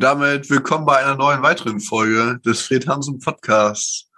Und 0.00 0.04
damit 0.04 0.48
willkommen 0.48 0.86
bei 0.86 0.96
einer 0.96 1.14
neuen 1.14 1.42
weiteren 1.42 1.78
Folge 1.78 2.40
des 2.42 2.62
Fred 2.62 2.88
Hansen 2.88 3.18
Podcasts. 3.18 4.08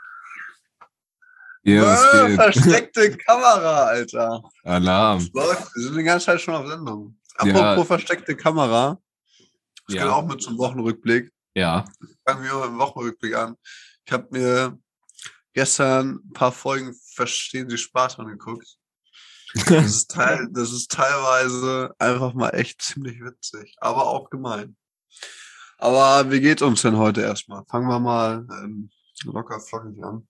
Ja, 1.65 2.29
geht? 2.29 2.37
versteckte 2.37 3.17
Kamera, 3.17 3.87
Alter. 3.87 4.45
Alarm. 4.63 5.29
Läuft. 5.35 5.75
Wir 5.75 5.83
sind 5.83 5.97
die 5.97 6.05
ganze 6.05 6.27
Zeit 6.27 6.41
schon 6.41 6.55
auf 6.55 6.69
Sendung. 6.69 7.19
Ja. 7.43 7.73
Apropos 7.73 7.89
versteckte 7.89 8.37
Kamera. 8.37 8.97
Das 9.89 9.97
Ja. 9.97 10.05
geht 10.05 10.13
auch 10.13 10.25
mit 10.25 10.41
zum 10.41 10.57
Wochenrückblick. 10.57 11.33
Ja. 11.57 11.85
Fangen 12.29 12.45
wir 12.45 12.55
mit 12.55 12.67
dem 12.67 12.79
Wochenrückblick 12.79 13.35
an. 13.35 13.57
Ich 14.07 14.13
habe 14.13 14.29
mir 14.31 14.79
gestern 15.53 16.21
ein 16.25 16.33
paar 16.33 16.53
Folgen 16.53 16.95
Verstehen 17.15 17.69
Sie 17.69 17.77
Spaß 17.77 18.21
angeguckt. 18.21 18.77
Das 19.67 19.87
ist, 19.87 20.11
teil, 20.13 20.47
das 20.53 20.71
ist 20.71 20.93
teilweise 20.93 21.93
einfach 21.99 22.35
mal 22.35 22.51
echt 22.51 22.83
ziemlich 22.83 23.21
witzig, 23.21 23.75
aber 23.81 24.07
auch 24.07 24.31
gemein. 24.31 24.77
Aber 25.83 26.31
wie 26.31 26.41
geht's 26.41 26.63
uns 26.63 26.83
denn 26.83 26.97
heute 26.97 27.23
erstmal? 27.23 27.65
Fangen 27.69 27.89
wir 27.89 27.99
mal 27.99 28.47
ähm, 28.63 28.89
locker 29.25 29.59
flockig 29.59 30.01
an. 30.05 30.29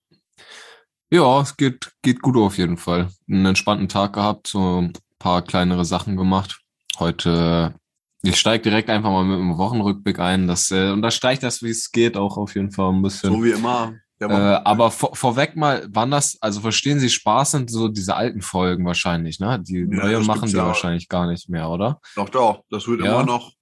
Ja, 1.10 1.42
es 1.42 1.58
geht, 1.58 1.92
geht 2.00 2.22
gut 2.22 2.38
auf 2.38 2.56
jeden 2.56 2.78
Fall. 2.78 3.10
Einen 3.28 3.44
entspannten 3.44 3.86
Tag 3.86 4.14
gehabt, 4.14 4.46
so 4.46 4.80
ein 4.80 4.94
paar 5.18 5.42
kleinere 5.42 5.84
Sachen 5.84 6.16
gemacht. 6.16 6.62
Heute, 6.98 7.74
ich 8.22 8.40
steige 8.40 8.62
direkt 8.62 8.88
einfach 8.88 9.10
mal 9.10 9.24
mit 9.24 9.38
einem 9.38 9.58
Wochenrückblick 9.58 10.20
ein. 10.20 10.46
Das 10.48 10.70
äh, 10.70 10.90
unterstreicht 10.90 11.42
das, 11.42 11.62
wie 11.62 11.68
es 11.68 11.92
geht, 11.92 12.16
auch 12.16 12.38
auf 12.38 12.54
jeden 12.54 12.72
Fall 12.72 12.90
ein 12.90 13.02
bisschen. 13.02 13.34
So 13.34 13.44
wie 13.44 13.50
immer. 13.50 13.92
Äh, 14.20 14.24
aber 14.24 14.90
vor, 14.90 15.14
vorweg 15.14 15.54
mal, 15.54 15.86
wann 15.90 16.12
das, 16.12 16.38
also 16.40 16.60
verstehen 16.60 16.98
Sie 16.98 17.10
Spaß 17.10 17.50
sind 17.50 17.70
so 17.70 17.88
diese 17.88 18.16
alten 18.16 18.40
Folgen 18.40 18.86
wahrscheinlich, 18.86 19.38
ne? 19.38 19.60
Die 19.62 19.80
Ja, 19.80 19.84
neue 19.86 20.20
machen 20.20 20.48
die 20.48 20.56
ja. 20.56 20.64
wahrscheinlich 20.64 21.08
gar 21.08 21.26
nicht 21.26 21.50
mehr, 21.50 21.68
oder? 21.68 22.00
doch, 22.16 22.30
doch, 22.30 22.64
das 22.70 22.86
wird 22.88 23.00
Ja. 23.02 23.12
immer 23.20 23.26
noch. 23.26 23.52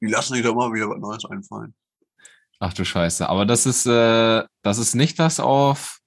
Die 0.00 0.06
lassen 0.06 0.34
sich 0.34 0.42
doch 0.44 0.52
immer 0.52 0.72
wieder 0.72 0.88
was 0.88 0.98
Neues 0.98 1.24
einfallen. 1.24 1.74
Ach 2.60 2.72
du 2.72 2.84
Scheiße. 2.84 3.28
Aber 3.28 3.46
das 3.46 3.66
ist, 3.66 3.86
äh, 3.86 4.44
das 4.62 4.78
ist 4.78 4.94
nicht 4.94 5.18
das 5.18 5.38
auf. 5.40 5.98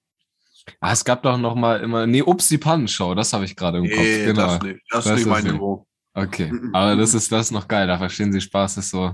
Ah, 0.79 0.91
es 0.91 1.03
gab 1.05 1.23
doch 1.23 1.37
noch 1.37 1.55
mal 1.55 1.79
immer. 1.81 2.05
Nee, 2.07 2.21
Ups, 2.21 2.47
die 2.47 2.57
Pannenshow, 2.57 3.15
das 3.15 3.33
habe 3.33 3.45
ich 3.45 3.55
gerade 3.55 3.79
im 3.79 3.85
Kopf. 3.89 3.99
Nee, 3.99 4.25
Genau. 4.25 4.47
das 4.47 4.61
nicht. 4.61 4.81
Das, 4.89 5.03
Das 5.05 5.13
ist 5.13 5.19
nicht 5.25 5.27
mein 5.29 5.43
nicht. 5.43 5.53
Niveau. 5.53 5.87
Okay. 6.13 6.51
Mhm. 6.51 6.75
Aber 6.75 6.95
das 6.95 7.13
ist 7.13 7.31
das 7.31 7.47
ist 7.47 7.51
noch 7.51 7.67
geil. 7.67 7.87
Da 7.87 7.97
verstehen 7.97 8.31
Sie 8.33 8.41
Spaß, 8.41 8.77
ist 8.77 8.89
so. 8.89 9.13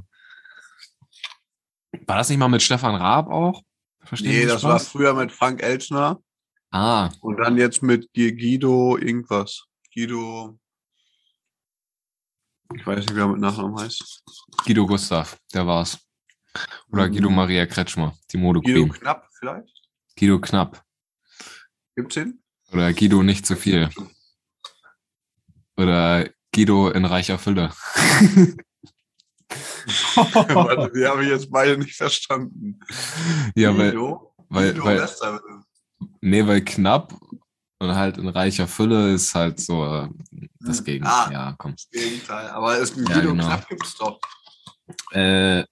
War 2.05 2.17
das 2.17 2.29
nicht 2.29 2.37
mal 2.37 2.47
mit 2.47 2.61
Stefan 2.61 2.95
Raab 2.95 3.27
auch? 3.29 3.61
Verstehen 4.03 4.31
Nee, 4.31 4.41
Sie 4.41 4.47
das 4.47 4.63
war 4.63 4.79
Spaß? 4.79 4.89
früher 4.89 5.13
mit 5.13 5.31
Frank 5.31 5.61
Elstner 5.61 6.19
Ah, 6.71 7.09
und 7.21 7.37
dann 7.37 7.57
jetzt 7.57 7.81
mit 7.81 8.09
Gu- 8.13 8.31
Guido 8.35 8.97
irgendwas. 8.97 9.65
Guido. 9.93 10.59
Ich 12.75 12.85
weiß 12.85 12.99
nicht, 12.99 13.15
wie 13.15 13.19
er 13.19 13.27
mit 13.29 13.39
Nachnamen 13.39 13.79
heißt. 13.79 14.23
Guido 14.65 14.85
Gustav, 14.85 15.37
der 15.53 15.65
war's. 15.67 15.97
Oder 16.91 17.07
Mhm. 17.07 17.11
Guido 17.13 17.29
Maria 17.29 17.65
Kretschmer, 17.65 18.13
die 18.31 18.37
Mode 18.37 18.61
Guido 18.61 18.81
Queen. 18.87 18.93
Knapp 18.93 19.27
vielleicht? 19.39 19.81
Guido 20.17 20.39
Knapp. 20.39 20.83
Gibt's 21.95 22.15
den? 22.15 22.41
Oder 22.71 22.91
Guido 22.93 23.23
nicht 23.23 23.45
zu 23.45 23.55
viel. 23.55 23.89
Oder 25.77 26.29
Guido 26.53 26.89
in 26.89 27.05
reicher 27.05 27.37
Fülle. 27.37 27.71
Warte, 30.15 30.91
die 30.95 31.05
habe 31.05 31.23
ich 31.23 31.29
jetzt 31.29 31.49
beide 31.51 31.77
nicht 31.77 31.95
verstanden. 31.95 32.79
ja, 33.55 33.75
weil, 33.77 33.91
Guido? 33.91 34.33
weil, 34.49 34.73
Guido 34.73 34.85
weil, 34.85 34.99
Westerwelle. 35.01 35.63
nee, 36.21 36.45
weil 36.45 36.61
knapp 36.65 37.13
und 37.79 37.95
halt 37.95 38.17
in 38.17 38.27
reicher 38.27 38.67
Fülle 38.67 39.13
ist 39.13 39.33
halt 39.35 39.59
so 39.59 39.85
äh, 39.85 40.09
das 40.59 40.79
Hm. 40.79 40.85
Gegenteil. 40.85 41.13
Ah. 41.13 41.31
Ja, 41.31 41.55
komm. 41.57 41.73
Das 41.73 41.89
Gegenteil. 41.89 42.49
Aber 42.49 42.77
es, 42.79 42.95
Ja, 42.95 43.03
Guido 43.03 43.29
genau. 43.31 43.45
Knapp 43.45 43.69
gibt's 43.69 43.95
doch. 43.95 44.19
Äh, 45.11 45.63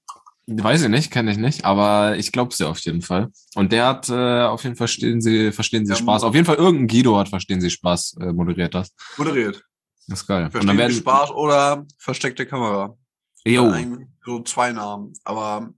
weiß 0.47 0.83
ich 0.83 0.89
nicht, 0.89 1.11
kenne 1.11 1.31
ich 1.31 1.37
nicht, 1.37 1.65
aber 1.65 2.17
ich 2.17 2.31
glaube 2.31 2.53
ja 2.57 2.67
auf 2.67 2.79
jeden 2.79 3.01
Fall. 3.01 3.31
Und 3.55 3.71
der 3.71 3.87
hat 3.87 4.09
äh, 4.09 4.43
auf 4.43 4.63
jeden 4.63 4.75
Fall 4.75 4.87
verstehen 4.87 5.21
Sie, 5.21 5.51
verstehen 5.51 5.85
Sie 5.85 5.93
Ja, 5.93 5.97
Spaß. 5.97 6.23
Auf 6.23 6.35
jeden 6.35 6.45
Fall 6.45 6.55
irgendein 6.55 6.87
Guido 6.87 7.17
hat 7.17 7.29
verstehen 7.29 7.61
Sie 7.61 7.69
Spaß 7.69 8.17
äh, 8.21 8.31
moderiert 8.33 8.73
das. 8.75 8.93
Moderiert. 9.17 9.63
Das 10.07 10.21
ist 10.21 10.27
geil. 10.27 10.45
Und 10.45 10.51
Verstehen 10.51 10.67
dann 10.67 10.75
Sie 10.77 10.81
werden 10.81 10.95
Spaß 10.97 11.31
oder 11.31 11.85
versteckte 11.97 12.45
Kamera. 12.45 12.95
Jo, 13.47 13.73
So 14.23 14.41
zwei 14.43 14.71
Namen. 14.71 15.13
Aber 15.23 15.69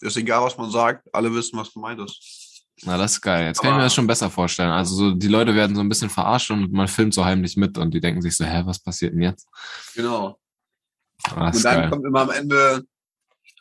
ist 0.00 0.16
egal, 0.16 0.42
was 0.42 0.56
man 0.56 0.70
sagt. 0.70 1.08
Alle 1.14 1.32
wissen, 1.34 1.58
was 1.58 1.72
gemeint 1.72 2.00
ist. 2.00 2.62
na 2.84 2.96
das 2.98 3.12
ist 3.12 3.20
geil. 3.20 3.46
Jetzt 3.46 3.60
kann 3.60 3.72
ich 3.72 3.76
mir 3.76 3.82
das 3.84 3.94
schon 3.94 4.06
besser 4.06 4.30
vorstellen. 4.30 4.70
Also 4.70 4.94
so 4.94 5.10
die 5.12 5.28
Leute 5.28 5.54
werden 5.54 5.76
so 5.76 5.82
ein 5.82 5.88
bisschen 5.88 6.10
verarscht 6.10 6.50
und 6.50 6.72
man 6.72 6.88
filmt 6.88 7.14
so 7.14 7.24
heimlich 7.24 7.56
mit 7.56 7.76
und 7.78 7.92
die 7.92 8.00
denken 8.00 8.20
sich 8.22 8.36
so, 8.36 8.44
hä, 8.44 8.62
was 8.64 8.78
passiert 8.78 9.12
denn 9.14 9.22
jetzt? 9.22 9.46
Genau. 9.94 10.38
Ah, 11.22 11.50
Und 11.50 11.64
dann 11.64 11.80
geil. 11.80 11.90
kommt 11.90 12.04
immer 12.04 12.22
am 12.22 12.30
Ende, 12.30 12.82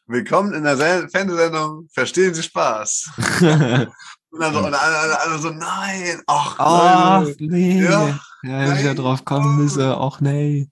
willkommen 0.08 0.54
in 0.54 0.64
der 0.64 0.78
Fernsehsendung, 1.10 1.88
verstehen 1.94 2.34
Sie 2.34 2.44
Spaß. 2.44 3.10
Und 4.32 4.40
dann 4.40 4.52
so, 4.52 4.66
und 4.66 4.74
alle, 4.74 5.22
alle, 5.22 5.38
so, 5.38 5.52
nein, 5.52 6.20
ach, 6.26 6.56
Ach, 6.58 7.22
Leute. 7.24 7.44
nee. 7.44 7.84
Ja, 7.84 8.20
Ja, 8.42 8.50
hätte 8.58 8.74
ich 8.74 8.80
ja 8.80 8.86
nein. 8.88 8.96
drauf 8.96 9.24
kommen 9.24 9.58
müssen. 9.58 9.84
Ach, 9.84 10.20
nee. 10.22 10.68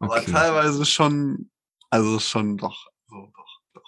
Aber 0.00 0.16
Okay. 0.16 0.32
teilweise 0.32 0.84
schon, 0.84 1.50
also 1.90 2.18
schon 2.18 2.56
doch, 2.56 2.86
so, 3.08 3.30
doch. 3.72 3.80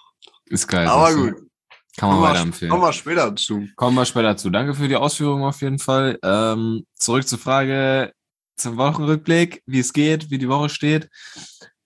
Ist 0.45 0.67
geil. 0.69 0.87
Aber 0.87 1.07
siehst 1.07 1.17
du. 1.17 1.31
gut, 1.33 1.49
Kann 1.97 2.07
man 2.09 2.17
kommen 2.19 2.29
weiterempfehlen. 2.29 2.69
kommen 2.71 2.83
wir 2.83 2.93
später 2.93 3.35
zu. 3.35 3.67
Kommen 3.75 3.95
wir 3.97 4.05
später 4.05 4.37
zu. 4.37 4.49
Danke 4.51 4.73
für 4.73 4.87
die 4.87 4.95
Ausführungen 4.95 5.43
auf 5.43 5.59
jeden 5.61 5.79
Fall. 5.79 6.17
Ähm, 6.23 6.85
zurück 6.95 7.27
zur 7.27 7.39
Frage 7.39 8.13
zum 8.55 8.77
Wochenrückblick, 8.77 9.61
wie 9.65 9.79
es 9.79 9.91
geht, 9.91 10.29
wie 10.31 10.37
die 10.37 10.47
Woche 10.47 10.69
steht. 10.69 11.09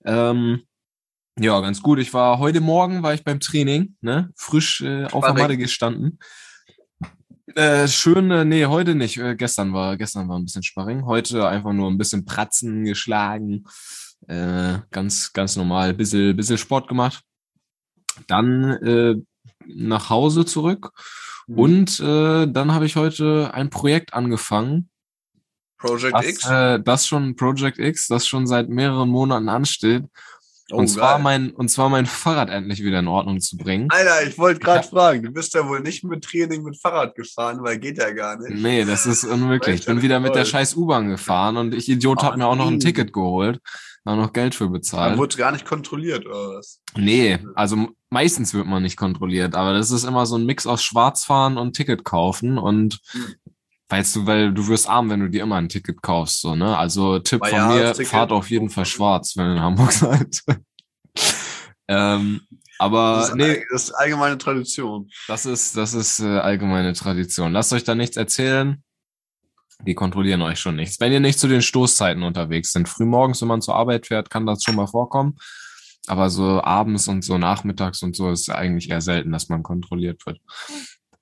Ähm, 0.06 0.64
ja, 1.40 1.60
ganz 1.62 1.82
gut. 1.82 2.00
Ich 2.00 2.14
war 2.14 2.40
heute 2.40 2.62
Morgen 2.62 3.04
war 3.04 3.14
ich 3.14 3.24
beim 3.24 3.40
Training, 3.40 3.96
ne? 4.02 4.32
Frisch 4.36 4.82
äh, 4.82 5.06
auf 5.06 5.24
der. 5.24 5.34
Matte 5.34 5.58
gestanden. 5.58 6.20
Äh, 7.56 7.88
schön, 7.88 8.32
äh, 8.32 8.46
nee, 8.46 8.66
heute 8.66 8.96
nicht. 8.96 9.18
Äh, 9.18 9.36
gestern 9.36 9.74
war, 9.74 9.98
gestern 9.98 10.30
war 10.30 10.38
ein 10.38 10.46
bisschen 10.46 10.64
Sparring. 10.64 11.06
Heute 11.06 11.48
einfach 11.48 11.74
nur 11.74 11.90
ein 11.90 11.98
bisschen 11.98 12.26
Pratzen 12.26 12.86
geschlagen. 12.86 13.66
Äh, 14.28 14.80
ganz, 14.92 15.34
ganz 15.34 15.56
normal. 15.56 15.94
Bisschen, 15.94 16.36
bisschen 16.36 16.58
Sport 16.58 16.88
gemacht. 16.88 17.24
Dann 18.28 18.72
äh, 18.84 19.16
nach 19.66 20.10
Hause 20.10 20.46
zurück. 20.46 20.92
Mhm. 21.48 21.58
Und 21.58 22.00
äh, 22.00 22.48
dann 22.48 22.74
habe 22.74 22.86
ich 22.86 22.96
heute 22.96 23.54
ein 23.54 23.70
Projekt 23.70 24.14
angefangen, 24.14 24.91
Project 25.81 26.14
das, 26.16 26.25
X. 26.25 26.46
äh, 26.50 26.80
das 26.81 27.08
schon 27.08 27.36
Project 27.36 27.80
X, 27.80 28.08
das 28.08 28.28
schon 28.28 28.47
seit 28.47 28.69
mehreren 28.69 29.09
Monaten 29.09 29.50
ansteht. 29.50 30.06
Oh, 30.74 30.78
und 30.78 30.88
zwar 30.88 31.16
geil. 31.16 31.24
mein 31.24 31.52
und 31.52 31.68
zwar 31.69 31.90
mein 31.90 32.06
Fahrrad 32.08 32.50
endlich 32.50 32.81
wieder 32.81 33.00
in 33.00 33.08
Ordnung 33.09 33.42
zu 33.42 33.58
bringen. 33.58 33.88
Alter, 33.90 34.25
ich 34.25 34.38
wollte 34.38 34.62
gerade 34.62 34.86
Ja. 34.86 34.90
fragen, 34.90 35.24
du 35.24 35.31
bist 35.31 35.53
ja 35.53 35.68
wohl 35.68 35.81
nicht 35.81 36.03
mit 36.06 36.24
Training 36.24 36.64
mit 36.64 36.80
Fahrrad 36.80 37.14
gefahren, 37.16 37.59
weil 37.62 37.78
geht 37.78 37.97
ja 37.97 38.12
gar 38.12 38.40
nicht. 38.40 38.52
Nee, 38.62 38.86
das 38.86 39.06
ist 39.06 39.25
unmöglich. 39.25 39.81
Ich 39.81 39.86
bin 39.86 40.02
wieder 40.02 40.22
mit 40.22 40.34
der 40.34 40.46
scheiß 40.46 40.75
U-Bahn 40.78 41.09
gefahren 41.09 41.58
und 41.58 41.74
ich 41.74 41.90
Idiot 41.90 42.20
Oh, 42.22 42.24
hab 42.24 42.38
mir 42.38 42.46
auch 42.47 42.56
noch 42.56 42.68
ein 42.68 42.75
nee. 42.75 42.80
Ticket 42.80 43.12
geholt, 43.12 43.59
auch 44.06 44.16
noch 44.16 44.31
Geld 44.31 44.56
für 44.56 44.70
bezahlt. 44.70 45.18
wurde 45.18 45.36
gar 45.36 45.52
nicht 45.52 45.66
kontrolliert, 45.66 46.25
oder 46.25 46.56
was? 46.59 46.80
Nee, 46.96 47.40
also 47.53 47.90
meistens 48.09 48.53
wird 48.53 48.66
man 48.66 48.81
nicht 48.84 48.96
kontrolliert, 48.96 49.56
aber 49.56 49.74
das 49.74 49.91
ist 49.91 50.06
immer 50.06 50.25
so 50.25 50.38
ein 50.38 50.46
Mix 50.46 50.66
aus 50.68 50.84
Schwarzfahren 50.84 51.58
und 51.58 51.74
Ticket 51.75 52.06
kaufen 52.06 52.58
und 52.58 53.00
Hm. 53.12 53.36
Weißt 53.91 54.16
du, 54.16 54.25
weil 54.25 54.53
du 54.53 54.68
wirst 54.68 54.90
arm, 54.90 55.09
wenn 55.09 55.19
du 55.19 55.29
dir 55.29 55.44
immer 55.44 55.57
ein 55.57 55.69
Ticket 55.69 56.02
kaufst, 56.02 56.41
so, 56.41 56.56
ne? 56.56 56.78
Also 56.78 57.19
Tipp 57.19 57.46
von 57.46 57.68
mir, 57.68 57.94
fahrt 57.94 58.31
auf 58.31 58.50
jeden 58.50 58.69
Fall 58.69 58.85
schwarz, 58.85 59.35
wenn 59.35 59.47
ihr 59.47 59.56
in 59.57 59.62
Hamburg 59.62 59.91
seid. 59.91 60.41
ähm, 61.88 62.41
aber 62.79 63.18
Das 63.18 63.29
ist, 63.29 63.35
nee, 63.35 63.66
das 63.72 63.84
ist 63.84 63.91
allgemeine 63.91 64.38
Tradition. 64.38 65.09
das 65.28 65.46
ist, 65.46 65.78
das 65.78 65.93
ist 65.93 66.20
äh, 66.20 66.40
allgemeine 66.40 66.93
Tradition. 66.93 67.52
Lasst 67.52 67.73
euch 67.73 67.84
da 67.84 67.93
nichts 67.93 68.17
erzählen. 68.17 68.82
Die 69.85 69.94
kontrollieren 69.96 70.41
euch 70.41 70.59
schon 70.59 70.76
nichts. 70.76 70.99
Wenn 70.99 71.11
ihr 71.11 71.20
nicht 71.20 71.40
zu 71.40 71.47
den 71.47 71.61
Stoßzeiten 71.61 72.23
unterwegs 72.23 72.72
sind, 72.72 72.87
frühmorgens, 72.87 73.41
wenn 73.41 73.47
man 73.47 73.61
zur 73.61 73.76
Arbeit 73.76 74.08
fährt, 74.08 74.29
kann 74.29 74.46
das 74.46 74.64
schon 74.64 74.76
mal 74.76 74.87
vorkommen. 74.87 75.37
Aber 76.08 76.29
so 76.29 76.61
abends 76.64 77.08
und 77.08 77.23
so 77.23 77.37
nachmittags 77.37 78.02
und 78.02 78.16
so 78.16 78.32
ist 78.32 78.49
eigentlich 78.49 78.90
eher 78.90 79.02
selten, 79.02 79.32
dass 79.32 79.49
man 79.49 79.64
kontrolliert 79.64 80.26
wird. 80.26 80.40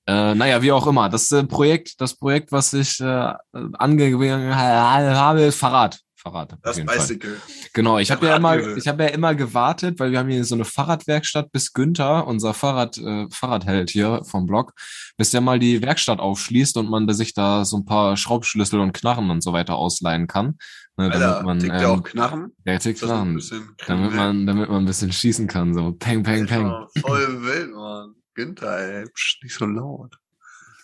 Äh, 0.10 0.34
naja, 0.34 0.60
wie 0.64 0.72
auch 0.72 0.88
immer. 0.88 1.08
Das 1.08 1.32
äh, 1.32 1.44
Projekt, 1.44 2.02
das 2.02 2.16
Projekt, 2.16 2.52
was 2.52 2.74
ich 2.74 3.00
äh, 3.00 3.34
angegangen 3.74 4.56
habe, 4.56 5.42
ist 5.42 5.58
Fahrrad. 5.58 6.00
Fahrrad. 6.16 6.58
Das 6.64 6.78
Fall. 6.80 6.86
Bicycle. 6.86 7.38
Genau, 7.74 8.00
ich 8.00 8.08
Der 8.08 8.18
habe 8.18 8.26
ja 8.26 8.36
immer, 8.36 8.76
ich 8.76 8.88
habe 8.88 9.04
ja 9.04 9.10
immer 9.10 9.36
gewartet, 9.36 10.00
weil 10.00 10.12
wir 10.12 10.18
haben 10.18 10.30
hier 10.30 10.44
so 10.44 10.56
eine 10.56 10.66
Fahrradwerkstatt 10.66 11.52
bis 11.52 11.74
Günther, 11.74 12.26
unser 12.26 12.56
Fahrrad, 12.56 12.98
äh, 12.98 13.28
Fahrradheld 13.30 13.92
hier 13.92 14.24
vom 14.24 14.48
Blog, 14.48 14.74
bis 15.16 15.30
der 15.30 15.42
mal 15.42 15.60
die 15.60 15.80
Werkstatt 15.84 16.20
aufschließt 16.20 16.78
und 16.78 16.90
man 16.90 17.08
sich 17.14 17.36
da 17.36 17.64
so 17.64 17.78
ein 17.78 17.86
paar 17.86 18.18
Schraubschlüssel 18.18 18.80
und 18.80 18.94
Knarren 18.94 19.30
und 19.30 19.44
so 19.44 19.54
weiter 19.54 19.76
ausleihen 19.76 20.26
kann. 20.26 20.58
Ne, 20.98 21.06
Alter, 21.06 21.20
damit 21.20 21.44
man, 21.44 21.60
tickt 21.60 21.74
der 21.74 21.82
ähm, 21.84 22.00
auch 22.00 22.04
Knarren? 22.04 22.52
der 22.66 22.80
tickt 22.80 23.00
Knarren, 23.00 23.40
damit 23.86 24.14
man, 24.16 24.48
damit 24.48 24.70
man 24.70 24.84
ein 24.84 24.88
bisschen 24.88 25.12
schießen 25.12 25.46
kann, 25.46 25.76
so 25.76 25.92
peng, 25.92 26.24
peng, 26.24 26.48
peng. 26.48 26.74
Voll 27.00 27.42
wild, 27.44 27.72
Mann. 27.76 28.16
Günther, 28.40 28.78
ey, 29.02 29.06
psch, 29.14 29.44
nicht 29.44 29.54
so 29.56 29.66
laut. 29.66 30.16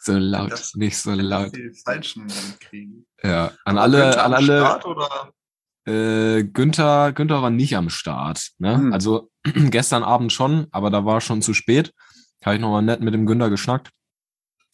So 0.02 0.14
laut, 0.18 0.52
Das- 0.52 0.76
nicht 0.76 0.98
so 0.98 1.12
laut. 1.14 1.56
Die 1.56 1.72
Falschen 1.84 2.28
kriegen. 2.60 3.06
Ja, 3.24 3.52
an 3.64 3.78
alle, 3.78 4.02
Günther 4.02 4.26
an 4.26 4.34
alle, 4.34 4.46
Start 4.60 4.86
oder? 4.86 5.32
äh, 5.86 6.44
Günther, 6.44 7.14
Günther 7.14 7.42
war 7.42 7.50
nicht 7.50 7.78
am 7.78 7.90
Start. 7.90 8.50
Ne? 8.60 8.76
Hm. 8.78 8.94
Also 8.94 9.32
gestern 9.72 10.04
Abend 10.04 10.34
schon, 10.34 10.68
aber 10.72 10.90
da 10.90 11.06
war 11.06 11.22
schon 11.22 11.42
zu 11.42 11.54
spät. 11.54 11.94
Habe 12.44 12.56
ich 12.56 12.62
nochmal 12.62 12.82
nett 12.84 13.00
mit 13.00 13.14
dem 13.14 13.26
Günther 13.26 13.50
geschnackt. 13.50 13.90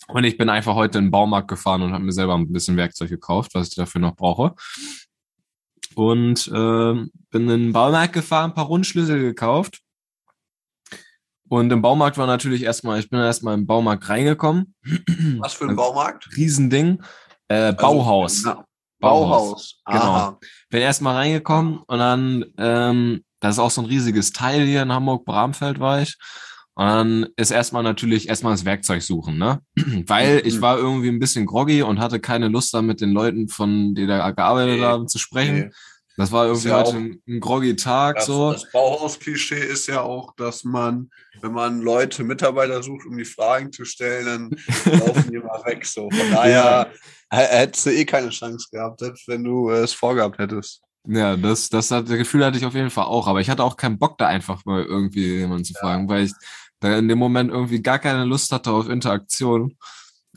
Und 0.08 0.24
ich 0.24 0.38
bin 0.38 0.50
einfach 0.50 0.74
heute 0.76 0.98
in 0.98 1.06
den 1.06 1.12
Baumarkt 1.12 1.48
gefahren 1.48 1.84
und 1.84 1.94
habe 1.94 2.04
mir 2.04 2.12
selber 2.12 2.34
ein 2.36 2.52
bisschen 2.52 2.76
Werkzeug 2.76 3.10
gekauft, 3.10 3.52
was 3.54 3.68
ich 3.70 3.76
dafür 3.76 4.02
noch 4.02 4.16
brauche. 4.16 4.56
Und 5.96 6.48
äh, 6.48 6.52
bin 7.30 7.42
in 7.44 7.48
den 7.48 7.72
Baumarkt 7.74 8.14
gefahren, 8.14 8.52
ein 8.52 8.56
paar 8.56 8.66
Rundschlüssel 8.66 9.20
gekauft. 9.22 9.80
Und 11.52 11.70
im 11.74 11.82
Baumarkt 11.82 12.18
war 12.18 12.28
natürlich 12.28 12.64
erstmal, 12.64 12.98
ich 13.02 13.10
bin 13.10 13.20
erstmal 13.20 13.56
im 13.56 13.68
Baumarkt 13.68 14.08
reingekommen. 14.08 14.74
Was 15.40 15.54
für 15.54 15.66
ein 15.68 15.76
Baumarkt? 15.76 16.30
Riesending. 16.38 17.02
Äh, 17.50 17.74
Bauhaus. 17.74 18.46
Also, 18.46 18.60
na, 18.60 18.66
Bauhaus. 19.02 19.82
Genau. 19.86 20.40
Bin 20.70 20.82
erstmal 20.82 21.16
reingekommen 21.16 21.80
und 21.86 22.00
dann, 22.00 22.46
ähm, 22.58 23.26
das 23.42 23.56
ist 23.56 23.60
auch 23.60 23.70
so 23.70 23.82
ein 23.82 23.88
riesiges 23.88 24.32
Teil 24.32 24.66
hier 24.66 24.82
in 24.82 24.94
Hamburg, 24.94 25.26
Bramfeld 25.26 25.82
war 25.82 26.02
ich. 26.02 26.16
Und 26.76 26.86
dann 26.86 27.28
ist 27.36 27.52
erstmal 27.52 27.84
natürlich 27.84 28.30
erstmal 28.30 28.54
das 28.54 28.64
Werkzeug 28.64 29.02
suchen, 29.02 29.38
ne? 29.38 29.60
Weil 30.08 30.44
ich 30.46 30.56
Mhm. 30.56 30.62
war 30.62 30.78
irgendwie 30.78 31.10
ein 31.10 31.20
bisschen 31.20 31.46
groggy 31.46 31.82
und 31.82 32.00
hatte 32.00 32.22
keine 32.22 32.48
Lust 32.48 32.74
da 32.74 32.82
mit 32.82 33.02
den 33.02 33.12
Leuten, 33.12 33.50
von 33.50 33.94
die 33.94 34.08
da 34.08 34.32
gearbeitet 34.32 34.80
Nee, 34.80 34.86
haben, 34.86 35.10
zu 35.10 35.20
sprechen. 35.20 35.60
Nee. 35.66 35.72
Das 36.18 36.32
war 36.32 36.46
irgendwie 36.48 36.68
ja 36.68 36.78
heute 36.80 36.90
auch- 36.90 36.94
ein, 36.96 37.22
ein 37.28 37.40
groggy 37.40 37.76
Tag, 37.76 38.18
Das, 38.18 38.26
so. 38.26 38.52
das 38.52 38.70
Bauhaus-Klischee 38.72 39.60
ist 39.64 39.88
ja 39.88 40.02
auch, 40.02 40.36
dass 40.36 40.64
man, 40.64 41.10
wenn 41.42 41.54
man 41.54 41.82
Leute, 41.82 42.24
Mitarbeiter 42.24 42.84
sucht, 42.84 43.06
um 43.06 43.18
die 43.18 43.26
Fragen 43.26 43.72
zu 43.72 43.86
stellen, 43.86 44.26
dann 44.26 44.50
laufen 45.00 45.32
die 45.32 45.38
mal 45.40 45.62
weg. 45.66 45.86
So. 45.86 46.10
Von 46.10 46.32
daher 46.32 46.92
h- 47.32 47.38
hättest 47.38 47.86
du 47.86 47.90
eh 47.92 48.06
keine 48.06 48.30
Chance 48.30 48.68
gehabt, 48.72 49.00
selbst 49.00 49.28
wenn 49.28 49.44
du 49.44 49.70
äh, 49.70 49.80
es 49.84 49.94
vorgehabt 49.94 50.38
hättest. 50.38 50.82
Ja, 51.08 51.36
das, 51.36 51.70
das 51.70 51.90
hat, 51.90 52.08
das 52.10 52.18
Gefühl 52.18 52.46
hatte 52.46 52.58
ich 52.60 52.66
auf 52.66 52.76
jeden 52.76 52.92
Fall 52.92 53.06
auch, 53.06 53.28
aber 53.28 53.42
ich 53.42 53.50
hatte 53.50 53.64
auch 53.64 53.76
keinen 53.76 53.98
Bock, 53.98 54.18
da 54.20 54.28
einfach 54.28 54.64
mal 54.66 54.84
irgendwie 54.84 55.38
jemanden 55.38 55.64
zu 55.66 55.74
fragen, 55.74 56.08
weil 56.08 56.26
ich 56.26 56.34
da 56.80 56.96
in 56.98 57.08
dem 57.08 57.18
Moment 57.18 57.50
irgendwie 57.52 57.82
gar 57.82 57.98
keine 58.00 58.26
Lust 58.26 58.52
hatte 58.52 58.72
auf 58.72 58.88
Interaktion. 58.90 59.78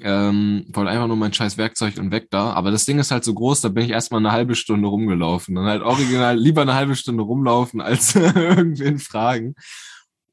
Ähm, 0.01 0.65
wollte 0.71 0.91
einfach 0.91 1.07
nur 1.07 1.17
mein 1.17 1.33
scheiß 1.33 1.57
Werkzeug 1.57 1.99
und 1.99 2.11
weg 2.11 2.29
da. 2.31 2.53
Aber 2.53 2.71
das 2.73 2.85
Ding 2.85 2.99
ist 2.99 3.11
halt 3.13 3.23
so 3.25 3.33
groß, 3.33 3.61
da 3.61 3.69
bin 3.69 3.85
ich 3.85 3.91
erstmal 3.91 4.21
eine 4.21 4.33
halbe 4.33 4.57
Stunde 4.57 4.89
rumgelaufen. 4.89 5.55
Dann 5.55 5.67
halt 5.67 5.83
original 5.83 6.37
lieber 6.37 6.63
eine 6.63 6.75
halbe 6.75 6.97
Stunde 6.97 7.23
rumlaufen, 7.23 7.81
als 7.81 8.15
irgendwen 8.17 8.99
fragen. 8.99 9.55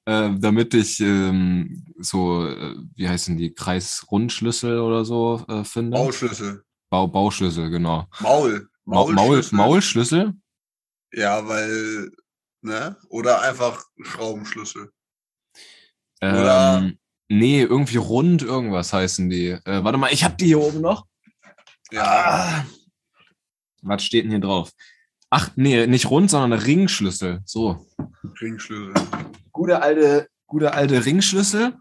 Äh, 0.05 0.31
damit 0.39 0.73
ich 0.73 0.99
ähm, 0.99 1.85
so, 1.99 2.47
äh, 2.47 2.75
wie 2.95 3.07
heißen 3.07 3.37
die, 3.37 3.53
Kreisrundschlüssel 3.53 4.79
oder 4.79 5.05
so 5.05 5.45
äh, 5.47 5.63
finde. 5.63 5.95
Maulschlüssel. 5.95 6.63
Bau, 6.89 7.07
Bauschlüssel, 7.07 7.69
genau. 7.69 8.07
Maul. 8.19 8.67
Maul, 8.85 9.13
Maul, 9.13 9.13
Maulschlüssel. 9.13 9.55
Maulschlüssel? 9.57 10.33
Ja, 11.13 11.47
weil, 11.47 12.09
ne? 12.61 12.97
Oder 13.09 13.41
einfach 13.41 13.83
Schraubenschlüssel. 14.01 14.91
Oder- 16.21 16.79
Ähm, 16.79 16.97
nee, 17.31 17.61
irgendwie 17.61 17.97
rund 17.97 18.41
irgendwas 18.43 18.93
heißen 18.93 19.29
die. 19.29 19.49
Äh, 19.49 19.83
warte 19.83 19.97
mal, 19.97 20.11
ich 20.11 20.23
hab 20.23 20.37
die 20.37 20.45
hier 20.47 20.59
oben 20.61 20.81
noch. 20.81 21.05
Ja. 21.91 22.03
Ah. 22.03 22.65
Was 23.81 24.03
steht 24.03 24.23
denn 24.25 24.31
hier 24.31 24.39
drauf? 24.39 24.71
Ach, 25.29 25.49
nee, 25.55 25.87
nicht 25.87 26.09
rund, 26.09 26.29
sondern 26.29 26.59
Ringschlüssel. 26.59 27.39
So. 27.45 27.85
Ringschlüssel. 28.41 28.93
Gute 29.51 29.81
alte, 29.81 30.27
gute 30.45 30.73
alte 30.73 31.05
Ringschlüssel. 31.05 31.73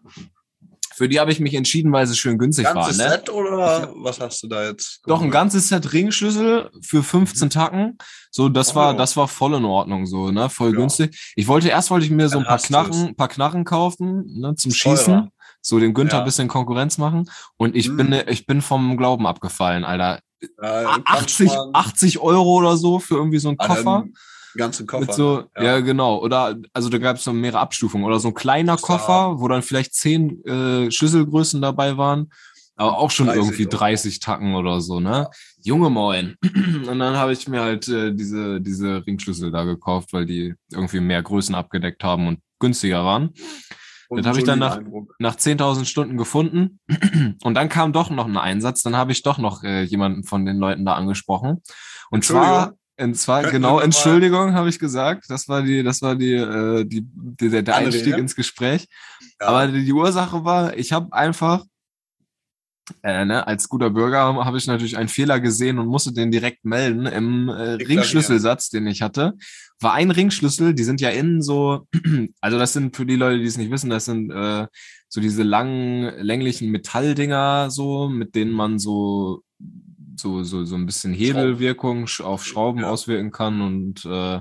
Für 0.94 1.08
die 1.08 1.18
habe 1.18 1.32
ich 1.32 1.40
mich 1.40 1.54
entschieden, 1.54 1.92
weil 1.92 2.06
sie 2.06 2.14
schön 2.14 2.36
günstig 2.38 2.64
Ganzes 2.66 2.98
waren. 2.98 3.08
Ne? 3.08 3.14
Set 3.16 3.30
oder 3.30 3.90
was 3.96 4.20
hast 4.20 4.42
du 4.42 4.48
da 4.48 4.66
jetzt? 4.68 5.00
Doch, 5.06 5.22
ein 5.22 5.30
ganzes 5.30 5.68
Set 5.68 5.92
Ringschlüssel 5.94 6.70
für 6.82 7.02
15 7.02 7.48
Tacken. 7.48 7.96
So, 8.30 8.48
das 8.50 8.72
Oh, 8.72 8.74
war, 8.76 8.94
das 8.96 9.16
war 9.16 9.26
voll 9.26 9.54
in 9.54 9.64
Ordnung, 9.64 10.04
so, 10.06 10.30
ne? 10.30 10.50
Voll 10.50 10.72
Ja. 10.72 10.76
günstig. 10.76 11.32
Ich 11.36 11.48
wollte, 11.48 11.68
erst 11.70 11.90
wollte 11.90 12.04
ich 12.04 12.12
mir 12.12 12.28
so 12.28 12.38
ein 12.38 12.44
paar. 12.44 12.58
Knarren, 12.58 13.16
paar 13.16 13.28
Knarren 13.28 13.64
kaufen, 13.64 14.24
ne, 14.26 14.54
zum 14.56 14.72
Teurer. 14.72 15.30
So 15.62 15.78
dem 15.78 15.94
Günther 15.94 16.14
Ja. 16.16 16.18
ein 16.20 16.24
bisschen 16.24 16.48
Konkurrenz 16.48 16.98
machen. 16.98 17.28
Und 17.56 17.76
ich 17.76 17.86
Hm. 17.88 17.96
bin, 17.96 18.14
ich 18.28 18.46
bin 18.46 18.62
vom 18.62 18.96
Glauben 18.96 19.26
abgefallen, 19.26 19.84
Alter. 19.84 20.20
Ja, 20.42 20.48
A- 20.62 20.96
du 20.96 21.02
kannst 21.02 21.08
80, 21.40 21.48
mal 21.48 21.70
80 21.74 22.18
Euro 22.20 22.54
oder 22.58 22.76
so 22.76 22.98
für 22.98 23.16
irgendwie 23.16 23.38
so 23.38 23.48
einen 23.50 23.58
an 23.60 23.68
Koffer. 23.68 23.96
einem 23.96 24.14
ganzen 24.56 24.86
Koffer. 24.86 25.04
Mit 25.06 25.14
so, 25.14 25.36
ne? 25.58 25.64
ja. 25.64 25.80
genau. 25.80 26.18
Oder, 26.18 26.56
also 26.72 26.88
da 26.88 26.98
gab 26.98 27.16
es 27.16 27.24
so 27.24 27.32
mehrere 27.32 27.60
Abstufungen. 27.60 28.06
Oder 28.06 28.18
so 28.20 28.28
ein 28.28 28.34
kleiner 28.34 28.72
Das 28.76 28.82
war- 28.88 28.98
Koffer, 28.98 29.40
wo 29.40 29.48
dann 29.48 29.62
vielleicht 29.62 29.94
zehn 29.94 30.42
äh, 30.44 30.90
Schlüsselgrößen 30.90 31.60
dabei 31.60 31.96
waren. 31.98 32.30
Aber 32.76 32.96
auch 32.96 33.10
schon 33.10 33.26
30 33.26 33.42
irgendwie 33.42 33.66
Euro. 33.66 33.76
30 33.76 34.20
Tacken 34.20 34.54
oder 34.54 34.80
so, 34.80 35.00
ne? 35.00 35.28
Junge 35.62 35.90
Moin. 35.90 36.36
Und 36.88 36.98
dann 36.98 37.14
habe 37.18 37.34
ich 37.34 37.46
mir 37.46 37.60
halt 37.60 37.86
äh, 37.88 38.14
diese, 38.14 38.58
diese 38.62 39.06
Ringschlüssel 39.06 39.50
da 39.50 39.64
gekauft, 39.64 40.14
weil 40.14 40.24
die 40.24 40.54
irgendwie 40.72 41.00
mehr 41.00 41.22
Größen 41.22 41.54
abgedeckt 41.54 42.02
haben 42.02 42.26
und 42.26 42.38
günstiger 42.58 43.04
waren. 43.04 43.34
Das 44.10 44.26
hab 44.26 44.36
ich 44.36 44.44
dann 44.44 44.58
nach- 44.58 44.78
Eindruck. 44.78 45.14
Nach 45.18 45.36
10.000 45.36 45.84
Stunden 45.84 46.16
gefunden. 46.16 46.80
Und 47.42 47.54
dann 47.54 47.68
kam 47.68 47.92
doch 47.92 48.10
noch 48.10 48.26
ein 48.26 48.36
Einsatz. 48.36 48.82
Dann 48.82 48.96
habe 48.96 49.12
ich 49.12 49.22
doch 49.22 49.38
noch 49.38 49.62
äh, 49.62 49.82
jemanden 49.82 50.24
von 50.24 50.44
den 50.44 50.58
Leuten 50.58 50.84
da 50.84 50.94
angesprochen. 50.94 51.62
Und 52.10 52.24
zwar, 52.24 52.74
und 52.98 53.14
zwar 53.14 53.42
Könnten 53.42 53.56
genau, 53.56 53.78
Entschuldigung, 53.80 54.54
habe 54.54 54.68
ich 54.68 54.78
gesagt. 54.78 55.26
Das 55.28 55.48
war 55.48 55.62
die, 55.62 55.82
das 55.82 56.02
war 56.02 56.16
die, 56.16 56.34
äh, 56.34 56.84
die, 56.84 57.06
die 57.06 57.48
der, 57.48 57.62
der? 57.62 57.76
Einstieg 57.76 58.16
ins 58.18 58.34
Gespräch. 58.34 58.88
Ja. 59.40 59.46
Aber 59.46 59.68
die, 59.68 59.84
die 59.84 59.92
Ursache 59.92 60.44
war, 60.44 60.76
ich 60.76 60.92
habe 60.92 61.12
einfach, 61.12 61.64
äh, 63.02 63.24
ne, 63.24 63.46
als 63.46 63.68
guter 63.68 63.90
Bürger 63.90 64.20
habe 64.44 64.58
ich 64.58 64.66
natürlich 64.66 64.96
einen 64.96 65.08
Fehler 65.08 65.40
gesehen 65.40 65.78
und 65.78 65.86
musste 65.88 66.12
den 66.12 66.30
direkt 66.30 66.64
melden. 66.64 67.06
Im 67.06 67.48
äh. 67.48 67.72
Ringschlüsselsatz, 67.74 68.70
den 68.70 68.86
ich 68.86 69.02
hatte, 69.02 69.34
war 69.80 69.94
ein 69.94 70.10
Ringschlüssel, 70.10 70.74
die 70.74 70.84
sind 70.84 71.00
ja 71.00 71.10
innen 71.10 71.42
so, 71.42 71.86
also 72.40 72.58
das 72.58 72.72
sind 72.72 72.96
für 72.96 73.06
die 73.06 73.16
Leute, 73.16 73.38
die 73.38 73.46
es 73.46 73.58
nicht 73.58 73.70
wissen, 73.70 73.90
das 73.90 74.04
sind 74.04 74.30
äh, 74.30 74.66
so 75.08 75.20
diese 75.20 75.42
langen, 75.42 76.12
länglichen 76.22 76.70
Metalldinger 76.70 77.70
so, 77.70 78.08
mit 78.08 78.34
denen 78.34 78.52
man 78.52 78.78
so 78.78 79.42
so, 80.16 80.42
so, 80.42 80.64
so 80.64 80.76
ein 80.76 80.86
bisschen 80.86 81.14
Hebelwirkung 81.14 82.06
auf 82.22 82.44
Schrauben 82.44 82.80
Ja. 82.80 82.90
auswirken 82.90 83.30
kann 83.30 83.60
und 83.62 84.04
äh, 84.04 84.40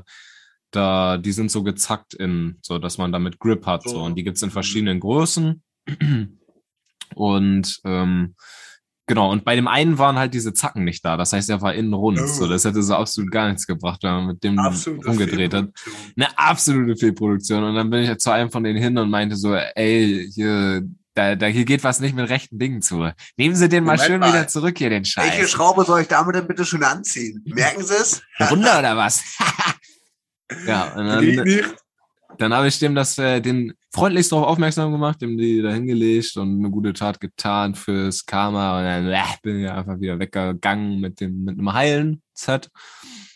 da, 0.72 1.18
die 1.18 1.32
sind 1.32 1.52
so 1.52 1.64
gezackt 1.64 2.14
in, 2.14 2.58
so 2.62 2.78
dass 2.78 2.98
man 2.98 3.12
damit 3.12 3.40
Grip 3.40 3.66
hat. 3.66 3.84
So. 3.84 3.90
So. 3.92 4.04
Und 4.04 4.16
die 4.16 4.24
gibt's 4.24 4.42
in 4.42 4.52
verschiedenen 4.52 5.00
Größen. 5.00 5.64
Und 7.16 7.80
ähm, 7.86 8.36
genau, 9.06 9.32
und 9.32 9.44
bei 9.46 9.56
dem 9.56 9.68
einen 9.68 9.98
waren 9.98 10.18
halt 10.18 10.34
diese 10.34 10.54
Zacken 10.54 10.84
nicht 10.84 11.04
da. 11.04 11.18
Das 11.18 11.34
heißt, 11.34 11.50
er 11.50 11.62
war 11.62 11.74
innen 11.74 11.94
rund. 11.94 12.20
Oh. 12.22 12.26
So, 12.26 12.48
das 12.48 12.66
hätte 12.66 12.82
so 12.84 12.96
absolut 12.96 13.32
gar 13.32 13.48
nichts 13.48 13.68
gebracht, 13.68 14.04
wenn 14.04 14.12
man 14.12 14.28
mit 14.28 14.44
dem 14.44 14.60
Absolute 14.60 15.08
rumgedreht 15.08 15.54
hat. 15.54 15.70
Eine 16.16 16.38
absolute 16.38 16.96
Fehlproduktion. 16.98 17.64
Und 17.64 17.76
dann 17.76 17.90
bin 17.90 18.04
ich 18.04 18.18
zu 18.20 18.32
einem 18.32 18.52
von 18.52 18.64
denen 18.64 18.82
hin 18.82 18.98
und 18.98 19.10
meinte 19.10 19.36
so, 19.36 19.54
ey, 19.54 20.30
hier, 20.34 20.84
da, 21.14 21.36
da 21.36 21.48
hier 21.48 21.66
geht 21.66 21.84
was 21.84 22.00
nicht 22.00 22.16
mit 22.16 22.30
rechten 22.30 22.60
Dingen 22.60 22.82
zu. 22.82 23.12
Nehmen 23.36 23.56
Sie 23.56 23.68
den 23.68 23.84
mal 23.84 23.94
Moment 23.94 24.08
schön 24.08 24.20
mal. 24.20 24.30
wieder 24.30 24.48
zurück 24.48 24.78
hier, 24.78 24.90
den 24.90 25.04
Welche 25.04 25.42
Scheiß. 25.42 25.50
Schraube 25.50 25.84
soll 25.84 26.02
ich 26.02 26.08
damit 26.08 26.36
denn 26.36 26.48
bitte 26.48 26.66
schon 26.66 26.84
anziehen? 26.84 27.44
Merken 27.46 27.84
Sie 27.84 27.94
es? 27.94 28.22
Runter 28.50 28.80
oder 28.80 28.96
was? 28.96 29.24
ja, 30.68 30.94
und 30.96 31.06
dann. 31.08 31.76
Dann 32.40 32.54
habe 32.54 32.68
ich 32.68 32.80
dem 32.80 32.96
das, 32.96 33.18
äh, 33.18 33.42
den 33.42 33.74
freundlichst 33.92 34.32
darauf 34.32 34.48
aufmerksam 34.48 34.94
gemacht, 34.94 35.22
dem 35.22 35.38
die 35.38 35.62
da 35.62 35.72
hingelegt 35.72 36.38
und 36.38 36.60
eine 36.60 36.72
gute 36.72 36.94
Tat 36.94 37.20
getan 37.20 37.76
fürs 37.76 38.26
Karma 38.26 38.80
und 38.80 38.86
dann 38.86 39.12
äh, 39.12 39.24
bin 39.44 39.60
ich 39.60 39.70
einfach 39.70 40.00
wieder 40.00 40.20
weggegangen 40.20 41.02
mit 41.02 41.20
dem, 41.20 41.44
mit 41.44 41.58
einem 41.58 41.74
heilen 41.74 42.22
Set 42.34 42.72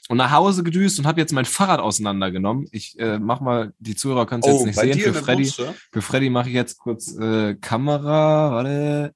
und 0.07 0.17
nach 0.17 0.31
Hause 0.31 0.63
gedüst 0.63 1.00
und 1.00 1.05
habe 1.05 1.19
jetzt 1.19 1.33
mein 1.33 1.43
Fahrrad 1.43 1.81
auseinandergenommen. 1.81 2.67
Ich 2.72 2.98
äh, 2.98 3.19
mach 3.19 3.41
mal, 3.41 3.74
die 3.77 3.95
Zuhörer 3.95 4.25
können 4.25 4.41
es 4.41 4.48
jetzt 4.48 4.65
nicht 4.65 4.79
sehen. 4.79 5.13
Für 5.13 5.13
Freddy, 5.13 5.43
Butze? 5.43 5.75
für 5.91 6.01
Freddy 6.01 6.29
mache 6.29 6.48
ich 6.48 6.55
jetzt 6.55 6.77
kurz 6.77 7.13
äh, 7.17 7.55
Kamera, 7.55 8.51
warte. 8.51 9.13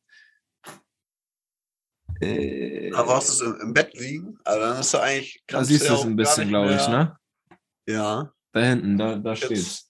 Äh, 2.20 2.90
Da 2.92 3.04
brauchst 3.04 3.30
du 3.30 3.34
es 3.34 3.42
im, 3.42 3.68
im 3.68 3.74
Bett 3.74 3.98
liegen. 3.98 4.38
Also 4.44 4.60
dann 4.60 4.80
ist 4.82 4.94
du 4.94 5.02
eigentlich. 5.02 5.42
da 5.48 5.64
siehst 5.64 5.90
du 5.90 5.94
es 5.94 6.04
ein 6.04 6.16
bisschen, 6.18 6.50
glaube 6.50 6.76
ich, 6.76 6.88
ne? 6.90 7.16
Ja. 7.88 8.34
Da 8.58 8.64
hinten, 8.64 8.98
da, 8.98 9.16
da 9.18 9.34
Jetzt- 9.34 9.46
steht's. 9.46 9.84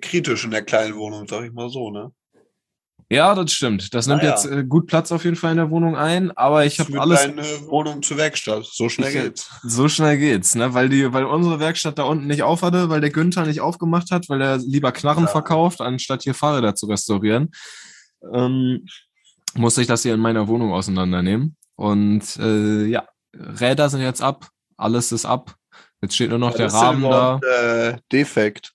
Kritisch 0.00 0.44
in 0.44 0.50
der 0.50 0.62
kleinen 0.62 0.96
Wohnung, 0.96 1.28
sag 1.28 1.44
ich 1.44 1.52
mal 1.52 1.68
so, 1.70 1.90
ne? 1.90 2.10
Ja, 3.10 3.34
das 3.34 3.52
stimmt. 3.52 3.94
Das 3.94 4.06
nimmt 4.06 4.22
Ah, 4.22 4.24
ja. 4.26 4.30
jetzt 4.32 4.44
äh, 4.46 4.64
gut 4.64 4.86
Platz 4.86 5.12
auf 5.12 5.24
jeden 5.24 5.36
Fall 5.36 5.52
in 5.52 5.56
der 5.58 5.70
Wohnung 5.70 5.96
ein, 5.96 6.30
aber 6.36 6.66
ich 6.66 6.78
habe 6.80 7.00
alles 7.00 7.22
deine 7.22 7.42
Wohnung 7.68 8.02
zur 8.02 8.16
Werkstatt. 8.18 8.66
So 8.66 8.88
schnell 8.88 9.08
Ich- 9.14 9.22
geht's. 9.22 9.50
so 9.62 9.88
schnell 9.88 10.18
geht's, 10.18 10.54
ne? 10.54 10.74
Weil 10.74 10.88
die, 10.88 11.10
weil 11.12 11.24
unsere 11.24 11.58
Werkstatt 11.60 11.98
da 11.98 12.02
unten 12.02 12.26
nicht 12.26 12.42
auf 12.42 12.62
hatte, 12.62 12.88
weil 12.90 13.00
der 13.00 13.10
Günther 13.10 13.46
nicht 13.46 13.60
aufgemacht 13.60 14.10
hat, 14.10 14.28
weil 14.28 14.42
er 14.42 14.58
lieber 14.58 14.92
Knarren 14.92 15.24
Ja. 15.24 15.30
verkauft, 15.30 15.80
anstatt 15.80 16.22
hier 16.24 16.34
Fahrräder 16.34 16.74
zu 16.74 16.86
restaurieren, 16.86 17.50
ähm, 18.34 18.84
musste 19.54 19.80
ich 19.80 19.86
das 19.86 20.02
hier 20.02 20.12
in 20.14 20.20
meiner 20.20 20.48
Wohnung 20.48 20.72
auseinandernehmen. 20.72 21.56
Und 21.76 22.36
äh, 22.38 22.84
ja, 22.86 23.06
Räder 23.34 23.88
sind 23.88 24.00
jetzt 24.02 24.20
ab, 24.22 24.48
alles 24.76 25.12
ist 25.12 25.24
ab. 25.24 25.54
Jetzt 26.00 26.14
steht 26.14 26.30
nur 26.30 26.38
noch 26.38 26.50
Was 26.50 26.56
der 26.56 26.72
Rahmen 26.72 27.02
da. 27.02 27.40
Äh, 27.40 27.96
defekt. 28.12 28.72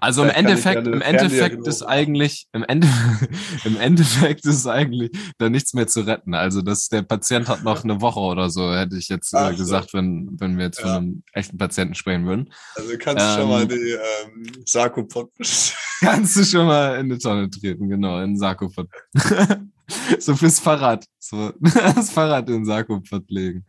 Also 0.00 0.22
im 0.22 0.28
Vielleicht 0.28 0.38
Endeffekt, 0.50 0.86
ja 0.86 0.92
im 0.92 1.00
Endeffekt 1.00 1.66
ist 1.66 1.82
eigentlich, 1.82 2.46
im, 2.52 2.62
Ende, 2.64 2.88
im 3.64 3.78
Endeffekt 3.80 4.44
ist 4.44 4.66
eigentlich 4.66 5.10
da 5.38 5.48
nichts 5.48 5.72
mehr 5.72 5.86
zu 5.86 6.02
retten. 6.02 6.34
Also 6.34 6.60
das, 6.60 6.88
der 6.88 7.02
Patient 7.02 7.48
hat 7.48 7.64
noch 7.64 7.82
eine 7.82 8.00
Woche 8.02 8.20
oder 8.20 8.50
so, 8.50 8.74
hätte 8.74 8.96
ich 8.98 9.08
jetzt 9.08 9.32
äh, 9.32 9.50
so. 9.52 9.56
gesagt, 9.56 9.94
wenn, 9.94 10.28
wenn 10.38 10.58
wir 10.58 10.66
jetzt 10.66 10.80
von 10.80 10.90
Ja. 10.90 10.96
einem 10.98 11.22
echten 11.32 11.56
Patienten 11.56 11.94
sprechen 11.94 12.26
würden. 12.26 12.52
Also 12.74 12.92
kannst 12.98 13.24
du 13.24 13.40
schon 13.40 13.48
mal 13.48 13.62
Ähm, 13.62 13.68
die 13.68 13.74
ähm, 13.92 14.62
Sarkopod. 14.66 15.30
Kannst 16.00 16.36
du 16.36 16.44
schon 16.44 16.66
mal 16.66 16.96
in 16.96 17.06
eine 17.06 17.18
Tonne 17.18 17.48
treten, 17.48 17.88
genau, 17.88 18.18
in 18.20 18.30
den 18.32 18.38
Sarkopod. 18.38 18.88
so 20.18 20.34
fürs 20.34 20.58
Fahrrad. 20.58 21.06
So, 21.20 21.52
das 21.60 22.10
Fahrrad 22.10 22.48
in 22.48 22.56
den 22.56 22.64
Sarkopod 22.66 23.30
legen. 23.30 23.64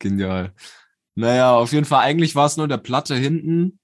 Genial. 0.00 0.52
Naja, 1.16 1.54
auf 1.54 1.72
jeden 1.72 1.86
Fall, 1.86 2.02
eigentlich 2.02 2.36
war 2.36 2.46
es 2.46 2.56
nur 2.56 2.68
der 2.68 2.76
Platte 2.76 3.16
hinten, 3.16 3.78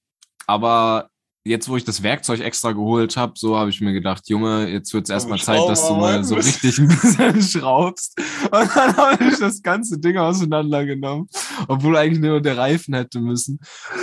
aber 0.47 1.09
jetzt, 1.45 1.69
wo 1.69 1.77
ich 1.77 1.85
das 1.85 2.03
Werkzeug 2.03 2.41
extra 2.41 2.73
geholt 2.73 3.17
habe, 3.17 3.33
so 3.37 3.57
habe 3.57 3.71
ich 3.71 3.81
mir 3.81 3.93
gedacht, 3.93 4.29
Junge, 4.29 4.69
jetzt 4.69 4.95
wird 4.95 5.05
es 5.05 5.11
erstmal 5.11 5.41
Zeit, 5.41 5.67
dass 5.69 5.89
du 5.89 5.95
mal 5.95 6.23
so 6.25 6.37
richtig 6.37 6.79
ein 6.79 6.89
bisschen 6.89 7.43
schraubst. 7.61 8.17
Und 8.45 8.77
dann 8.77 8.97
habe 8.97 9.25
ich 9.25 9.39
das 9.39 9.63
ganze 9.63 9.99
Ding 9.99 10.17
auseinandergenommen, 10.19 11.29
obwohl 11.69 11.97
eigentlich 11.97 12.21
nur 12.21 12.41
der 12.41 12.59
Reifen 12.59 12.95
hätte 12.95 13.21
müssen. 13.21 13.59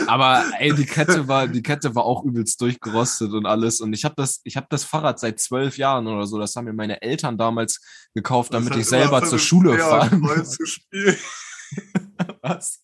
Aber 0.07 0.43
ey, 0.57 0.73
die 0.73 0.85
Kette 0.85 1.27
war, 1.27 1.47
die 1.47 1.63
Kette 1.63 1.95
war 1.95 2.03
auch 2.03 2.23
übelst 2.25 2.59
durchgerostet 2.61 3.31
und 3.31 3.45
alles. 3.45 3.79
Und 3.79 3.93
ich 3.93 4.03
habe 4.03 4.15
das, 4.17 4.41
ich 4.43 4.57
habe 4.57 4.67
das 4.69 4.83
Fahrrad 4.83 5.19
seit 5.19 5.39
zwölf 5.39 5.77
Jahren 5.77 6.07
oder 6.07 6.25
so. 6.27 6.39
Das 6.39 6.55
haben 6.55 6.65
mir 6.65 6.73
meine 6.73 7.01
Eltern 7.01 7.37
damals 7.37 7.79
gekauft, 8.13 8.53
damit 8.53 8.75
ich 8.75 8.85
selber 8.85 9.23
zur 9.23 9.39
Schule 9.39 9.77
spielen. 10.65 11.15
Was? 12.41 12.81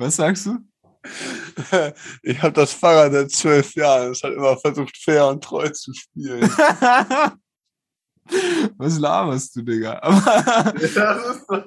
Was 0.00 0.16
sagst 0.16 0.46
du? 0.46 0.56
Ich 2.22 2.40
habe 2.40 2.54
das 2.54 2.72
Fahrrad 2.72 3.12
seit 3.12 3.30
zwölf 3.32 3.74
Jahren. 3.74 4.12
Es 4.12 4.22
hat 4.22 4.32
immer 4.32 4.56
versucht, 4.56 4.96
fair 4.96 5.26
und 5.26 5.44
treu 5.44 5.68
zu 5.68 5.92
spielen. 5.92 6.40
Was 8.78 8.98
laberst 8.98 9.56
du, 9.56 9.62
Digga? 9.62 10.00
Aber 10.02 11.66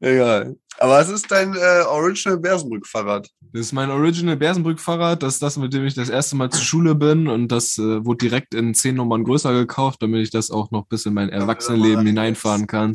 egal. 0.00 0.56
Aber 0.78 1.00
es 1.00 1.08
ist 1.08 1.30
dein 1.30 1.54
äh, 1.54 1.84
Original 1.86 2.38
Bersenbrück-Fahrrad. 2.38 3.30
das 3.52 3.60
ist 3.60 3.72
mein 3.72 3.90
Original 3.90 4.36
Bersenbrück-Fahrrad. 4.36 5.22
Das 5.22 5.34
ist 5.34 5.42
das, 5.42 5.56
mit 5.56 5.72
dem 5.72 5.86
ich 5.86 5.94
das 5.94 6.10
erste 6.10 6.36
Mal 6.36 6.50
zur 6.50 6.64
Schule 6.64 6.94
bin. 6.94 7.28
Und 7.28 7.48
das 7.48 7.78
äh, 7.78 8.04
wurde 8.04 8.18
direkt 8.18 8.54
in 8.54 8.74
zehn 8.74 8.96
Nummern 8.96 9.24
größer 9.24 9.54
gekauft, 9.54 10.02
damit 10.02 10.22
ich 10.22 10.30
das 10.30 10.50
auch 10.50 10.70
noch 10.70 10.86
bis 10.86 11.06
in 11.06 11.14
mein 11.14 11.30
Erwachsenenleben 11.30 12.04
hineinfahren 12.04 12.66
kann. 12.66 12.92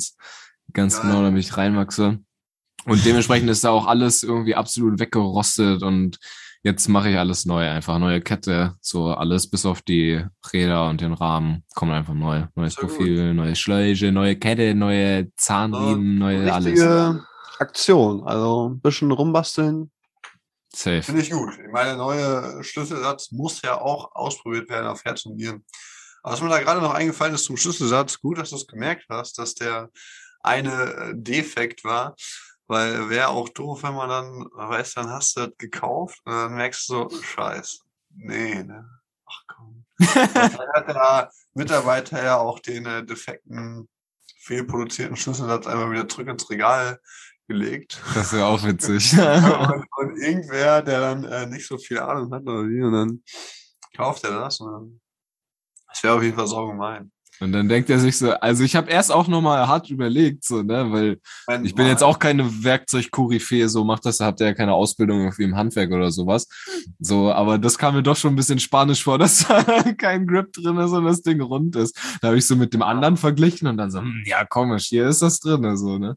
Ganz 0.73 0.97
Geil. 0.97 1.09
genau, 1.09 1.23
damit 1.23 1.43
ich 1.43 1.57
reinwachse. 1.57 2.19
Und 2.85 3.03
dementsprechend 3.05 3.49
ist 3.49 3.63
da 3.63 3.71
auch 3.71 3.87
alles 3.87 4.23
irgendwie 4.23 4.55
absolut 4.55 4.99
weggerostet 4.99 5.81
und 5.81 6.19
jetzt 6.61 6.87
mache 6.87 7.09
ich 7.11 7.17
alles 7.17 7.45
neu, 7.45 7.69
einfach 7.69 7.99
neue 7.99 8.21
Kette, 8.21 8.75
so 8.81 9.07
alles 9.13 9.49
bis 9.49 9.65
auf 9.65 9.81
die 9.81 10.23
Räder 10.51 10.89
und 10.89 11.01
den 11.01 11.13
Rahmen 11.13 11.63
kommt 11.75 11.91
einfach 11.91 12.13
neu. 12.13 12.45
Neues 12.55 12.73
Sehr 12.73 12.83
gut. 12.83 12.97
Profil, 12.97 13.33
neue 13.33 13.55
Schläuche, 13.55 14.11
neue 14.11 14.35
Kette, 14.35 14.73
neue 14.73 15.31
Zahnriemen, 15.35 16.17
neue 16.17 16.51
alles. 16.51 16.73
Richtige 16.73 17.25
Aktion. 17.59 18.23
Also 18.23 18.69
ein 18.69 18.81
bisschen 18.81 19.11
rumbasteln. 19.11 19.91
Safe. 20.73 21.03
Finde 21.03 21.21
ich 21.21 21.31
gut. 21.31 21.53
Meine 21.71 21.95
neue 21.95 22.63
Schlüsselsatz 22.63 23.31
muss 23.31 23.61
ja 23.61 23.79
auch 23.79 24.13
ausprobiert 24.13 24.69
werden 24.69 24.87
auf 24.87 25.05
Herz 25.05 25.25
und 25.25 25.37
Nieren. 25.37 25.63
Aber 26.21 26.33
was 26.33 26.41
mir 26.41 26.49
da 26.49 26.59
gerade 26.59 26.81
noch 26.81 26.93
eingefallen 26.93 27.35
ist 27.35 27.45
zum 27.45 27.57
Schlüsselsatz, 27.57 28.19
gut, 28.19 28.39
dass 28.39 28.49
du 28.49 28.55
es 28.55 28.67
gemerkt 28.67 29.05
hast, 29.09 29.37
dass 29.37 29.53
der 29.53 29.89
eine 30.41 30.71
äh, 30.71 31.13
defekt 31.13 31.83
war. 31.83 32.15
Weil 32.67 33.09
wäre 33.09 33.27
auch 33.27 33.49
doof, 33.49 33.83
wenn 33.83 33.93
man 33.93 34.09
dann, 34.09 34.49
weißt, 34.53 34.97
dann 34.97 35.09
hast 35.09 35.37
du 35.37 35.41
das 35.41 35.57
gekauft 35.57 36.19
und 36.25 36.33
dann 36.33 36.55
merkst 36.55 36.89
du 36.89 37.09
so, 37.09 37.21
scheiße. 37.21 37.79
Nee, 38.09 38.63
ne? 38.63 38.89
Ach 39.25 39.43
komm. 39.47 39.85
Dann 39.99 40.33
hat 40.73 40.87
der 40.87 41.31
Mitarbeiter 41.53 42.23
ja 42.23 42.37
auch 42.37 42.59
den 42.59 42.85
äh, 42.85 43.05
defekten, 43.05 43.87
fehlproduzierten 44.39 45.15
Schlüsselsatz 45.15 45.67
einmal 45.67 45.91
wieder 45.91 46.07
zurück 46.07 46.27
ins 46.27 46.49
Regal 46.49 46.99
gelegt. 47.47 48.01
Das 48.13 48.33
wäre 48.33 48.45
auch 48.45 48.63
witzig. 48.63 49.13
und, 49.17 49.85
und 49.97 50.17
irgendwer, 50.17 50.81
der 50.81 50.99
dann 50.99 51.23
äh, 51.25 51.45
nicht 51.45 51.67
so 51.67 51.77
viel 51.77 51.99
Ahnung 51.99 52.33
hat 52.33 52.43
oder 52.43 52.67
wie, 52.67 52.81
und 52.81 52.93
dann 52.93 53.23
kauft 53.95 54.23
er 54.23 54.31
das. 54.31 54.59
Und 54.59 54.71
dann, 54.71 55.01
das 55.87 56.03
wäre 56.03 56.15
auf 56.15 56.23
jeden 56.23 56.35
Fall 56.35 56.47
so 56.47 56.67
gemein. 56.67 57.11
Und 57.39 57.51
dann 57.51 57.67
denkt 57.67 57.89
er 57.89 57.99
sich 57.99 58.17
so, 58.17 58.31
also 58.31 58.63
ich 58.63 58.75
habe 58.75 58.89
erst 58.89 59.11
auch 59.11 59.27
nochmal 59.27 59.67
hart 59.67 59.89
überlegt, 59.89 60.45
so, 60.45 60.63
ne, 60.63 60.91
weil 60.91 61.19
ich 61.63 61.75
bin 61.75 61.85
jetzt 61.87 62.03
auch 62.03 62.17
keine 62.17 62.63
Werkzeug-Koryphäe, 62.63 63.67
so 63.67 63.83
macht 63.83 64.05
das, 64.05 64.21
habt 64.21 64.39
ihr 64.39 64.47
ja 64.47 64.53
keine 64.53 64.73
Ausbildung 64.73 65.19
irgendwie 65.21 65.43
im 65.43 65.55
Handwerk 65.55 65.91
oder 65.91 66.11
sowas. 66.11 66.47
So, 66.99 67.31
aber 67.33 67.57
das 67.57 67.77
kam 67.77 67.95
mir 67.95 68.03
doch 68.03 68.15
schon 68.15 68.33
ein 68.33 68.37
bisschen 68.37 68.59
spanisch 68.59 69.03
vor, 69.03 69.17
dass 69.19 69.47
da 69.47 69.63
kein 69.97 70.27
Grip 70.27 70.53
drin 70.53 70.77
ist 70.77 70.91
und 70.91 71.05
das 71.05 71.21
Ding 71.21 71.41
rund 71.41 71.75
ist. 71.75 71.97
Da 72.21 72.29
habe 72.29 72.37
ich 72.37 72.47
so 72.47 72.55
mit 72.55 72.73
dem 72.73 72.81
anderen 72.81 73.17
verglichen 73.17 73.67
und 73.67 73.77
dann 73.77 73.91
so, 73.91 73.99
hm, 73.99 74.23
ja, 74.25 74.45
komisch, 74.45 74.85
hier 74.87 75.07
ist 75.07 75.21
das 75.21 75.39
drin, 75.39 75.75
so, 75.77 75.97
ne. 75.97 76.15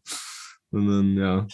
Und 0.70 0.86
dann, 0.86 1.16
ja. 1.16 1.46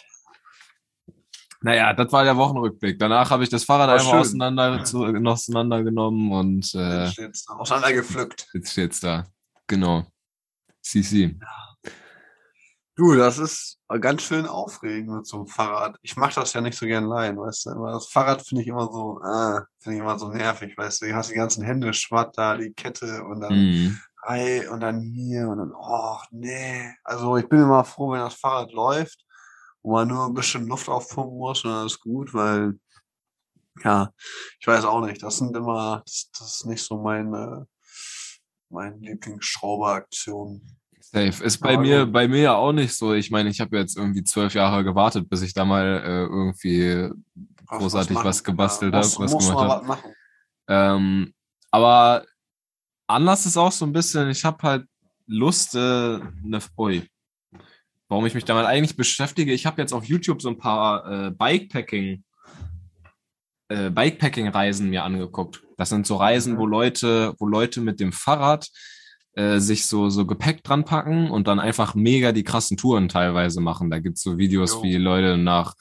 Naja, 1.63 1.95
das 1.95 2.13
war 2.13 2.25
der 2.25 2.37
Wochenrückblick. 2.37 2.99
Danach 2.99 3.31
habe 3.31 3.43
ich 3.43 3.49
das 3.49 3.65
Fahrrad 3.65 3.89
War 3.89 3.95
einfach 3.95 4.11
schön. 4.11 4.21
auseinander, 4.21 4.85
zu, 4.85 5.03
auseinandergenommen 5.05 6.31
und 6.31 6.75
äh, 6.75 7.05
Jetzt 7.05 7.13
steht's 7.15 7.45
da 7.47 7.55
auseinandergepflückt. 7.55 8.49
jetzt 8.53 8.73
steht's 8.73 9.01
da. 9.01 9.25
Genau. 9.67 10.07
CC. 10.83 11.39
Du, 12.97 13.15
das 13.17 13.39
ist 13.39 13.81
ganz 14.01 14.23
schön 14.23 14.47
aufregend 14.47 15.17
mit 15.17 15.27
so 15.27 15.39
einem 15.39 15.47
Fahrrad. 15.47 15.97
Ich 16.03 16.17
mache 16.17 16.35
das 16.37 16.53
ja 16.53 16.61
nicht 16.61 16.79
so 16.79 16.87
gern 16.87 17.05
allein, 17.05 17.37
weißt 17.37 17.67
du. 17.67 17.71
Immer 17.71 17.93
Das 17.93 18.07
Fahrrad 18.09 18.47
finde 18.47 18.63
ich 18.63 18.69
immer 18.69 18.87
so, 18.93 19.21
ah, 19.23 19.67
finde 19.81 19.97
ich 19.97 20.03
immer 20.03 20.19
so 20.19 20.29
nervig, 20.29 20.77
weißt 20.77 21.03
du. 21.03 21.07
Du 21.07 21.15
hast 21.15 21.31
die 21.31 21.35
ganzen 21.35 21.65
Hände 21.65 21.93
schwatt 21.93 22.37
da, 22.39 22.57
die 22.57 22.73
Kette 22.73 23.25
und 23.25 23.41
dann 23.41 23.55
Mhm. 23.55 23.99
Ei 24.27 24.71
und 24.71 24.81
dann 24.81 25.01
hier 25.03 25.49
und 25.49 25.59
dann, 25.59 25.73
oh, 25.77 26.19
nee. 26.31 26.95
Also 27.05 27.37
ich 27.37 27.49
bin 27.49 27.61
immer 27.61 27.85
froh, 27.85 28.13
wenn 28.13 28.21
das 28.21 28.35
Fahrrad 28.35 28.73
läuft 28.73 29.25
und 29.83 29.93
man 29.93 30.09
nur 30.09 30.27
ein 30.27 30.35
bisschen 30.35 30.67
Luft 30.67 30.89
aufpumpen 30.89 31.37
muss 31.37 31.65
und 31.65 31.71
dann 31.73 31.87
ist 31.87 32.01
gut, 32.01 32.33
weil, 32.33 32.79
ja, 33.83 34.11
ich 34.61 34.67
weiß 34.67 34.85
auch 34.87 35.05
nicht, 35.05 35.23
das 35.23 35.37
sind 35.39 35.55
immer, 35.57 36.03
das, 36.07 36.31
das 36.39 36.57
ist 36.57 36.67
nicht 36.67 36.83
so 36.83 36.97
meine, 37.03 37.67
meine 38.75 38.97
Lieblingsschrauberaktion. 38.99 40.61
Safe. 41.01 41.45
Ist 41.45 41.59
bei 41.59 41.77
mir, 41.79 42.07
bei 42.07 42.27
mir 42.29 42.41
ja 42.43 42.55
auch 42.57 42.73
nicht 42.73 42.95
so. 42.95 43.15
Ich 43.15 43.31
meine, 43.31 43.49
ich 43.49 43.61
habe 43.61 43.77
jetzt 43.79 43.97
irgendwie 43.97 44.25
zwölf 44.25 44.55
Jahre 44.55 44.83
gewartet, 44.85 45.29
bis 45.31 45.43
ich 45.43 45.55
da 45.55 45.65
mal 45.65 46.03
äh, 46.05 46.25
irgendwie 46.25 47.11
Was- 47.67 47.79
großartig 47.79 48.17
was, 48.17 48.39
machen. 48.39 48.45
gebastelt 48.45 48.93
Ja, 48.95 48.99
habe, 49.03 49.07
was 49.07 49.17
gemacht 49.39 49.57
habe. 49.59 49.89
was. 49.89 49.99
Ähm, 50.69 51.33
aber 51.71 52.25
anders 53.07 53.47
ist 53.47 53.57
auch 53.57 53.73
so 53.73 53.85
ein 53.85 53.93
bisschen, 53.93 54.29
ich 54.31 54.45
habe 54.45 54.63
halt 54.63 54.87
Lust, 55.27 55.75
äh, 55.75 55.79
ne, 56.43 56.59
ui, 56.79 57.03
warum 58.09 58.27
ich 58.27 58.35
mich 58.35 58.45
damit 58.45 58.67
eigentlich 58.67 58.97
beschäftige. 58.97 59.53
Ich 59.53 59.67
habe 59.67 59.81
jetzt 59.83 59.93
auf 59.93 60.05
YouTube 60.05 60.41
so 60.43 60.49
ein 60.49 60.59
paar 60.59 61.27
äh, 61.27 61.31
Bikepacking, 61.31 62.25
äh, 63.69 63.91
Bikepacking-Reisen 63.91 64.89
mir 64.91 65.05
angeguckt. 65.05 65.63
Das 65.77 65.89
sind 65.89 66.07
so 66.07 66.17
Reisen, 66.17 66.55
Mhm. 66.55 66.59
wo 66.59 66.67
Leute, 66.67 67.35
wo 67.39 67.47
Leute 67.47 67.81
mit 67.81 68.01
dem 68.01 68.13
Fahrrad 68.13 68.69
äh, 69.37 69.59
sich 69.59 69.87
so, 69.87 70.11
so 70.11 70.27
Gepäck 70.27 70.63
dran 70.63 70.85
packen 70.85 71.29
und 71.31 71.49
dann 71.49 71.59
einfach 71.59 71.97
mega 71.97 72.31
die 72.31 72.45
krassen 72.45 72.77
Touren 72.77 73.09
teilweise 73.09 73.61
machen. 73.61 73.91
Da 73.91 73.99
gibt's 73.99 74.23
so 74.23 74.39
Videos, 74.39 74.75
Jo. 74.75 74.83
wie 74.85 74.97
Leute 74.97 75.37
nach 75.37 75.75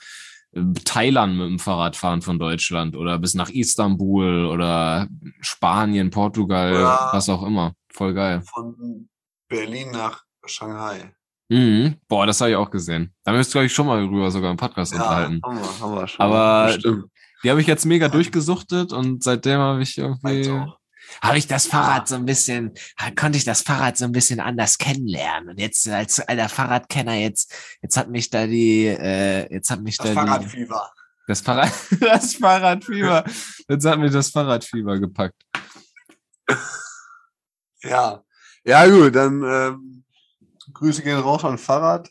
äh, 0.53 0.61
Thailand 0.85 1.37
mit 1.37 1.47
dem 1.47 1.59
Fahrrad 1.59 1.95
fahren 1.95 2.23
von 2.23 2.39
Deutschland 2.39 2.95
oder 2.95 3.19
bis 3.19 3.35
nach 3.35 3.49
Istanbul 3.49 4.45
oder 4.47 5.07
Spanien, 5.41 6.09
Portugal, 6.09 6.73
Oder- 6.73 7.09
was 7.11 7.29
auch 7.29 7.43
immer. 7.43 7.73
Voll 7.91 8.15
geil. 8.15 8.41
Von 8.41 9.07
Berlin 9.47 9.91
nach 9.91 10.23
Shanghai. 10.45 11.13
Mhm. 11.49 11.97
Boah, 12.07 12.25
das 12.25 12.41
habe 12.41 12.49
ich 12.51 12.55
auch 12.57 12.71
gesehen. 12.71 13.13
Da 13.23 13.33
müsst 13.33 13.53
ihr 13.53 13.61
euch 13.61 13.71
schon 13.71 13.85
mal 13.85 14.03
drüber 14.07 14.31
sogar 14.31 14.49
im 14.49 14.57
Podcast 14.57 14.93
unterhalten. 14.93 15.39
haben 15.45 15.57
wir, 15.59 15.79
haben 15.79 15.93
wir 15.95 16.07
schon. 16.07 16.25
Aber 16.25 16.73
Bestimmt. 16.73 17.05
Die 17.43 17.49
habe 17.49 17.61
ich 17.61 17.67
jetzt 17.67 17.85
mega 17.85 18.07
durchgesuchtet 18.07 18.93
und 18.93 19.23
seitdem 19.23 19.59
habe 19.59 19.83
ich 19.83 19.97
irgendwie. 19.97 20.49
auch. 20.49 20.77
habe 21.21 21.37
ich 21.37 21.47
das 21.47 21.67
Fahrrad 21.67 22.07
so 22.07 22.15
ein 22.15 22.25
bisschen, 22.25 22.73
konnte 23.19 23.37
ich 23.37 23.43
das 23.43 23.61
Fahrrad 23.61 23.97
so 23.97 24.05
ein 24.05 24.13
bisschen 24.13 24.39
anders 24.39 24.77
kennenlernen. 24.77 25.49
Und 25.49 25.59
jetzt 25.59 25.87
als 25.89 26.19
alter 26.21 26.47
Fahrradkenner, 26.47 27.15
jetzt, 27.15 27.53
jetzt 27.81 27.97
hat 27.97 28.09
mich 28.09 28.29
da 28.29 28.47
die, 28.47 28.85
äh, 28.85 29.53
jetzt 29.53 29.69
hat 29.69 29.81
mich 29.81 29.97
Das 29.97 30.05
da 30.05 30.09
die, 30.09 30.15
Fahrradfieber. 30.15 30.91
Das, 31.27 31.41
Fahrrad, 31.41 31.71
das 31.99 32.35
Fahrradfieber. 32.35 33.25
Jetzt 33.67 33.85
hat 33.85 33.99
mich 33.99 34.11
das 34.11 34.29
Fahrradfieber 34.29 34.99
gepackt. 34.99 35.41
Ja. 37.83 38.23
Ja, 38.65 38.87
gut, 38.87 39.13
dann 39.13 39.43
ähm, 39.43 40.03
Grüße 40.73 41.03
gehen 41.03 41.19
raus 41.19 41.43
an 41.43 41.57
Fahrrad. 41.57 42.09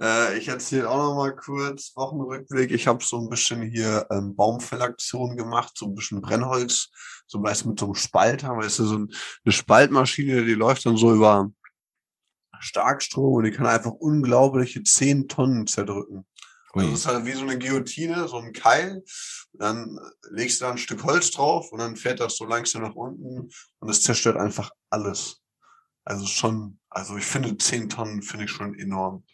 Äh, 0.00 0.38
ich 0.38 0.48
erzähle 0.48 0.88
auch 0.88 0.96
noch 0.96 1.14
mal 1.16 1.36
kurz 1.36 1.92
Wochenrückblick. 1.94 2.70
Ich 2.70 2.86
habe 2.86 3.04
so 3.04 3.18
ein 3.18 3.28
bisschen 3.28 3.62
hier 3.62 4.06
ähm, 4.10 4.34
Baumfellaktion 4.34 5.36
gemacht, 5.36 5.72
so 5.76 5.86
ein 5.86 5.94
bisschen 5.94 6.20
Brennholz, 6.20 6.88
so 7.26 7.42
weißt 7.42 7.66
mit 7.66 7.78
so 7.78 7.86
einem 7.86 7.94
Spalter, 7.94 8.56
weißt 8.56 8.78
du, 8.78 8.84
so 8.84 8.98
ein, 8.98 9.12
eine 9.44 9.52
Spaltmaschine, 9.52 10.44
die 10.44 10.54
läuft 10.54 10.86
dann 10.86 10.96
so 10.96 11.12
über 11.12 11.50
Starkstrom 12.60 13.34
und 13.34 13.44
die 13.44 13.50
kann 13.50 13.66
einfach 13.66 13.92
unglaubliche 13.92 14.82
10 14.82 15.28
Tonnen 15.28 15.66
zerdrücken. 15.66 16.26
Also 16.72 16.90
das 16.90 17.00
ist 17.00 17.06
halt 17.06 17.26
wie 17.26 17.32
so 17.32 17.42
eine 17.42 17.58
Guillotine, 17.58 18.28
so 18.28 18.38
ein 18.38 18.52
Keil. 18.52 19.02
Dann 19.54 19.98
legst 20.30 20.60
du 20.60 20.66
da 20.66 20.70
ein 20.70 20.78
Stück 20.78 21.02
Holz 21.02 21.30
drauf 21.32 21.72
und 21.72 21.80
dann 21.80 21.96
fährt 21.96 22.20
das 22.20 22.36
so 22.36 22.44
langsam 22.44 22.82
nach 22.82 22.94
unten 22.94 23.50
und 23.80 23.88
es 23.88 24.02
zerstört 24.02 24.36
einfach 24.36 24.70
alles. 24.88 25.40
Also 26.04 26.26
schon, 26.26 26.78
also 26.88 27.16
ich 27.16 27.24
finde 27.24 27.56
10 27.56 27.88
Tonnen 27.88 28.22
finde 28.22 28.44
ich 28.44 28.50
schon 28.50 28.78
enorm. 28.78 29.24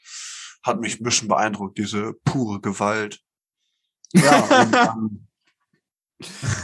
Hat 0.67 0.81
mich 0.81 1.01
ein 1.01 1.05
bisschen 1.05 1.29
beeindruckt, 1.29 1.79
diese 1.79 2.15
pure 2.25 2.61
Gewalt. 2.61 3.21
Ja, 4.13 4.97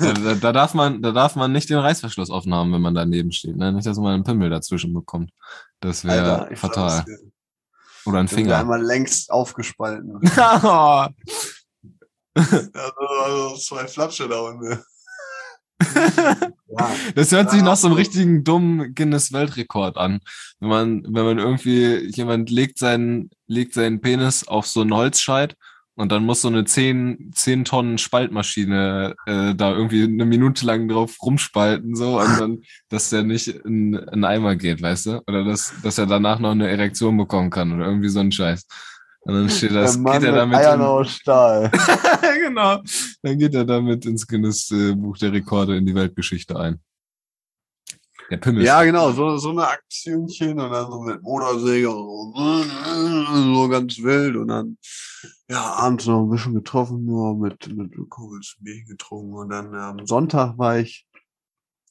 Da, 0.01 0.13
da, 0.15 0.35
da, 0.35 0.53
darf 0.53 0.73
man, 0.73 1.03
da 1.03 1.13
darf 1.13 1.37
man 1.37 1.53
nicht 1.53 1.69
den 1.69 1.77
Reißverschluss 1.79 2.31
offen 2.31 2.55
haben, 2.55 2.73
wenn 2.73 2.81
man 2.81 2.95
daneben 2.95 3.33
steht. 3.33 3.55
Ne? 3.55 3.71
Nicht, 3.71 3.87
dass 3.87 3.99
man 3.99 4.15
einen 4.15 4.25
Pimmel 4.25 4.49
dazwischen 4.49 4.95
bekommt. 4.95 5.31
Das 5.81 6.05
wäre 6.07 6.49
fatal. 6.57 7.05
dir, 7.05 7.19
Oder 8.07 8.21
ein 8.21 8.27
das 8.27 8.33
wäre 8.33 8.43
Finger. 8.45 8.59
einmal 8.59 8.83
längst 8.83 9.31
aufgespalten. 9.31 10.21
Also, 12.35 12.99
also 13.25 13.57
zwei 13.59 13.87
Flatsche 13.87 14.27
da 14.27 14.41
unten. 14.41 14.83
Ja. 16.69 16.91
Das 17.15 17.33
hört 17.33 17.51
sich 17.51 17.63
nach 17.63 17.77
so 17.77 17.87
einem 17.87 17.95
so. 17.95 17.99
richtigen 17.99 18.45
dummen 18.45 18.95
Guinness-Weltrekord 18.95 19.97
an. 19.97 20.21
Wenn 20.61 20.69
man, 20.69 21.03
wenn 21.05 21.25
man 21.25 21.39
irgendwie, 21.39 22.11
jemand 22.15 22.51
legt 22.51 22.79
seinen, 22.79 23.31
legt 23.47 23.75
seinen 23.75 24.01
Penis 24.01 24.47
auf 24.49 24.67
so 24.67 24.81
einen 24.81 24.95
Holzscheit 24.95 25.57
und 25.95 26.11
dann 26.11 26.25
muss 26.25 26.41
so 26.41 26.49
eine 26.49 26.65
10, 26.65 27.33
10 27.35 27.65
Tonnen 27.65 27.99
Spaltmaschine 27.99 29.15
äh, 29.27 29.55
da 29.55 29.73
irgendwie 29.73 30.05
eine 30.05 30.25
Minute 30.25 30.65
lang 30.65 30.89
drauf 30.89 31.17
rumspalten, 31.23 31.95
so, 31.95 32.19
und 32.19 32.41
dann, 32.41 32.63
dass 32.89 33.11
der 33.11 33.23
nicht 33.23 33.49
in, 33.49 33.95
in 33.95 34.09
einen 34.09 34.25
Eimer 34.25 34.57
geht, 34.57 34.81
weißt 34.81 35.07
du? 35.07 35.23
Oder 35.27 35.45
dass, 35.45 35.75
dass 35.83 35.99
er 35.99 36.07
danach 36.07 36.39
noch 36.39 36.53
eine 36.53 36.69
Erektion 36.69 37.17
bekommen 37.17 37.51
kann 37.51 37.73
oder 37.73 37.87
irgendwie 37.87 38.09
so 38.09 38.21
ein 38.21 38.33
Scheiß. 38.33 38.67
Und 39.25 39.35
dann 39.35 39.51
steht 39.51 39.75
das, 39.75 39.93
Der 39.93 40.03
Mann 40.03 40.21
geht 40.21 40.29
er 40.29 40.33
mit 40.33 40.41
damit 40.41 40.57
Eiern 40.57 40.81
in, 40.81 40.87
aus 40.87 41.11
Stahl. 41.13 41.71
genau. 42.43 42.83
Dann 43.23 43.39
geht 43.39 43.55
er 43.55 43.65
damit 43.65 44.05
ins 44.05 44.27
Guinness-Buch 44.27 45.17
der 45.19 45.33
Rekorde 45.33 45.77
in 45.77 45.87
die 45.87 45.95
Weltgeschichte 45.95 46.59
ein. 46.59 46.81
Der 48.31 48.39
Pimmel. 48.39 48.65
Ja, 48.65 48.83
genau, 48.83 49.13
so, 49.13 49.37
so 49.37 49.51
eine 49.51 49.69
Aktionchen 49.69 50.59
und 50.59 50.71
dann 50.71 50.91
so 50.91 51.03
mit 51.03 51.23
Motorsäge 51.23 51.91
und 51.91 52.35
so, 52.35 53.55
so 53.55 53.69
ganz 53.69 54.03
wild 54.03 54.37
und 54.37 54.49
dann, 54.49 54.79
ja, 55.49 55.61
abends 55.61 56.07
noch 56.07 56.23
ein 56.23 56.31
bisschen 56.31 56.55
getroffen, 56.55 57.05
nur 57.05 57.37
mit, 57.37 57.69
mit 57.77 57.93
Kumpels 58.09 58.57
Bier 58.59 58.85
getrunken 58.85 59.35
und 59.35 59.51
dann 59.51 59.75
am 59.75 60.07
Sonntag 60.07 60.57
war 60.57 60.79
ich 60.79 61.07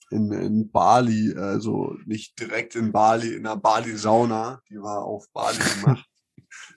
in, 0.10 0.32
in 0.32 0.72
Bali, 0.72 1.34
also 1.38 1.96
nicht 2.06 2.40
direkt 2.40 2.76
in 2.76 2.92
Bali, 2.92 3.36
in 3.36 3.44
der 3.44 3.56
Bali-Sauna, 3.56 4.62
die 4.70 4.82
war 4.82 5.04
auf 5.04 5.28
Bali 5.32 5.58
gemacht, 5.58 6.06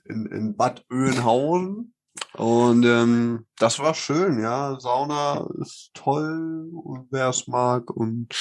in, 0.04 0.26
in 0.26 0.56
Bad 0.56 0.84
Oeynhausen. 0.90 1.94
Und 2.34 2.84
ähm, 2.84 3.46
das 3.58 3.78
war 3.78 3.94
schön, 3.94 4.40
ja. 4.40 4.78
Sauna 4.78 5.48
ist 5.60 5.90
toll 5.94 6.70
und 6.72 7.08
wer 7.10 7.28
es 7.28 7.46
mag 7.46 7.90
und 7.90 8.34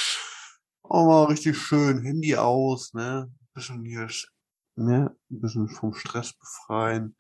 auch 0.83 1.07
mal 1.07 1.23
richtig 1.25 1.57
schön 1.57 2.01
Handy 2.01 2.35
aus, 2.35 2.93
ne? 2.93 3.31
Bisschen 3.53 3.83
hier, 3.83 4.07
ne? 4.75 5.15
Ein 5.31 5.41
bisschen 5.41 5.69
vom 5.69 5.93
Stress 5.93 6.33
befreien, 6.33 7.15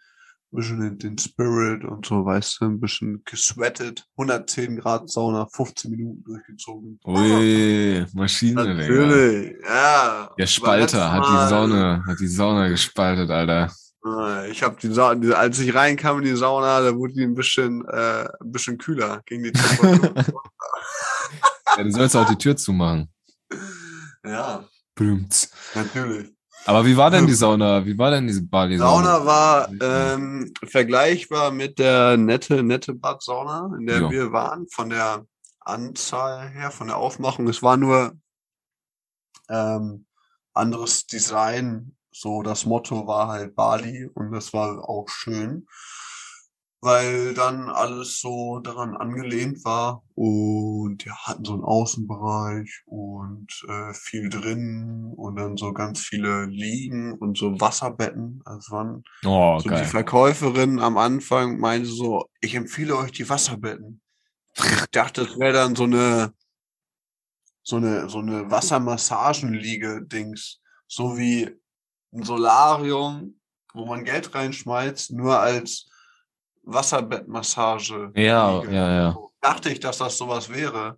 ein 0.51 0.55
bisschen 0.55 0.79
den, 0.79 0.97
den 0.99 1.17
Spirit 1.17 1.83
und 1.83 2.05
so, 2.05 2.25
weißt 2.25 2.61
du, 2.61 2.65
ein 2.65 2.79
bisschen 2.79 3.23
gesweatet, 3.25 4.05
110 4.17 4.77
Grad 4.77 5.09
Sauna, 5.09 5.47
15 5.51 5.91
Minuten 5.91 6.23
durchgezogen. 6.23 6.99
Ui, 7.05 8.05
Maschine, 8.13 8.61
Digga. 8.61 8.73
Natürlich, 8.73 9.55
ja. 9.63 10.29
Der 10.37 10.47
Spalter 10.47 11.11
hat 11.11 11.23
die 11.23 11.49
Sauna, 11.49 12.03
hat 12.05 12.19
die 12.19 12.27
Sauna 12.27 12.67
gespaltet, 12.67 13.29
Alter. 13.29 13.71
Äh, 14.05 14.49
Ich 14.51 14.63
habe 14.63 14.75
die 14.81 14.91
Sauna, 14.93 15.35
als 15.35 15.59
ich 15.59 15.73
reinkam 15.73 16.19
in 16.19 16.25
die 16.25 16.35
Sauna, 16.35 16.81
da 16.81 16.95
wurde 16.95 17.13
die 17.13 17.23
ein 17.23 17.35
bisschen, 17.35 17.85
äh, 17.87 18.27
ein 18.41 18.51
bisschen 18.51 18.77
kühler 18.77 19.21
gegen 19.25 19.43
die 19.43 19.51
Temperatur. 19.51 20.13
Ja, 21.75 21.83
du 21.83 21.91
sollst 21.91 22.15
auch 22.15 22.27
die 22.29 22.35
Tür 22.37 22.55
zumachen. 22.55 23.11
ja, 24.23 24.63
Blümts. 24.93 25.49
natürlich. 25.73 26.29
Aber 26.65 26.85
wie 26.85 26.95
war 26.95 27.09
denn 27.09 27.25
die 27.25 27.33
Sauna? 27.33 27.83
Wie 27.83 27.97
war 27.97 28.11
denn 28.11 28.27
diese 28.27 28.43
Bali-Sauna? 28.43 29.03
Sauna 29.17 29.25
war 29.25 29.69
ähm, 29.81 30.53
vergleichbar 30.67 31.49
mit 31.49 31.79
der 31.79 32.15
nette, 32.15 32.61
nette 32.61 32.93
Bad-Sauna, 32.93 33.75
in 33.79 33.87
der 33.87 34.01
Ja. 34.01 34.11
wir 34.11 34.31
waren, 34.31 34.67
von 34.69 34.91
der 34.91 35.25
Anzahl 35.61 36.47
her, 36.49 36.69
von 36.69 36.87
der 36.87 36.97
Aufmachung. 36.97 37.47
Es 37.47 37.63
war 37.63 37.75
nur 37.75 38.13
ähm, 39.49 40.05
anderes 40.53 41.07
Design. 41.07 41.95
So, 42.13 42.43
das 42.43 42.65
Motto 42.65 43.07
war 43.07 43.27
halt 43.29 43.55
Bali 43.55 44.07
und 44.13 44.31
das 44.31 44.53
war 44.53 44.87
auch 44.87 45.07
schön, 45.09 45.65
weil 46.81 47.33
dann 47.33 47.69
alles 47.69 48.19
so 48.19 48.59
daran 48.59 48.95
angelehnt 48.95 49.63
war 49.65 50.03
und 50.15 51.03
wir 51.05 51.15
hatten 51.15 51.45
so 51.45 51.53
einen 51.53 51.63
Außenbereich 51.63 52.83
und 52.85 53.47
äh, 53.69 53.93
viel 53.93 54.29
drin 54.29 55.13
und 55.15 55.37
dann 55.37 55.55
so 55.57 55.71
ganz 55.73 55.99
viele 56.01 56.45
Liegen 56.45 57.13
und 57.17 57.37
so 57.37 57.59
Wasserbetten. 57.59 58.41
Also 58.45 58.75
waren 58.75 59.03
Oh, 59.25 59.57
so 59.59 59.69
die. 59.69 59.83
Verkäuferin 59.85 60.79
am 60.79 60.97
Anfang 60.97 61.57
meinte 61.59 61.87
so, 61.87 62.25
ich 62.41 62.55
empfehle 62.55 62.97
euch 62.97 63.11
die 63.13 63.29
Wasserbetten. 63.29 64.01
Ich 64.55 64.85
dachte, 64.91 65.21
es 65.21 65.39
wäre 65.39 65.53
dann 65.53 65.75
so 65.75 65.85
eine, 65.85 66.33
so 67.63 67.77
eine, 67.77 68.09
so 68.09 68.19
eine 68.19 68.51
Wassermassagenliege-Dings. 68.51 70.59
So 70.87 71.17
wie 71.17 71.49
ein 72.13 72.23
Solarium, 72.23 73.39
wo 73.73 73.85
man 73.85 74.03
Geld 74.03 74.33
reinschmeißt, 74.35 75.11
nur 75.13 75.39
als 75.39 75.89
Wasserbettmassage. 76.63 78.11
Ja, 78.15 78.59
Liege. 78.61 78.73
ja, 78.73 78.91
ja. 78.95 79.11
So 79.13 79.31
Dachte 79.41 79.69
ich, 79.69 79.79
dass 79.79 79.97
das 79.97 80.17
sowas 80.17 80.49
wäre. 80.49 80.97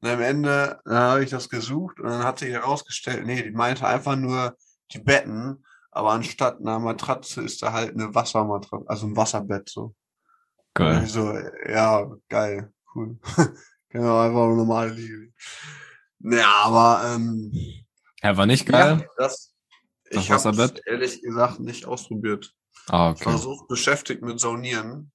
Und 0.00 0.08
am 0.10 0.20
Ende 0.20 0.80
dann 0.84 0.96
habe 0.98 1.24
ich 1.24 1.30
das 1.30 1.48
gesucht 1.48 2.00
und 2.00 2.08
dann 2.10 2.24
hat 2.24 2.38
sich 2.40 2.50
herausgestellt, 2.50 3.24
nee, 3.24 3.42
die 3.42 3.52
meinte 3.52 3.86
einfach 3.86 4.16
nur 4.16 4.56
die 4.92 4.98
Betten, 4.98 5.64
aber 5.92 6.10
anstatt 6.10 6.58
einer 6.60 6.78
Matratze 6.80 7.42
ist 7.42 7.62
da 7.62 7.72
halt 7.72 7.94
eine 7.94 8.12
Wassermatratze, 8.14 8.84
also 8.88 9.06
ein 9.06 9.16
Wasserbett 9.16 9.68
so. 9.70 9.94
Geil. 10.74 10.98
Und 10.98 11.06
so, 11.08 11.32
ja, 11.68 12.04
geil, 12.28 12.72
cool. 12.94 13.16
genau, 13.88 14.20
einfach 14.20 14.42
eine 14.42 14.56
normale 14.56 14.90
Liege. 14.90 15.32
Ja, 16.18 16.52
aber 16.64 17.14
ähm, 17.14 17.52
Ja, 18.22 18.36
war 18.36 18.46
nicht 18.46 18.66
geil? 18.66 18.98
ja, 19.00 19.06
Das 19.16 19.53
ich 20.14 20.30
habe 20.30 20.72
ehrlich 20.86 21.22
gesagt 21.22 21.60
nicht 21.60 21.86
ausprobiert. 21.86 22.52
Ah, 22.88 23.14
Ich 23.16 23.24
war 23.24 23.34
okay. 23.34 23.42
so 23.42 23.66
beschäftigt 23.68 24.22
mit 24.22 24.40
Saunieren. 24.40 25.12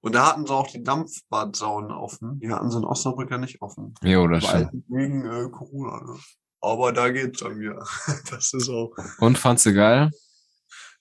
Und 0.00 0.14
da 0.14 0.26
hatten 0.26 0.46
sie 0.46 0.52
auch 0.52 0.68
die 0.68 0.82
Dampfbadsaunen 0.84 1.90
offen. 1.90 2.38
Die 2.38 2.50
hatten 2.52 2.70
sie 2.70 2.78
in 2.78 2.84
Osnabrück 2.84 3.30
ja 3.30 3.38
nicht 3.38 3.60
offen. 3.62 3.94
Jo, 4.02 4.28
das 4.28 4.44
Weil 4.44 4.66
stimmt. 4.68 4.84
wegen 4.88 5.24
äh, 5.24 5.48
Corona. 5.50 6.00
Ne? 6.04 6.18
Aber 6.60 6.92
da 6.92 7.10
geht's 7.10 7.40
dann 7.40 7.58
wieder. 7.58 7.84
Das 8.30 8.52
ist 8.52 8.68
auch. 8.68 8.92
Und 9.18 9.38
fandst 9.38 9.66
du 9.66 9.74
geil? 9.74 10.10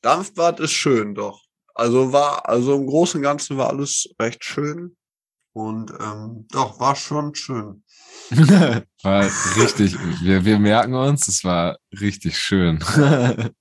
Dampfbad 0.01 0.59
ist 0.59 0.71
schön, 0.71 1.13
doch. 1.15 1.41
Also 1.73 2.13
war, 2.13 2.47
also 2.47 2.73
im 2.75 2.87
Großen 2.87 3.19
und 3.19 3.23
Ganzen 3.23 3.57
war 3.57 3.69
alles 3.69 4.07
recht 4.19 4.43
schön. 4.43 4.95
Und 5.53 5.91
ähm, 5.99 6.47
doch, 6.51 6.79
war 6.79 6.95
schon 6.95 7.33
schön. 7.35 7.83
war 9.03 9.25
richtig. 9.57 9.95
Wir, 10.21 10.45
wir 10.45 10.59
merken 10.59 10.93
uns, 10.93 11.27
es 11.27 11.43
war 11.43 11.77
richtig 11.99 12.37
schön. 12.37 12.79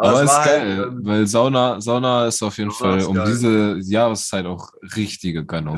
Aber 0.00 0.22
es 0.22 0.30
ist 0.30 0.36
geil, 0.44 0.76
halt, 0.78 0.88
ähm, 0.92 1.00
weil 1.02 1.26
Sauna, 1.26 1.80
Sauna 1.80 2.26
ist 2.26 2.40
auf 2.42 2.56
jeden 2.58 2.70
Sauna 2.70 2.98
Fall 2.98 3.06
um 3.06 3.16
geil. 3.16 3.26
diese 3.26 3.78
Jahreszeit 3.90 4.46
auch 4.46 4.70
richtige 4.94 5.44
Gönnung. 5.44 5.76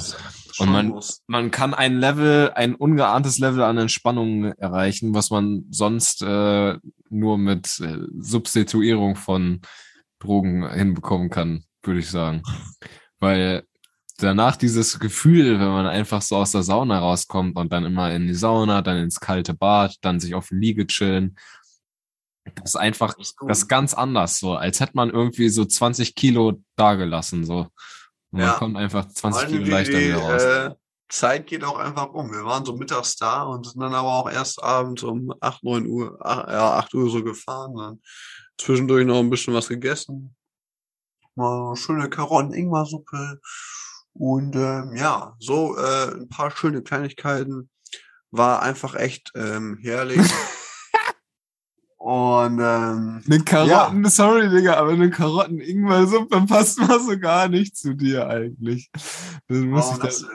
schon 0.52 0.70
man- 0.70 0.88
muss. 0.88 1.22
Man 1.26 1.50
kann 1.50 1.72
ein 1.72 1.98
Level, 1.98 2.50
ein 2.54 2.74
ungeahntes 2.74 3.38
Level 3.38 3.62
an 3.62 3.78
Entspannung 3.78 4.52
erreichen, 4.58 5.14
was 5.14 5.30
man 5.30 5.64
sonst 5.70 6.20
äh, 6.22 6.76
nur 7.08 7.38
mit 7.38 7.80
äh, 7.80 7.96
Substituierung 8.18 9.16
von 9.16 9.62
Drogen 10.18 10.70
hinbekommen 10.70 11.30
kann, 11.30 11.64
würde 11.82 12.00
ich 12.00 12.10
sagen. 12.10 12.42
Weil 13.20 13.62
danach 14.22 14.56
dieses 14.56 14.98
Gefühl, 14.98 15.58
wenn 15.58 15.68
man 15.68 15.86
einfach 15.86 16.22
so 16.22 16.36
aus 16.36 16.52
der 16.52 16.62
Sauna 16.62 16.98
rauskommt 16.98 17.56
und 17.56 17.72
dann 17.72 17.84
immer 17.84 18.12
in 18.14 18.26
die 18.26 18.34
Sauna, 18.34 18.82
dann 18.82 18.98
ins 18.98 19.20
kalte 19.20 19.54
Bad, 19.54 19.96
dann 20.02 20.20
sich 20.20 20.34
auf 20.34 20.48
die 20.48 20.56
Liege 20.56 20.86
chillen, 20.86 21.36
das 22.56 22.70
ist 22.70 22.76
einfach 22.76 23.14
Das 23.14 23.58
ist 23.58 23.68
ganz 23.68 23.94
anders, 23.94 24.38
so 24.38 24.54
als 24.54 24.80
hätte 24.80 24.92
man 24.94 25.10
irgendwie 25.10 25.48
so 25.48 25.64
20 25.64 26.14
Kilo 26.14 26.62
dagelassen, 26.76 27.44
so. 27.44 27.68
Und 28.32 28.38
man 28.38 28.40
Ja. 28.42 28.52
kommt 28.54 28.76
einfach 28.76 29.06
20 29.08 29.42
Vor 29.42 29.50
Kilo 29.50 29.70
leichter 29.70 29.98
wieder 29.98 30.16
raus. 30.16 30.42
Äh, 30.42 30.70
Zeit 31.08 31.46
geht 31.46 31.64
auch 31.64 31.78
einfach 31.78 32.10
um. 32.10 32.30
Wir 32.32 32.44
waren 32.44 32.64
so 32.64 32.76
mittags 32.76 33.16
da 33.16 33.42
und 33.42 33.66
sind 33.66 33.80
dann 33.80 33.94
aber 33.94 34.08
auch 34.14 34.30
erst 34.30 34.62
abends 34.62 35.02
um 35.02 35.32
8, 35.40 35.62
9 35.64 35.86
Uhr, 35.86 36.16
ach, 36.20 36.48
ja, 36.48 36.78
8 36.78 36.94
Uhr 36.94 37.10
so 37.10 37.22
gefahren. 37.22 37.74
Dann 37.76 38.00
zwischendurch 38.58 39.04
noch 39.04 39.18
ein 39.18 39.30
bisschen 39.30 39.52
was 39.54 39.68
gegessen. 39.68 40.34
Mal 41.34 41.74
schöne 41.76 42.08
Karotten-Ingwer-Suppe. 42.08 43.40
Und 44.20 44.54
ähm, 44.54 44.94
ja, 44.96 45.34
so 45.38 45.78
äh, 45.78 46.12
ein 46.12 46.28
paar 46.28 46.50
schöne 46.50 46.82
Kleinigkeiten. 46.82 47.70
War 48.30 48.60
einfach 48.60 48.94
echt 48.94 49.32
ähm, 49.34 49.78
herrlich. 49.80 50.20
Und 51.96 52.60
ähm, 52.60 53.22
Eine 53.26 53.44
Karotten, 53.44 54.04
sorry, 54.10 54.50
Digga, 54.50 54.74
aber 54.74 54.92
eine 54.92 55.08
Karotten-Ingwer-Suppe 55.08 56.42
passt 56.46 56.78
mal 56.86 57.00
so 57.00 57.18
gar 57.18 57.48
nicht 57.48 57.76
zu 57.76 57.94
dir 57.94 58.28
eigentlich. 58.28 58.90
Das 58.92 59.58
muss 59.58 59.86
warum 59.86 59.94
ich 59.94 60.00
da, 60.00 60.06
das 60.06 60.26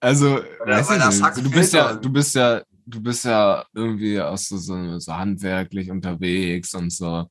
also, 0.00 0.36
weiß 0.64 0.88
weil 0.88 0.96
ich 0.96 1.02
der 1.02 1.06
nicht. 1.06 1.18
Sack 1.18 1.34
du 1.34 1.50
bist 1.50 1.72
ja, 1.74 1.94
du 1.94 2.10
bist 2.10 2.34
ja, 2.34 2.62
du 2.86 3.02
bist 3.02 3.24
ja 3.26 3.64
irgendwie 3.74 4.20
auch 4.22 4.38
so, 4.38 4.56
so, 4.56 4.98
so 4.98 5.14
handwerklich 5.14 5.90
unterwegs 5.90 6.74
und 6.74 6.90
so, 6.90 7.26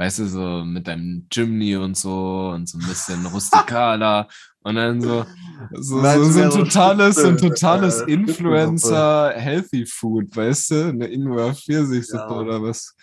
weißt 0.00 0.20
du, 0.20 0.26
so 0.26 0.64
mit 0.64 0.86
deinem 0.88 1.26
Jimny 1.30 1.76
und 1.76 1.94
so 1.94 2.52
und 2.54 2.66
so 2.66 2.78
ein 2.78 2.86
bisschen 2.88 3.26
rustikaler 3.26 4.28
und 4.62 4.76
dann 4.76 5.00
so, 5.02 5.26
so, 5.72 5.96
Meinst 5.96 6.24
so, 6.24 6.32
so 6.32 6.42
ein 6.42 6.50
totales, 6.50 7.16
so 7.16 7.28
ein 7.28 7.36
totales 7.36 8.00
äh, 8.00 8.10
Influencer 8.12 9.32
Healthy 9.36 9.84
Food, 9.84 10.34
weißt 10.34 10.70
du? 10.70 10.88
Eine 10.88 11.06
Ingwer 11.06 11.54
Pfirsichsuppe 11.54 12.32
Ja. 12.32 12.40
oder 12.40 12.62
was? 12.62 12.94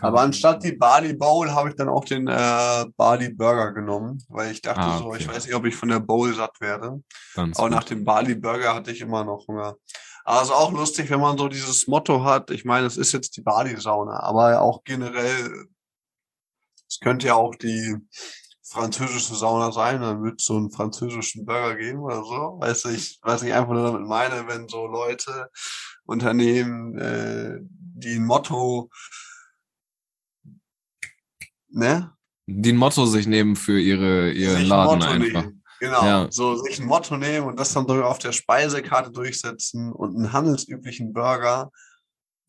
Aber 0.00 0.22
anstatt 0.22 0.64
die 0.64 0.72
Bali 0.72 1.12
Bowl 1.12 1.48
habe 1.52 1.68
ich 1.68 1.76
dann 1.76 1.88
auch 1.90 2.04
den 2.04 2.26
äh, 2.26 2.86
Bali 2.96 3.32
Burger 3.32 3.72
genommen, 3.72 4.18
weil 4.28 4.50
ich 4.50 4.62
dachte 4.62 4.80
Ah, 4.80 4.98
so, 4.98 5.14
ich 5.14 5.26
okay. 5.28 5.36
weiß 5.36 5.46
nicht, 5.46 5.54
ob 5.54 5.64
ich 5.66 5.76
von 5.76 5.90
der 5.90 6.00
Bowl 6.00 6.32
satt 6.34 6.60
werde. 6.60 7.02
Ganz 7.36 7.56
Aber 7.58 7.68
gut. 7.68 7.76
nach 7.76 7.84
dem 7.84 8.02
Bali 8.04 8.34
Burger 8.34 8.74
hatte 8.74 8.90
ich 8.90 9.00
immer 9.00 9.22
noch 9.22 9.46
Hunger. 9.46 9.76
Ist 10.42 10.50
auch 10.50 10.72
lustig, 10.72 11.10
wenn 11.10 11.20
man 11.20 11.36
so 11.38 11.46
dieses 11.48 11.86
Motto 11.88 12.24
hat. 12.24 12.50
Ich 12.50 12.64
meine, 12.64 12.86
es 12.86 12.96
ist 12.96 13.12
jetzt 13.12 13.36
die 13.36 13.42
Bali 13.42 13.76
Sauna, 13.76 14.20
aber 14.20 14.60
auch 14.62 14.82
generell, 14.84 15.66
es 16.90 16.98
könnte 17.00 17.28
ja 17.28 17.34
auch 17.34 17.54
die 17.54 17.96
französische 18.64 19.34
Sauna 19.34 19.72
sein, 19.72 20.00
dann 20.00 20.22
wird 20.22 20.40
so 20.40 20.56
einen 20.56 20.70
französischen 20.70 21.44
Burger 21.44 21.76
geben 21.76 22.00
oder 22.00 22.16
so. 22.22 22.56
Weißt 22.60 22.84
du, 22.84 22.88
ich, 22.90 23.18
was 23.22 23.42
ich 23.42 23.52
einfach 23.52 23.72
nur 23.72 23.84
damit 23.84 24.06
meine, 24.06 24.46
wenn 24.46 24.68
so 24.68 24.86
Leute, 24.86 25.48
Unternehmen, 26.04 26.96
äh, 26.98 27.58
die 27.62 28.14
ein 28.14 28.26
Motto, 28.26 28.90
ne? 31.68 32.12
die 32.46 32.72
ein 32.72 32.76
Motto 32.76 33.06
sich 33.06 33.26
nehmen 33.26 33.54
für 33.56 33.78
ihre, 33.80 34.32
ihren 34.32 34.66
Laden 34.66 34.98
Motto 34.98 35.10
einfach. 35.10 35.42
nehmen. 35.42 35.62
Genau, 35.78 36.04
Ja. 36.04 36.26
so 36.30 36.56
sich 36.56 36.78
ein 36.80 36.86
Motto 36.86 37.16
nehmen 37.16 37.46
und 37.46 37.58
das 37.58 37.72
dann 37.72 37.88
auf 38.02 38.18
der 38.18 38.32
Speisekarte 38.32 39.10
durchsetzen 39.10 39.92
und 39.92 40.14
einen 40.16 40.32
handelsüblichen 40.32 41.12
Burger 41.12 41.70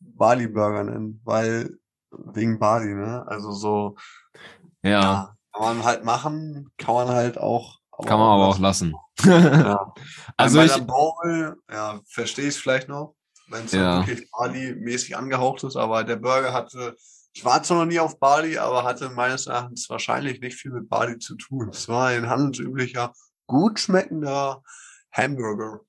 Bali 0.00 0.48
Burger 0.48 0.84
nennen, 0.84 1.20
weil 1.24 1.78
wegen 2.12 2.58
Bali, 2.58 2.94
ne? 2.94 3.24
Also 3.26 3.52
so, 3.52 3.96
Ja, 4.82 4.90
ja, 4.90 5.36
kann 5.52 5.62
man 5.76 5.84
halt 5.84 6.04
machen, 6.04 6.70
kann 6.78 6.94
man 6.94 7.08
halt 7.08 7.38
auch. 7.38 7.78
kann 8.06 8.18
man 8.18 8.28
aber 8.28 8.48
auch 8.48 8.58
lassen. 8.58 8.94
Ja. 9.24 9.92
Also 10.36 10.58
bei 10.58 10.64
ich, 10.66 10.86
Bowl, 10.86 11.56
ja, 11.70 12.00
verstehe 12.08 12.48
ich 12.48 12.56
es 12.56 12.60
vielleicht 12.60 12.88
noch, 12.88 13.14
wenn 13.48 13.64
es 13.66 13.72
Ja. 13.72 13.98
dann 13.98 14.06
wirklich 14.06 14.30
Bali-mäßig 14.30 15.16
angehaucht 15.16 15.62
ist, 15.64 15.76
aber 15.76 16.02
der 16.02 16.16
Burger 16.16 16.52
hatte, 16.52 16.96
ich 17.34 17.44
war 17.44 17.62
zwar 17.62 17.78
noch 17.78 17.84
nie 17.86 18.00
auf 18.00 18.18
Bali, 18.18 18.58
aber 18.58 18.84
hatte 18.84 19.10
meines 19.10 19.46
Erachtens 19.46 19.88
wahrscheinlich 19.88 20.40
nicht 20.40 20.56
viel 20.56 20.72
mit 20.72 20.88
Bali 20.88 21.18
zu 21.18 21.36
tun. 21.36 21.68
Es 21.70 21.88
war 21.88 22.08
ein 22.08 22.28
handelsüblicher, 22.28 23.12
gut 23.46 23.78
schmeckender 23.80 24.62
Hamburger. 25.12 25.80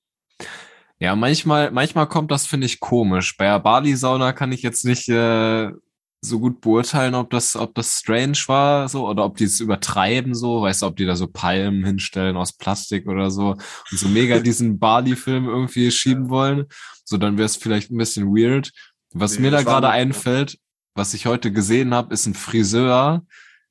ja, 0.98 1.16
manchmal, 1.16 1.70
manchmal 1.70 2.06
kommt 2.08 2.30
das, 2.30 2.46
finde 2.46 2.66
ich, 2.66 2.78
komisch. 2.80 3.36
Bei 3.36 3.46
der 3.46 3.58
Bali-Sauna 3.60 4.32
kann 4.32 4.52
ich 4.52 4.62
jetzt 4.62 4.84
nicht 4.84 5.08
äh, 5.08 5.70
so 6.24 6.40
gut 6.40 6.60
beurteilen, 6.60 7.14
ob 7.14 7.30
das, 7.30 7.54
ob 7.56 7.74
das 7.74 7.98
strange 7.98 8.38
war, 8.46 8.88
so, 8.88 9.08
oder 9.08 9.24
ob 9.24 9.36
die 9.36 9.44
es 9.44 9.60
übertreiben, 9.60 10.34
so, 10.34 10.62
weißt 10.62 10.82
du, 10.82 10.86
ob 10.86 10.96
die 10.96 11.06
da 11.06 11.16
so 11.16 11.26
Palmen 11.26 11.84
hinstellen 11.84 12.36
aus 12.36 12.52
Plastik 12.52 13.06
oder 13.06 13.30
so 13.30 13.50
und 13.90 13.98
so 13.98 14.08
mega 14.08 14.38
diesen 14.40 14.78
Bali-Film 14.78 15.46
irgendwie 15.46 15.90
schieben 15.90 16.30
wollen. 16.30 16.66
So, 17.04 17.16
dann 17.18 17.36
wäre 17.36 17.46
es 17.46 17.56
vielleicht 17.56 17.90
ein 17.90 17.98
bisschen 17.98 18.26
weird. 18.28 18.72
Was 19.12 19.36
Nee, 19.36 19.42
mir 19.42 19.50
da 19.50 19.62
gerade 19.62 19.90
einfällt, 19.90 20.58
was 20.94 21.14
ich 21.14 21.26
heute 21.26 21.52
gesehen 21.52 21.94
habe, 21.94 22.14
ist 22.14 22.26
ein 22.26 22.34
Friseur, 22.34 23.24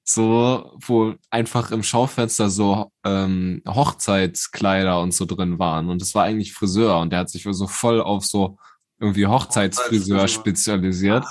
so, 0.03 0.77
wo 0.85 1.15
einfach 1.29 1.71
im 1.71 1.81
Schaufenster 1.81 2.49
so 2.49 2.91
ähm, 3.05 3.61
Hochzeitskleider 3.67 4.99
und 5.01 5.13
so 5.13 5.25
drin 5.25 5.59
waren. 5.59 5.89
Und 5.89 6.01
das 6.01 6.13
war 6.13 6.23
eigentlich 6.25 6.53
Friseur 6.53 6.99
und 6.99 7.11
der 7.11 7.19
hat 7.19 7.29
sich 7.29 7.47
so 7.49 7.67
voll 7.67 8.01
auf 8.01 8.25
so 8.25 8.57
irgendwie 8.99 9.25
Hochzeitsfriseur 9.25 10.21
Hochzeitsfriseur. 10.21 10.27
spezialisiert. 10.27 11.25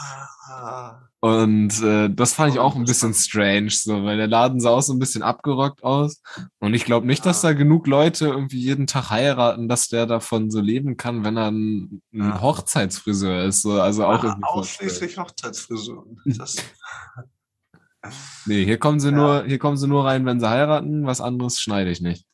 Ah, 0.49 1.02
Und 1.25 1.81
äh, 1.85 2.11
das 2.13 2.33
fand 2.35 2.53
ich 2.53 2.59
Oh, 2.59 2.63
auch 2.65 2.75
ein 2.75 2.83
bisschen 2.85 3.15
strange, 3.15 3.71
so, 3.71 4.03
weil 4.03 4.17
der 4.17 4.27
Laden 4.27 4.59
sah 4.59 4.71
auch 4.71 4.81
so 4.83 4.93
ein 4.93 4.99
bisschen 4.99 5.23
abgerockt 5.23 5.85
aus. 5.85 6.21
Und 6.59 6.75
ich 6.75 6.85
glaube 6.85 7.07
nicht, 7.07 7.25
dass 7.25 7.43
Ja. 7.43 7.51
da 7.51 7.55
genug 7.55 7.87
Leute 7.87 8.27
irgendwie 8.27 8.59
jeden 8.59 8.89
Tag 8.89 9.11
heiraten, 9.11 9.69
dass 9.69 9.87
der 9.89 10.07
davon 10.07 10.51
so 10.51 10.59
leben 10.61 10.97
kann, 10.97 11.25
wenn 11.25 11.37
er 11.37 11.53
ein, 11.53 12.03
ein 12.13 12.31
Ja. 12.31 12.41
Hochzeitsfriseur 12.41 13.45
ist. 13.45 13.63
So, 13.63 13.81
also 13.81 14.05
auch 14.05 14.25
ah, 14.25 14.27
irgendwie 14.27 14.41
voll 14.51 14.59
ausschließlich 14.61 15.17
Hochzeitsfrisuren. 15.19 16.21
Das, 16.27 16.57
Nee, 18.47 18.65
hier 18.65 18.79
kommen 18.79 18.99
sie 18.99 19.11
Ja. 19.11 19.15
nur, 19.17 19.45
hier 19.45 19.61
kommen 19.61 19.77
sie 19.77 19.87
nur 19.87 20.05
rein, 20.05 20.27
wenn 20.27 20.41
sie 20.41 20.51
heiraten. 20.51 21.07
Was 21.07 21.21
anderes 21.21 21.61
schneide 21.61 21.91
ich 21.93 22.01
nicht. 22.01 22.27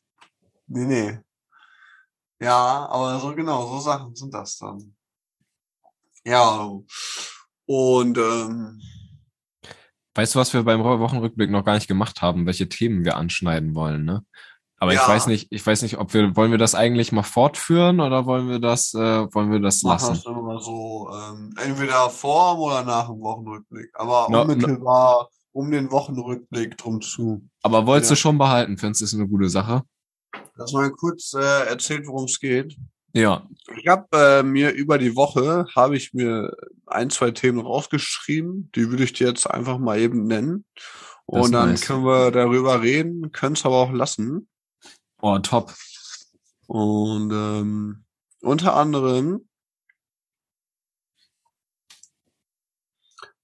nee, 0.65 0.85
nee. 0.85 1.19
Ja, 2.41 2.87
aber 2.89 3.19
so 3.19 3.35
genau, 3.35 3.67
so 3.67 3.79
Sachen 3.81 4.15
sind 4.15 4.33
das 4.33 4.57
dann. 4.57 4.95
Ja. 6.25 6.71
Und 7.69 8.17
ähm, 8.17 8.81
Weißt 10.15 10.33
du, 10.33 10.39
was 10.39 10.53
wir 10.53 10.63
beim 10.63 10.83
Wochenrückblick 10.83 11.51
noch 11.51 11.63
gar 11.63 11.75
nicht 11.75 11.87
gemacht 11.87 12.21
haben, 12.23 12.47
welche 12.47 12.67
Themen 12.67 13.05
wir 13.05 13.15
anschneiden 13.15 13.75
wollen, 13.75 14.03
ne? 14.05 14.25
Aber 14.81 14.91
ich 14.91 14.99
Ja. 14.99 15.07
weiß 15.07 15.27
nicht, 15.27 15.47
ich 15.51 15.65
weiß 15.65 15.83
nicht, 15.83 15.97
ob 15.99 16.13
wir, 16.13 16.35
wollen 16.35 16.49
wir 16.51 16.57
das 16.57 16.73
eigentlich 16.73 17.11
mal 17.11 17.21
fortführen 17.23 17.99
oder 17.99 18.25
wollen 18.25 18.49
wir 18.49 18.59
das, 18.59 18.93
äh, 18.95 18.99
wollen 19.33 19.51
wir 19.51 19.59
das 19.59 19.83
machen 19.83 20.07
lassen? 20.07 20.13
das 20.15 20.25
immer 20.25 20.59
so, 20.59 21.09
ähm, 21.13 21.53
entweder 21.63 22.09
vor 22.09 22.57
oder 22.59 22.83
nach 22.83 23.07
dem 23.07 23.19
Wochenrückblick. 23.21 23.91
Aber 23.93 24.27
No- 24.29 24.37
no- 24.45 24.51
unmittelbar 24.53 25.29
um 25.51 25.69
den 25.69 25.91
Wochenrückblick 25.91 26.75
drum 26.77 27.01
zu. 27.01 27.47
Aber 27.61 27.85
wolltest 27.85 28.09
Ja. 28.11 28.15
du 28.15 28.19
schon 28.19 28.37
behalten? 28.39 28.77
Findest 28.77 29.01
du 29.01 29.05
es 29.05 29.13
eine 29.13 29.27
gute 29.27 29.49
Sache? 29.49 29.83
Lass 30.55 30.73
mal 30.73 30.89
kurz 30.91 31.33
äh, 31.33 31.67
erzählt, 31.67 32.07
worum 32.07 32.25
es 32.25 32.39
geht. 32.39 32.75
Ja. 33.13 33.47
Ich 33.75 33.87
habe 33.87 34.07
äh, 34.13 34.43
mir 34.43 34.71
über 34.71 34.97
die 34.97 35.15
Woche 35.15 35.67
habe 35.75 35.97
ich 35.97 36.13
mir 36.13 36.55
ein, 36.85 37.09
zwei 37.09 37.31
Themen 37.31 37.59
rausgeschrieben. 37.59 38.71
Die 38.75 38.89
würde 38.89 39.03
ich 39.03 39.13
dir 39.13 39.27
jetzt 39.27 39.47
einfach 39.49 39.77
mal 39.77 39.99
eben 39.99 40.25
nennen. 40.25 40.65
Das 41.27 41.45
Und 41.45 41.51
dann 41.51 41.69
nice. 41.69 41.81
können 41.81 42.05
wir 42.05 42.31
darüber 42.31 42.81
reden, 42.81 43.31
können 43.31 43.53
es 43.53 43.65
aber 43.65 43.75
auch 43.75 43.91
lassen. 43.91 44.47
Oh, 45.21 45.37
top. 45.39 45.73
Und 46.67 47.31
ähm, 47.31 48.05
unter 48.41 48.75
anderem 48.75 49.47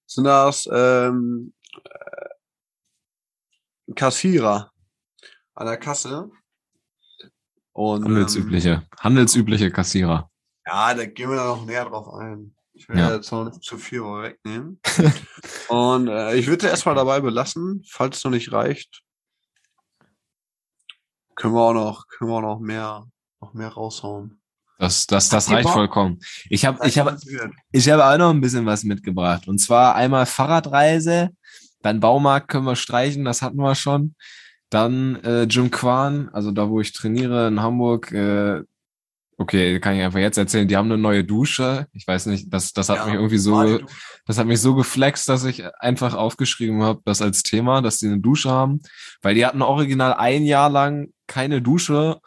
sind 0.05 0.25
das 0.25 0.69
ähm, 0.71 1.53
äh, 1.83 2.29
Kassierer 3.95 4.71
an 5.53 5.67
der 5.67 5.77
Kasse. 5.77 6.29
Und 7.75 8.03
ähm, 8.03 8.05
Handelsübliche, 8.05 8.83
handelsübliche 8.99 9.69
Kassierer. 9.69 10.31
ja, 10.65 10.93
da 10.93 11.05
gehen 11.05 11.29
wir 11.29 11.35
noch 11.35 11.65
näher 11.65 11.83
drauf 11.85 12.07
ein. 12.13 12.55
Ich 12.73 12.87
will 12.87 12.97
Ja. 12.97 13.13
jetzt 13.13 13.31
noch 13.31 13.43
nicht 13.45 13.61
zu 13.63 13.77
viel 13.77 14.01
wegnehmen. 14.01 14.79
Und 15.67 16.07
äh, 16.07 16.35
ich 16.35 16.47
würde 16.47 16.67
erstmal 16.67 16.95
dabei 16.95 17.19
belassen, 17.19 17.83
falls 17.89 18.17
es 18.17 18.23
noch 18.23 18.31
nicht 18.31 18.51
reicht. 18.53 19.01
Können 21.35 21.53
wir 21.53 21.61
auch 21.61 21.73
noch, 21.73 22.07
können 22.07 22.31
wir 22.31 22.37
auch 22.37 22.41
noch 22.41 22.59
mehr, 22.59 23.05
noch 23.41 23.53
mehr 23.53 23.69
raushauen. 23.69 24.39
Das, 24.77 25.05
das, 25.07 25.29
das 25.29 25.49
reicht 25.49 25.69
vollkommen. 25.69 26.19
Ich 26.49 26.65
habe, 26.65 26.85
ich 26.87 26.97
habe, 26.97 27.11
Motiviert. 27.13 27.53
Ich 27.71 27.89
habe 27.89 28.05
auch 28.05 28.17
noch 28.17 28.29
ein 28.31 28.41
bisschen 28.41 28.65
was 28.65 28.83
mitgebracht. 28.83 29.47
Und 29.47 29.57
zwar 29.59 29.95
einmal 29.95 30.25
Fahrradreise, 30.25 31.29
dann 31.81 31.99
Baumarkt 31.99 32.47
können 32.49 32.65
wir 32.65 32.75
streichen, 32.75 33.25
das 33.25 33.41
hatten 33.41 33.57
wir 33.57 33.75
schon. 33.75 34.15
Dann 34.75 35.15
äh, 35.23 35.43
Jim 35.43 35.71
Kwan, 35.71 36.27
also 36.33 36.51
da, 36.51 36.69
wo 36.69 36.81
ich 36.81 36.91
trainiere 36.91 37.47
in 37.47 37.61
Hamburg. 37.61 38.11
Äh, 38.11 38.61
okay, 39.37 39.79
kann 39.79 39.95
ich 39.95 40.03
einfach 40.03 40.19
jetzt 40.19 40.37
erzählen. 40.37 40.67
Die 40.67 40.75
haben 40.75 40.91
eine 40.91 41.01
neue 41.01 41.23
Dusche. 41.23 41.87
Ich 41.93 42.05
weiß 42.05 42.25
nicht, 42.25 42.53
das, 42.53 42.73
das 42.73 42.89
hat 42.89 42.97
Ja, 42.97 43.05
mich 43.05 43.13
irgendwie 43.13 43.37
so, 43.37 43.79
das 44.25 44.37
hat 44.37 44.47
mich 44.47 44.59
so 44.59 44.75
geflext, 44.75 45.29
dass 45.29 45.45
ich 45.45 45.63
einfach 45.79 46.13
aufgeschrieben 46.13 46.83
habe, 46.83 46.99
das 47.05 47.21
als 47.21 47.41
Thema, 47.43 47.81
dass 47.81 47.99
die 47.99 48.07
eine 48.07 48.19
Dusche 48.19 48.49
haben, 48.49 48.81
weil 49.21 49.35
die 49.35 49.45
hatten 49.45 49.61
original 49.61 50.13
ein 50.15 50.43
Jahr 50.43 50.69
lang 50.69 51.07
keine 51.25 51.61
Dusche 51.61 52.19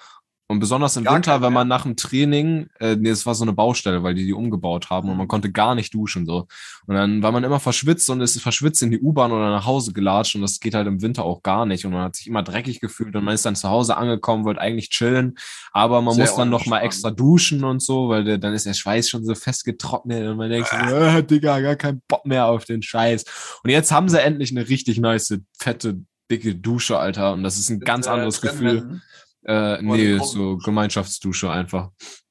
und 0.51 0.61
besonders 0.61 0.97
im 0.97 1.05
Gar 1.05 1.15
Winter, 1.15 1.43
wenn 1.43 1.53
man 1.53 1.69
nach 1.69 1.83
dem 1.83 1.95
Training, 1.95 2.69
äh, 2.81 2.97
nee, 2.97 3.11
es 3.11 3.27
war 3.27 3.35
so 3.35 3.45
eine 3.45 3.53
Baustelle, 3.53 4.03
weil 4.03 4.15
die 4.15 4.25
die 4.25 4.33
umgebaut 4.33 4.89
haben 4.91 5.09
und 5.09 5.13
Mhm. 5.15 5.19
man 5.19 5.29
konnte 5.29 5.53
gar 5.53 5.75
nicht 5.75 5.93
duschen 5.95 6.25
so. 6.25 6.47
Und 6.87 6.95
dann 6.95 7.23
war 7.23 7.33
man 7.33 7.45
immer 7.45 7.61
verschwitzt 7.61 8.09
und 8.09 8.21
ist 8.23 8.41
verschwitzt 8.41 8.83
in 8.83 8.91
die 8.91 8.99
U-Bahn 9.01 9.31
oder 9.31 9.51
nach 9.51 9.67
Hause 9.67 9.93
gelatscht 9.93 10.35
und 10.37 10.41
das 10.43 10.59
geht 10.59 10.75
halt 10.75 10.87
im 10.87 11.03
Winter 11.03 11.25
auch 11.25 11.43
gar 11.43 11.67
nicht 11.67 11.85
und 11.85 11.93
man 11.93 12.03
hat 12.05 12.17
sich 12.17 12.27
immer 12.27 12.43
dreckig 12.43 12.81
gefühlt 12.81 13.15
und 13.15 13.25
man 13.25 13.35
ist 13.35 13.45
dann 13.45 13.57
zu 13.57 13.69
Hause 13.69 13.97
angekommen, 13.99 14.45
wollte 14.45 14.61
eigentlich 14.63 14.89
chillen, 14.91 15.37
aber 15.73 16.01
man 16.01 16.15
Sehr 16.15 16.25
muss 16.25 16.35
dann 16.37 16.49
noch 16.51 16.65
mal 16.67 16.81
extra 16.81 17.11
duschen 17.11 17.63
und 17.63 17.83
so, 17.83 18.09
weil 18.09 18.25
der, 18.25 18.39
dann 18.39 18.55
ist 18.55 18.65
der 18.67 18.73
Schweiß 18.75 19.09
schon 19.11 19.25
so 19.27 19.35
festgetrocknet 19.35 20.27
und 20.29 20.39
man 20.39 20.49
denkt 20.51 20.69
so, 20.71 20.77
äh, 20.95 21.23
Digga, 21.23 21.61
gar 21.61 21.77
keinen 21.77 22.01
Bock 22.09 22.25
mehr 22.25 22.47
auf 22.47 22.65
den 22.65 22.81
Scheiß. 22.83 23.25
Und 23.63 23.71
jetzt 23.71 23.93
haben 23.93 24.09
sie 24.09 24.19
endlich 24.21 24.51
eine 24.51 24.67
richtig 24.69 24.99
nice, 24.99 25.39
fette, 25.59 26.01
dicke 26.31 26.55
Dusche, 26.55 26.99
Alter. 26.99 27.33
Und 27.35 27.43
das 27.43 27.59
ist 27.59 27.69
ein 27.71 27.81
ganz 27.81 28.07
Äh, 28.07 28.11
anderes 28.11 28.41
Gefühl. 28.41 29.01
Äh, 29.49 29.81
nee, 29.81 30.19
so 30.19 30.59
Gemeinschaftsdusche 30.59 31.51
einfach. 31.51 31.89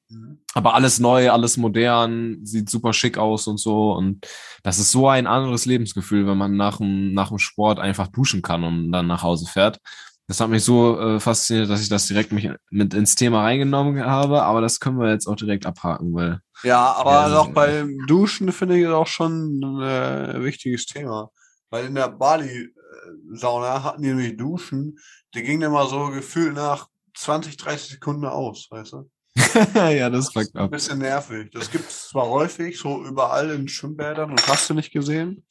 Mhm. 0.09 0.39
Aber 0.53 0.75
alles 0.75 0.99
neu, 0.99 1.31
alles 1.31 1.57
modern, 1.57 2.39
sieht 2.43 2.69
super 2.69 2.93
schick 2.93 3.17
aus 3.17 3.47
und 3.47 3.59
so. 3.59 3.91
Und 3.93 4.27
das 4.63 4.77
ist 4.77 4.91
so 4.91 5.09
ein 5.09 5.25
anderes 5.27 5.65
Lebensgefühl, 5.65 6.27
wenn 6.27 6.37
man 6.37 6.55
nach 6.55 6.77
dem, 6.77 7.13
nach 7.13 7.29
dem 7.29 7.39
Sport 7.39 7.79
einfach 7.79 8.07
duschen 8.07 8.41
kann 8.41 8.63
und 8.63 8.91
dann 8.91 9.07
nach 9.07 9.23
Hause 9.23 9.47
fährt. 9.47 9.79
Das 10.27 10.39
hat 10.39 10.49
mich 10.49 10.63
so 10.63 10.99
äh, 10.99 11.19
fasziniert, 11.19 11.69
dass 11.69 11.81
ich 11.81 11.89
das 11.89 12.05
direkt 12.05 12.33
mich 12.33 12.49
mit 12.69 12.93
ins 12.93 13.15
Thema 13.15 13.43
reingenommen 13.43 14.03
habe. 14.05 14.43
Aber 14.43 14.61
das 14.61 14.79
können 14.79 14.99
wir 14.99 15.09
jetzt 15.09 15.25
auch 15.25 15.37
direkt 15.37 15.65
abhaken, 15.65 16.13
weil 16.13 16.41
Ja, 16.63 16.93
aber 16.93 17.11
Ja, 17.11 17.29
das 17.29 17.37
auch 17.39 17.53
beim 17.53 17.97
Duschen 18.07 18.51
finde 18.51 18.77
ich 18.77 18.83
das 18.83 18.93
auch 18.93 19.07
schon 19.07 19.59
ein 19.59 19.81
äh, 19.81 20.43
wichtiges 20.43 20.85
Thema. 20.85 21.31
Weil 21.69 21.85
in 21.85 21.95
der 21.95 22.09
Bali-Sauna 22.09 23.83
hatten 23.83 24.01
die 24.01 24.09
nämlich 24.09 24.37
Duschen, 24.37 24.99
die 25.33 25.43
gingen 25.43 25.63
immer 25.63 25.87
so 25.87 26.09
gefühlt 26.11 26.55
nach 26.55 26.87
20, 27.17 27.57
30 27.57 27.89
Sekunden 27.91 28.25
aus, 28.25 28.67
weißt 28.69 28.93
du? 28.93 29.09
ja, 29.75 30.09
das 30.09 30.25
Das 30.25 30.33
fuckt 30.33 30.45
ist 30.47 30.55
ein 30.55 30.61
ab. 30.61 30.71
bisschen 30.71 30.99
nervig. 30.99 31.51
Das 31.51 31.69
gibt 31.71 31.89
es 31.89 32.09
zwar 32.09 32.27
häufig, 32.27 32.79
so 32.79 33.03
überall 33.03 33.49
in 33.51 33.67
Schwimmbädern 33.67 34.31
und 34.31 34.47
hast 34.47 34.69
du 34.69 34.73
nicht 34.73 34.91
gesehen. 34.91 35.45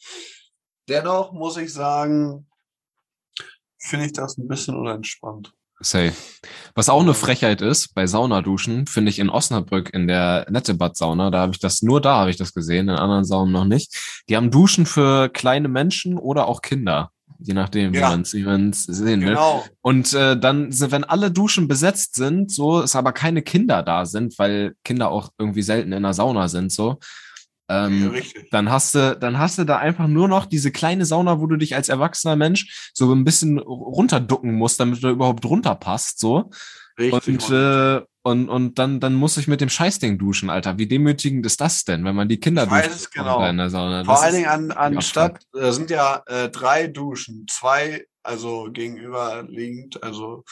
Dennoch 0.89 1.33
muss 1.33 1.57
ich 1.57 1.73
sagen, 1.73 2.49
finde 3.79 4.07
ich 4.07 4.13
das 4.13 4.39
ein 4.39 4.49
bisschen 4.49 4.77
unentspannt. 4.77 5.53
Safe. 5.81 6.15
Was 6.75 6.89
auch 6.89 7.03
eine 7.03 7.13
Frechheit 7.13 7.61
ist, 7.61 7.95
bei 7.95 8.07
Saunaduschen, 8.07 8.87
finde 8.87 9.11
ich 9.11 9.19
in 9.19 9.29
Osnabrück 9.29 9.93
in 9.93 10.07
der 10.09 10.47
Nettebad-Sauna, 10.49 11.31
da 11.31 11.41
habe 11.41 11.53
ich 11.53 11.59
das, 11.59 11.83
nur 11.83 12.01
da 12.01 12.17
habe 12.17 12.31
ich 12.31 12.37
das 12.39 12.55
gesehen, 12.55 12.89
in 12.89 12.97
anderen 12.97 13.25
Saunen 13.27 13.53
noch 13.53 13.67
nicht. 13.67 14.23
Die 14.29 14.37
haben 14.37 14.51
Duschen 14.51 14.87
für 14.87 15.29
kleine 15.29 15.69
Menschen 15.69 16.17
oder 16.19 16.49
auch 16.49 16.63
Kinder. 16.63 17.13
Je 17.39 17.55
nachdem, 17.55 17.93
wie 17.93 17.99
Ja. 17.99 18.11
man 18.11 18.23
es 18.23 18.33
wie 18.35 18.73
sehen 18.73 19.21
will. 19.21 19.29
Genau. 19.31 19.65
Und 19.83 20.13
äh, 20.15 20.39
dann, 20.39 20.69
wenn 20.71 21.05
alle 21.05 21.31
Duschen 21.31 21.69
besetzt 21.69 22.15
sind, 22.17 22.51
so, 22.51 22.81
es 22.83 22.97
aber 22.97 23.13
keine 23.13 23.43
Kinder 23.43 23.83
da 23.83 24.07
sind, 24.07 24.39
weil 24.39 24.75
Kinder 24.85 25.11
auch 25.11 25.31
irgendwie 25.39 25.63
selten 25.63 25.93
in 25.93 26.03
der 26.03 26.15
Sauna 26.15 26.49
sind, 26.49 26.73
so, 26.73 26.99
ähm, 27.69 28.09
richtig. 28.09 28.49
dann 28.51 28.71
hast 28.71 28.95
du, 28.95 29.17
dann 29.21 29.39
hast 29.39 29.59
du 29.59 29.65
da 29.65 29.79
einfach 29.79 30.07
nur 30.07 30.29
noch 30.29 30.47
diese 30.47 30.71
kleine 30.71 31.05
Sauna, 31.05 31.41
wo 31.41 31.47
du 31.47 31.57
dich 31.57 31.75
als 31.75 31.89
erwachsener 31.89 32.37
Mensch 32.37 32.91
so 32.95 33.13
ein 33.13 33.25
bisschen 33.25 33.59
runterducken 33.59 34.55
musst, 34.55 34.79
damit 34.79 35.03
du 35.03 35.09
überhaupt 35.11 35.45
runterpasst, 35.45 36.19
so. 36.21 36.51
Richtig. 36.99 37.49
Und, 37.49 37.51
äh, 37.51 38.03
und, 38.23 38.49
und 38.49 38.79
dann, 38.79 39.01
dann 39.01 39.15
muss 39.15 39.37
ich 39.37 39.47
mit 39.47 39.61
dem 39.61 39.69
Scheißding 39.69 40.19
duschen, 40.19 40.51
Alter. 40.51 40.79
Wie 40.79 40.89
demütigend 40.89 41.47
ist 41.47 41.61
das 41.61 41.85
denn, 41.85 42.05
wenn 42.05 42.17
man 42.17 42.29
die 42.29 42.41
Kinder 42.41 42.69
weiß 42.69 42.87
duscht 42.87 43.01
es 43.01 43.11
genau. 43.11 43.47
in 43.47 43.57
der 43.59 43.71
Sauna? 43.71 44.05
Vor 44.05 44.15
Das 44.15 44.23
allen 44.23 44.35
Dingen 44.35 44.49
an, 44.49 44.71
anstatt, 44.73 45.45
da 45.53 45.73
sind 45.73 45.91
ja 45.91 46.23
äh, 46.27 46.49
drei 46.49 46.87
Duschen, 46.89 47.47
zwei, 47.49 48.07
also 48.23 48.71
gegenüberliegend, 48.73 50.03
also 50.03 50.45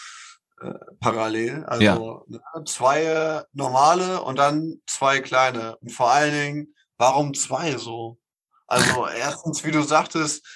äh, 0.61 0.72
parallel, 1.00 1.64
also 1.64 1.83
Ja. 1.85 2.22
ne, 2.28 2.40
zwei 2.66 3.42
normale 3.52 4.22
und 4.22 4.38
dann 4.38 4.80
zwei 4.87 5.20
kleine. 5.20 5.76
Und 5.78 5.90
vor 5.90 6.12
allen 6.12 6.33
Dingen, 6.33 6.74
warum 6.96 7.35
zwei 7.35 7.76
so? 7.76 8.18
Also 8.66 9.07
erstens, 9.18 9.64
wie 9.64 9.72
du 9.72 9.83
sagtest, 9.83 10.46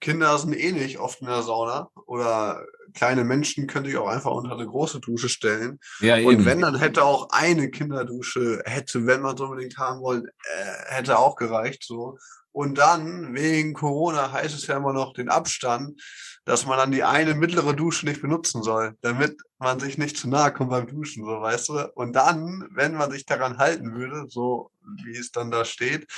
Kinder 0.00 0.38
sind 0.38 0.52
eh 0.52 0.72
nicht 0.72 0.98
oft 0.98 1.22
in 1.22 1.26
der 1.26 1.42
Sauna 1.42 1.90
oder 2.06 2.64
kleine 2.94 3.24
Menschen 3.24 3.66
könnte 3.66 3.90
ich 3.90 3.96
auch 3.96 4.08
einfach 4.08 4.30
unter 4.30 4.52
eine 4.52 4.66
große 4.66 5.00
Dusche 5.00 5.28
stellen. 5.28 5.78
ja, 6.00 6.16
Und 6.16 6.32
eben. 6.32 6.44
wenn, 6.44 6.60
dann 6.60 6.78
hätte 6.78 7.04
auch 7.04 7.28
eine 7.30 7.70
Kinderdusche, 7.70 8.62
hätte, 8.64 9.06
wenn 9.06 9.22
man 9.22 9.34
es 9.34 9.40
unbedingt 9.40 9.78
haben 9.78 10.00
wollen, 10.00 10.26
äh, 10.26 10.94
hätte 10.94 11.18
auch 11.18 11.36
gereicht, 11.36 11.84
so. 11.84 12.18
Und 12.52 12.78
dann, 12.78 13.34
wegen 13.34 13.72
Corona, 13.74 14.32
heißt 14.32 14.54
es 14.54 14.66
ja 14.66 14.76
immer 14.76 14.92
noch 14.92 15.12
den 15.12 15.28
Abstand, 15.28 16.00
dass 16.44 16.66
man 16.66 16.78
dann 16.78 16.90
die 16.90 17.04
eine 17.04 17.34
mittlere 17.34 17.74
Dusche 17.74 18.06
nicht 18.06 18.22
benutzen 18.22 18.62
soll, 18.62 18.96
damit 19.02 19.36
man 19.58 19.78
sich 19.78 19.98
nicht 19.98 20.16
zu 20.16 20.28
nahe 20.28 20.52
kommt 20.52 20.70
beim 20.70 20.86
Duschen, 20.86 21.24
so, 21.24 21.40
weißt 21.40 21.68
du? 21.68 21.92
Und 21.94 22.14
dann, 22.14 22.66
wenn 22.72 22.94
man 22.94 23.10
sich 23.10 23.26
daran 23.26 23.58
halten 23.58 23.94
würde, 23.94 24.26
so 24.28 24.70
wie 25.04 25.16
es 25.16 25.30
dann 25.30 25.50
da 25.50 25.64
steht, 25.64 26.10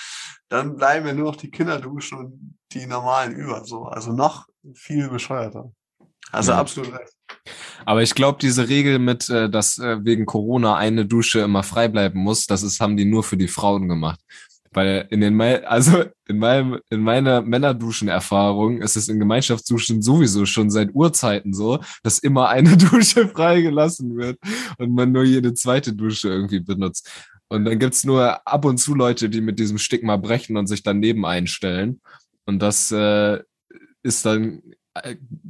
dann 0.48 0.76
bleiben 0.76 1.06
ja 1.06 1.12
nur 1.14 1.32
noch 1.32 1.36
die 1.36 1.50
Kinderduschen 1.50 2.18
und 2.18 2.58
die 2.72 2.86
normalen 2.86 3.34
über, 3.34 3.64
so. 3.64 3.84
Also 3.84 4.12
noch 4.12 4.46
viel 4.74 5.08
bescheuerter. 5.08 5.72
Also 6.32 6.52
Ja. 6.52 6.58
absolut 6.58 6.92
recht. 6.92 7.12
Aber 7.84 8.02
ich 8.02 8.14
glaube, 8.14 8.38
diese 8.40 8.68
Regel 8.68 8.98
mit, 8.98 9.28
äh, 9.30 9.48
dass 9.48 9.78
äh, 9.78 10.04
wegen 10.04 10.26
Corona 10.26 10.76
eine 10.76 11.06
Dusche 11.06 11.40
immer 11.40 11.62
frei 11.62 11.88
bleiben 11.88 12.20
muss, 12.20 12.46
das 12.46 12.62
ist, 12.62 12.80
haben 12.80 12.96
die 12.96 13.04
nur 13.04 13.22
für 13.22 13.36
die 13.36 13.48
Frauen 13.48 13.88
gemacht. 13.88 14.20
Weil 14.72 15.08
in 15.10 15.20
den, 15.20 15.40
also 15.40 16.04
in 16.28 16.38
meinem, 16.38 16.78
in 16.90 17.00
meiner 17.02 17.42
Männerduschen-Erfahrung 17.42 18.82
ist 18.82 18.96
es 18.96 19.08
in 19.08 19.18
Gemeinschaftsduschen 19.18 20.00
sowieso 20.00 20.46
schon 20.46 20.70
seit 20.70 20.94
Urzeiten 20.94 21.52
so, 21.52 21.80
dass 22.04 22.20
immer 22.20 22.48
eine 22.50 22.76
Dusche 22.76 23.28
freigelassen 23.28 24.16
wird 24.16 24.38
und 24.78 24.94
man 24.94 25.10
nur 25.10 25.24
jede 25.24 25.54
zweite 25.54 25.92
Dusche 25.92 26.28
irgendwie 26.28 26.60
benutzt. 26.60 27.10
Und 27.48 27.64
dann 27.64 27.80
gibt's 27.80 28.04
nur 28.04 28.46
ab 28.46 28.64
und 28.64 28.78
zu 28.78 28.94
Leute, 28.94 29.28
die 29.28 29.40
mit 29.40 29.58
diesem 29.58 29.78
Stigma 29.78 30.16
brechen 30.16 30.56
und 30.56 30.68
sich 30.68 30.84
daneben 30.84 31.26
einstellen. 31.26 32.00
Und 32.46 32.60
das 32.60 32.92
äh, 32.92 33.40
ist 34.04 34.24
dann 34.24 34.62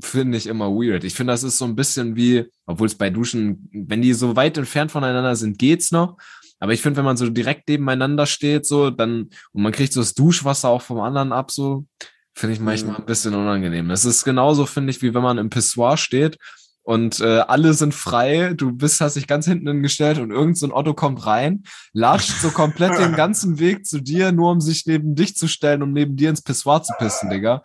finde 0.03 0.39
ich 0.39 0.47
immer 0.47 0.71
weird. 0.71 1.05
Ich 1.05 1.15
finde, 1.15 1.33
das 1.33 1.43
ist 1.43 1.59
so 1.59 1.65
ein 1.65 1.77
bisschen 1.77 2.17
wie, 2.17 2.47
obwohl 2.67 2.87
es 2.87 2.95
bei 2.95 3.11
Duschen, 3.11 3.69
wenn 3.73 4.03
die 4.03 4.13
so 4.13 4.37
weit 4.37 4.59
entfernt 4.59 4.91
voneinander 4.93 5.37
sind, 5.37 5.59
geht's 5.59 5.91
noch. 5.93 6.17
Aber 6.59 6.73
ich 6.73 6.83
finde, 6.83 6.99
wenn 6.99 7.05
man 7.05 7.17
so 7.17 7.29
direkt 7.31 7.69
nebeneinander 7.69 8.27
steht, 8.27 8.67
so, 8.67 8.91
dann, 8.91 9.31
und 9.53 9.63
man 9.63 9.73
kriegt 9.73 9.93
so 9.93 10.01
das 10.01 10.15
Duschwasser 10.15 10.69
auch 10.69 10.83
vom 10.83 11.01
anderen 11.01 11.33
ab, 11.33 11.51
so, 11.51 11.87
finde 12.35 12.55
ich 12.55 12.61
manchmal 12.61 12.95
Mhm. 12.95 13.01
ein 13.01 13.07
bisschen 13.07 13.35
unangenehm. 13.35 13.89
Das 13.89 14.05
ist 14.05 14.25
genauso, 14.25 14.67
finde 14.67 14.91
ich, 14.91 15.01
wie 15.03 15.15
wenn 15.15 15.23
man 15.23 15.39
im 15.39 15.51
Pissoir 15.51 15.97
steht 15.97 16.37
und 16.83 17.21
äh, 17.21 17.41
alle 17.41 17.73
sind 17.75 17.95
frei, 17.95 18.53
du 18.55 18.73
bist, 18.73 19.01
hast 19.01 19.17
dich 19.17 19.27
ganz 19.27 19.47
hinten 19.47 19.69
hingestellt 19.69 20.19
und 20.19 20.31
irgend 20.31 20.59
so 20.59 20.67
ein 20.67 20.73
Otto 20.73 20.95
kommt 20.95 21.25
rein, 21.27 21.65
latscht 21.93 22.41
so 22.41 22.51
komplett 22.51 22.99
den 22.99 23.13
ganzen 23.17 23.59
Weg 23.59 23.87
zu 23.87 24.01
dir, 24.01 24.33
nur 24.33 24.51
um 24.53 24.61
sich 24.61 24.87
neben 24.87 25.15
dich 25.15 25.37
zu 25.37 25.49
stellen, 25.49 25.83
um 25.83 25.93
neben 25.93 26.17
dir 26.17 26.31
ins 26.31 26.43
Pissoir 26.43 26.83
zu 26.83 26.93
pissen, 26.99 27.31
Digga. 27.31 27.63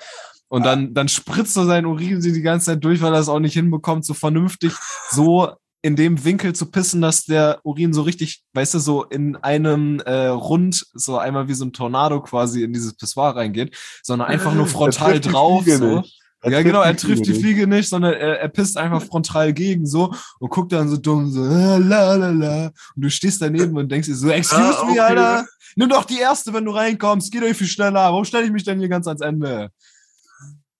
Und 0.55 0.65
dann, 0.65 0.93
dann 0.93 1.09
spritzt 1.09 1.57
er 1.57 1.65
sein 1.65 1.85
Urin 1.85 2.21
sie 2.21 2.31
die 2.31 2.41
ganze 2.41 2.67
Zeit 2.67 2.83
durch, 2.85 3.01
weil 3.01 3.13
er 3.13 3.19
es 3.19 3.27
auch 3.27 3.41
nicht 3.41 3.55
hinbekommt, 3.55 4.05
so 4.05 4.13
vernünftig 4.13 4.71
so 5.11 5.49
in 5.81 5.97
dem 5.97 6.23
Winkel 6.23 6.55
zu 6.55 6.67
pissen, 6.67 7.01
dass 7.01 7.25
der 7.25 7.59
Urin 7.63 7.91
so 7.91 8.03
richtig, 8.03 8.41
weißt 8.53 8.75
du, 8.75 8.79
so 8.79 9.03
in 9.03 9.35
einem 9.35 9.99
äh, 9.99 10.27
Rund, 10.27 10.85
so 10.93 11.17
einmal 11.17 11.49
wie 11.49 11.53
so 11.55 11.65
ein 11.65 11.73
Tornado 11.73 12.21
quasi 12.21 12.63
in 12.63 12.71
dieses 12.71 12.93
Pissoir 12.93 13.35
reingeht, 13.35 13.75
sondern 14.01 14.29
einfach 14.29 14.53
nur 14.53 14.65
frontal 14.67 15.19
drauf. 15.19 15.65
So. 15.65 16.03
ja, 16.45 16.61
genau, 16.61 16.83
er 16.83 16.95
trifft 16.95 17.27
die. 17.27 17.33
Fliege 17.33 17.67
nicht, 17.67 17.89
sondern 17.89 18.13
er, 18.13 18.39
er 18.39 18.47
pisst 18.47 18.77
einfach 18.77 19.03
frontal 19.03 19.51
gegen 19.51 19.85
so 19.85 20.13
und 20.39 20.49
guckt 20.49 20.71
dann 20.71 20.87
so 20.87 20.95
dumm 20.95 21.29
so, 21.29 21.43
äh, 21.43 21.79
la 21.79 22.15
la 22.15 22.29
la. 22.29 22.65
Und 22.95 23.03
du 23.03 23.09
stehst 23.09 23.41
daneben 23.41 23.75
und 23.75 23.91
denkst 23.91 24.07
dir 24.07 24.15
so, 24.15 24.29
excuse 24.29 24.61
Ja, 24.61 24.85
me. 24.85 25.01
Alter, 25.03 25.45
nimm 25.75 25.89
doch 25.89 26.05
die 26.05 26.19
erste, 26.19 26.53
wenn 26.53 26.63
du 26.63 26.71
reinkommst, 26.71 27.29
geht 27.29 27.43
euch 27.43 27.57
viel 27.57 27.67
schneller. 27.67 27.99
Warum 27.99 28.23
stelle 28.23 28.45
ich 28.45 28.53
mich 28.53 28.63
denn 28.63 28.79
hier 28.79 28.87
ganz 28.87 29.05
ans 29.05 29.19
Ende? 29.19 29.69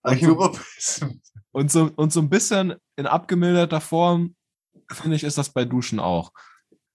Pissen. 0.06 1.22
Und 1.52 1.72
so, 1.72 1.92
und 1.96 2.12
so 2.12 2.20
ein 2.20 2.30
bisschen 2.30 2.76
in 2.96 3.08
abgemilderter 3.08 3.82
Form, 3.82 4.36
finde 4.92 5.16
ich, 5.16 5.24
ist 5.24 5.38
das 5.38 5.50
bei 5.50 5.66
Duschen 5.66 6.00
auch. 6.00 6.32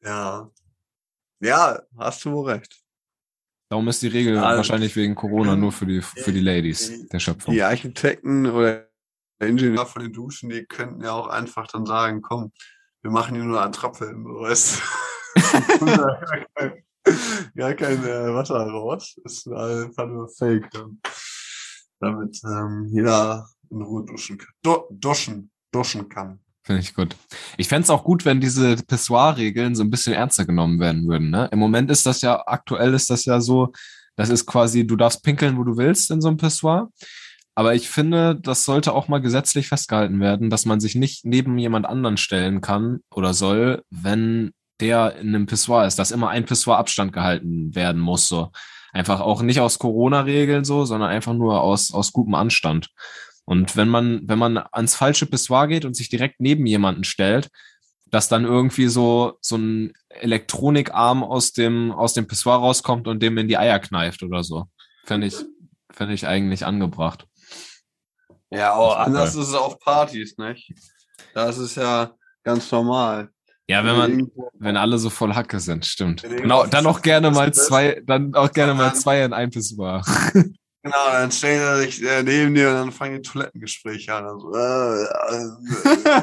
Ja. 0.03 0.51
Ja, 1.40 1.81
hast 1.99 2.25
du 2.25 2.33
wohl 2.33 2.51
recht. 2.51 2.81
Darum 3.70 3.88
ist 3.88 4.03
die 4.03 4.09
Regel 4.09 4.35
Ja, 4.35 4.57
wahrscheinlich 4.57 4.96
wegen 4.96 5.14
Corona 5.14 5.55
nur 5.57 5.73
für 5.73 5.87
die, 5.87 6.03
für 6.03 6.33
die 6.33 6.40
Ladies 6.40 7.07
der 7.09 7.20
Schöpfung. 7.20 7.55
Die 7.55 7.62
Architekten 7.62 8.46
oder 8.46 8.88
Ingenieure 9.38 9.87
von 9.87 10.03
den 10.03 10.12
Duschen, 10.12 10.51
die 10.51 10.66
könnten 10.66 11.03
ja 11.03 11.12
auch 11.12 11.29
einfach 11.29 11.66
dann 11.68 11.87
sagen, 11.87 12.20
komm, 12.20 12.53
wir 13.03 13.11
machen 13.11 13.37
hier 13.37 13.44
nur 13.44 13.62
Attrappe, 13.62 14.07
so 14.07 14.40
weißt 14.40 14.83
du. 15.81 15.87
gar 15.87 16.44
kein, 16.55 16.85
gar 17.55 17.75
kein 17.75 18.05
äh, 18.05 18.35
Wasser 18.35 18.66
raus. 18.66 19.18
Ist 19.25 19.49
einfach 19.49 20.07
nur 20.07 20.29
Fake. 20.29 20.68
ähm, 20.75 21.01
Damit 22.01 22.41
ähm, 22.45 22.87
jeder 22.91 23.49
in 23.71 23.83
Ruhe 23.83 24.05
duschen 24.05 24.39
kann. 24.39 24.49
Du 24.63 24.79
duschen, 24.91 25.51
duschen 25.71 26.09
kann. 26.09 26.41
Finde 26.63 26.83
ich 26.83 26.95
gut. 26.95 27.17
Ich 27.57 27.69
fänd's 27.69 27.91
auch 27.91 28.05
gut, 28.05 28.25
wenn 28.25 28.41
diese 28.41 28.77
Pissoir-Regeln 28.77 29.75
so 29.75 29.83
ein 29.83 29.91
bisschen 29.91 30.13
ernster 30.13 30.45
genommen 30.45 30.79
werden 30.79 31.09
würden. 31.09 31.31
Ne? 31.31 31.49
Im 31.53 31.59
Moment 31.59 31.91
ist 31.91 32.07
das 32.07 32.21
ja, 32.21 32.43
aktuell 32.47 32.95
ist 32.95 33.11
das 33.11 33.25
ja 33.25 33.41
so, 33.41 33.73
das 34.17 34.29
ist 34.29 34.47
quasi, 34.47 34.87
du 34.87 34.97
darfst 34.97 35.23
pinkeln, 35.23 35.57
wo 35.57 35.65
du 35.65 35.77
willst 35.77 36.11
in 36.11 36.21
so 36.21 36.29
einem 36.29 36.37
Pissoir. 36.37 36.91
Aber 37.55 37.75
ich 37.75 37.89
finde, 37.89 38.39
das 38.41 38.65
sollte 38.65 38.93
auch 38.93 39.09
mal 39.09 39.21
gesetzlich 39.21 39.69
festgehalten 39.69 40.21
werden, 40.21 40.51
dass 40.51 40.67
man 40.67 40.81
sich 40.81 40.95
nicht 40.95 41.25
neben 41.25 41.59
jemand 41.59 41.87
anderen 41.87 42.17
stellen 42.17 42.61
kann 42.61 43.01
oder 43.11 43.35
soll, 43.35 43.83
wenn 43.91 44.53
der 44.81 45.17
in 45.17 45.29
einem 45.29 45.47
Pissoir 45.47 45.87
ist, 45.87 45.99
dass 45.99 46.11
immer 46.11 46.31
ein 46.31 46.45
Pissoir 46.45 46.79
Abstand 46.79 47.13
gehalten 47.13 47.75
werden 47.75 48.01
muss. 48.01 48.29
So 48.29 48.51
einfach 48.92 49.20
auch 49.20 49.42
nicht 49.42 49.61
aus 49.61 49.79
Corona-Regeln 49.79 50.64
so, 50.64 50.85
sondern 50.85 51.11
einfach 51.11 51.35
nur 51.35 51.61
aus 51.61 51.92
aus 51.92 52.12
gutem 52.12 52.35
Anstand. 52.35 52.88
Und 53.44 53.76
wenn 53.76 53.88
man 53.88 54.22
wenn 54.24 54.38
man 54.38 54.59
ans 54.59 54.94
falsche 54.94 55.26
Pissoir 55.26 55.68
geht 55.68 55.85
und 55.85 55.94
sich 55.94 56.09
direkt 56.09 56.40
neben 56.40 56.66
jemanden 56.66 57.05
stellt, 57.05 57.50
dass 58.07 58.29
dann 58.29 58.44
irgendwie 58.44 58.88
so 58.88 59.38
so 59.40 59.57
ein 59.57 59.92
Elektronikarm 60.09 61.22
aus 61.22 61.53
dem 61.53 61.92
aus 61.92 62.14
dem 62.14 62.26
Pissoir 62.26 62.57
rauskommt 62.57 63.09
und 63.09 63.22
dem 63.22 63.38
in 63.38 63.48
die 63.48 63.59
Eier 63.59 63.79
kneift 63.79 64.22
oder 64.22 64.42
so, 64.44 64.66
fände 65.05 65.26
ich 65.26 65.37
fände 65.92 66.14
ich 66.14 66.26
eigentlich 66.26 66.66
angebracht. 66.66 67.26
Ja, 68.50 68.72
ist 68.72 68.96
anders 68.96 69.33
geil. 69.33 69.42
ist 69.42 69.48
es 69.48 69.55
auf 69.55 69.79
Partys, 69.79 70.37
nicht? 70.38 70.72
Das 71.35 71.59
ist 71.59 71.76
ja 71.76 72.12
ganz 72.42 72.70
normal. 72.70 73.31
Ja, 73.70 73.85
wenn 73.85 73.96
man, 73.96 74.30
wenn 74.59 74.76
alle 74.76 74.98
so 74.98 75.11
voll 75.11 75.33
Hacke 75.35 75.61
sind, 75.61 75.87
stimmt. 75.87 76.22
Genau, 76.22 76.66
dann 76.66 76.87
auch 76.87 77.02
gerne 77.02 77.30
mal 77.30 77.54
zwei, 77.54 78.02
dann 78.04 78.35
auch 78.35 78.50
gerne 78.50 78.74
mal 78.74 78.96
zwei 78.96 79.22
in 79.22 79.33
ein 79.33 79.50
Pissoir. 79.50 80.02
Genau, 80.83 80.96
dann 81.12 81.30
stehen 81.30 81.61
sie 81.61 81.83
sich 81.85 82.02
äh, 82.02 82.22
neben 82.22 82.54
dir 82.54 82.70
und 82.70 82.74
dann 82.74 82.90
fangen 82.90 83.16
die 83.16 83.28
Toilettengespräche 83.28 84.14
an. 84.14 84.24
Also, 84.24 84.54
äh, 84.54 85.02
äh, 85.02 86.18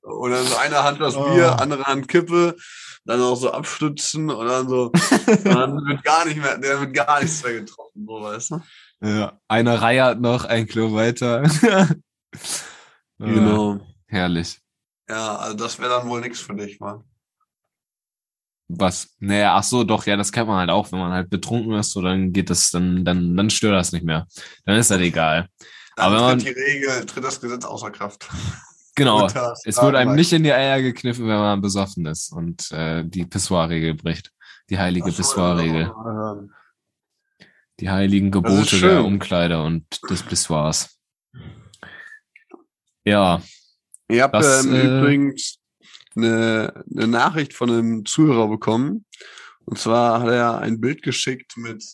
und 0.00 0.30
dann 0.30 0.46
so 0.46 0.56
eine 0.56 0.82
Hand 0.82 0.98
das 0.98 1.12
Bier, 1.12 1.54
Oh. 1.58 1.62
andere 1.62 1.84
Hand 1.84 2.08
Kippe, 2.08 2.56
dann 3.04 3.20
auch 3.20 3.36
so 3.36 3.52
abstützen 3.52 4.30
und 4.30 4.46
dann 4.46 4.66
so, 4.66 4.90
dann 5.44 5.76
wird 5.86 6.02
gar 6.04 6.24
nicht 6.24 6.38
mehr, 6.40 6.56
der 6.56 6.80
wird 6.80 6.94
gar 6.94 7.20
nichts 7.20 7.44
mehr 7.44 7.52
getroffen, 7.60 8.06
so 8.06 8.22
weißt 8.22 8.50
du? 8.52 8.60
Ja, 9.02 9.38
eine 9.46 9.82
Reihe 9.82 10.02
hat 10.02 10.20
noch 10.22 10.46
ein 10.46 10.66
Klo 10.66 10.94
weiter. 10.94 11.42
Genau. 13.18 13.80
Herrlich. 14.06 14.58
Ja, 15.08 15.36
also 15.36 15.56
das 15.56 15.78
wäre 15.78 15.90
dann 15.90 16.08
wohl 16.08 16.20
nichts 16.20 16.40
für 16.40 16.54
dich, 16.54 16.80
Mann. 16.80 17.02
Was? 18.68 19.14
Naja, 19.18 19.56
ach 19.56 19.62
so, 19.62 19.82
doch, 19.84 20.04
ja, 20.04 20.16
das 20.16 20.30
kennt 20.30 20.48
man 20.48 20.58
halt 20.58 20.70
auch, 20.70 20.92
wenn 20.92 20.98
man 20.98 21.12
halt 21.12 21.30
betrunken 21.30 21.72
ist, 21.74 21.92
so 21.92 22.02
dann 22.02 22.32
geht 22.32 22.50
das, 22.50 22.70
dann, 22.70 23.04
dann, 23.04 23.34
dann 23.34 23.48
stört 23.48 23.74
das 23.74 23.92
nicht 23.92 24.04
mehr. 24.04 24.26
Dann 24.66 24.76
ist 24.76 24.90
das 24.90 25.00
egal. 25.00 25.48
Dann 25.96 26.06
Aber 26.06 26.20
man- 26.20 26.38
tritt 26.38 26.54
die 26.54 26.60
Regel, 26.60 27.06
tritt 27.06 27.24
das 27.24 27.40
Gesetz 27.40 27.64
außer 27.64 27.90
Kraft. 27.90 28.28
Genau. 28.94 29.26
Es 29.64 29.80
wird 29.80 29.94
einem 29.94 30.16
nicht 30.16 30.32
in 30.32 30.42
die 30.42 30.52
Eier 30.52 30.82
gekniffen, 30.82 31.28
wenn 31.28 31.38
man 31.38 31.60
besoffen 31.60 32.04
ist 32.06 32.32
und 32.32 32.68
äh, 32.72 33.04
die 33.06 33.26
Pissoir-Regel 33.26 33.94
bricht. 33.94 34.32
Die 34.70 34.76
heilige 34.80 35.12
Pissoir-Regel. 35.12 35.92
Die 37.78 37.90
heiligen 37.90 38.32
Gebote 38.32 38.80
der 38.80 39.04
Umkleide 39.04 39.62
und 39.62 39.86
des 40.10 40.24
Pissoirs. 40.24 40.98
Ja, 43.04 43.40
Ich 44.08 44.20
habe 44.20 44.38
ähm, 44.38 44.74
äh, 44.74 44.98
übrigens 44.98 45.58
eine, 46.16 46.84
eine 46.94 47.06
Nachricht 47.06 47.52
von 47.54 47.70
einem 47.70 48.04
Zuhörer 48.04 48.48
bekommen. 48.48 49.04
Und 49.64 49.78
zwar 49.78 50.22
hat 50.22 50.30
er 50.30 50.58
ein 50.58 50.80
Bild 50.80 51.02
geschickt 51.02 51.56
mit 51.56 51.84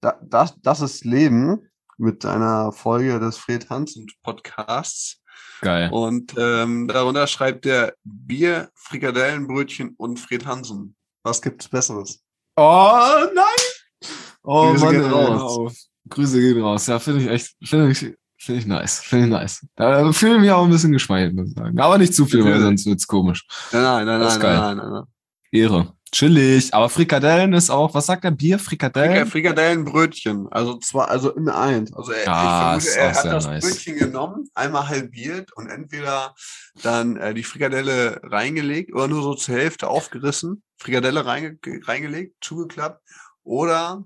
da, 0.00 0.18
das, 0.22 0.54
das 0.60 0.80
ist 0.80 1.04
Leben 1.04 1.70
mit 1.96 2.24
einer 2.26 2.72
Folge 2.72 3.18
des 3.20 3.36
Fred 3.36 3.70
Hansen 3.70 4.06
Podcasts. 4.22 5.22
geil. 5.60 5.88
Und 5.92 6.34
ähm, 6.36 6.88
darunter 6.88 7.26
schreibt 7.26 7.64
er 7.66 7.94
Bier, 8.04 8.70
Frikadellenbrötchen 8.74 9.94
und 9.96 10.18
Fred 10.18 10.44
Hansen. 10.44 10.94
Was 11.22 11.40
gibt's 11.40 11.68
Besseres? 11.68 12.22
Oh 12.56 13.26
nein! 13.34 14.10
Oh 14.42 14.70
Grüße 14.72 14.84
Mann, 14.84 14.94
gehen 14.94 15.10
raus. 15.10 15.90
Grüße 16.08 16.40
gehen 16.40 16.60
raus. 16.60 16.86
Ja, 16.86 16.98
finde 16.98 17.22
ich 17.22 17.28
echt, 17.28 17.56
finde 17.64 17.90
ich, 17.90 18.14
finde 18.44 18.60
ich 18.60 18.66
nice. 18.66 19.00
Finde 19.00 19.26
ich 19.26 19.32
nice. 19.32 19.66
Da 19.76 20.12
fühle 20.12 20.34
ich 20.36 20.40
mich 20.40 20.50
auch 20.50 20.64
ein 20.64 20.70
bisschen 20.70 20.92
geschmeichelt, 20.92 21.34
muss 21.34 21.48
ich 21.48 21.54
sagen. 21.54 21.78
Aber 21.80 21.98
nicht 21.98 22.14
zu 22.14 22.26
viel, 22.26 22.44
weil 22.44 22.60
sonst 22.60 22.86
wird's 22.86 23.06
komisch. 23.06 23.46
Nein, 23.72 23.82
nein, 23.82 24.06
nein, 24.06 24.20
nein, 24.20 24.40
geil. 24.40 24.56
nein, 24.58 24.76
nein, 24.76 24.90
nein. 24.90 25.04
Ehre. 25.50 25.92
Chillig. 26.12 26.72
Aber 26.72 26.88
Frikadellen 26.88 27.54
ist 27.54 27.70
auch, 27.70 27.92
was 27.92 28.06
sagt 28.06 28.22
der 28.22 28.30
Bier? 28.30 28.60
Frika 28.60 28.86
Frikadellen? 28.86 29.26
Frikadellenbrötchen, 29.26 30.46
also 30.48 30.78
zwar, 30.78 31.08
also 31.08 31.32
in 31.34 31.48
eins. 31.48 31.92
Also 31.92 32.12
er, 32.12 32.28
Ah, 32.28 32.76
ich 32.78 32.84
ist 32.84 32.94
vermute, 32.94 33.18
er 33.18 33.24
hat 33.24 33.32
das 33.32 33.46
nice. 33.46 33.64
Brötchen 33.64 33.96
genommen, 33.98 34.48
einmal 34.54 34.88
halbiert 34.88 35.52
und 35.56 35.68
entweder 35.68 36.34
dann 36.82 37.16
äh, 37.16 37.34
die 37.34 37.42
Frikadelle 37.42 38.20
reingelegt 38.22 38.94
oder 38.94 39.08
nur 39.08 39.22
so 39.24 39.34
zur 39.34 39.56
Hälfte 39.56 39.88
aufgerissen, 39.88 40.62
Frikadelle 40.78 41.26
reinge 41.26 41.58
reingelegt, 41.84 42.36
zugeklappt 42.40 43.00
oder 43.42 44.04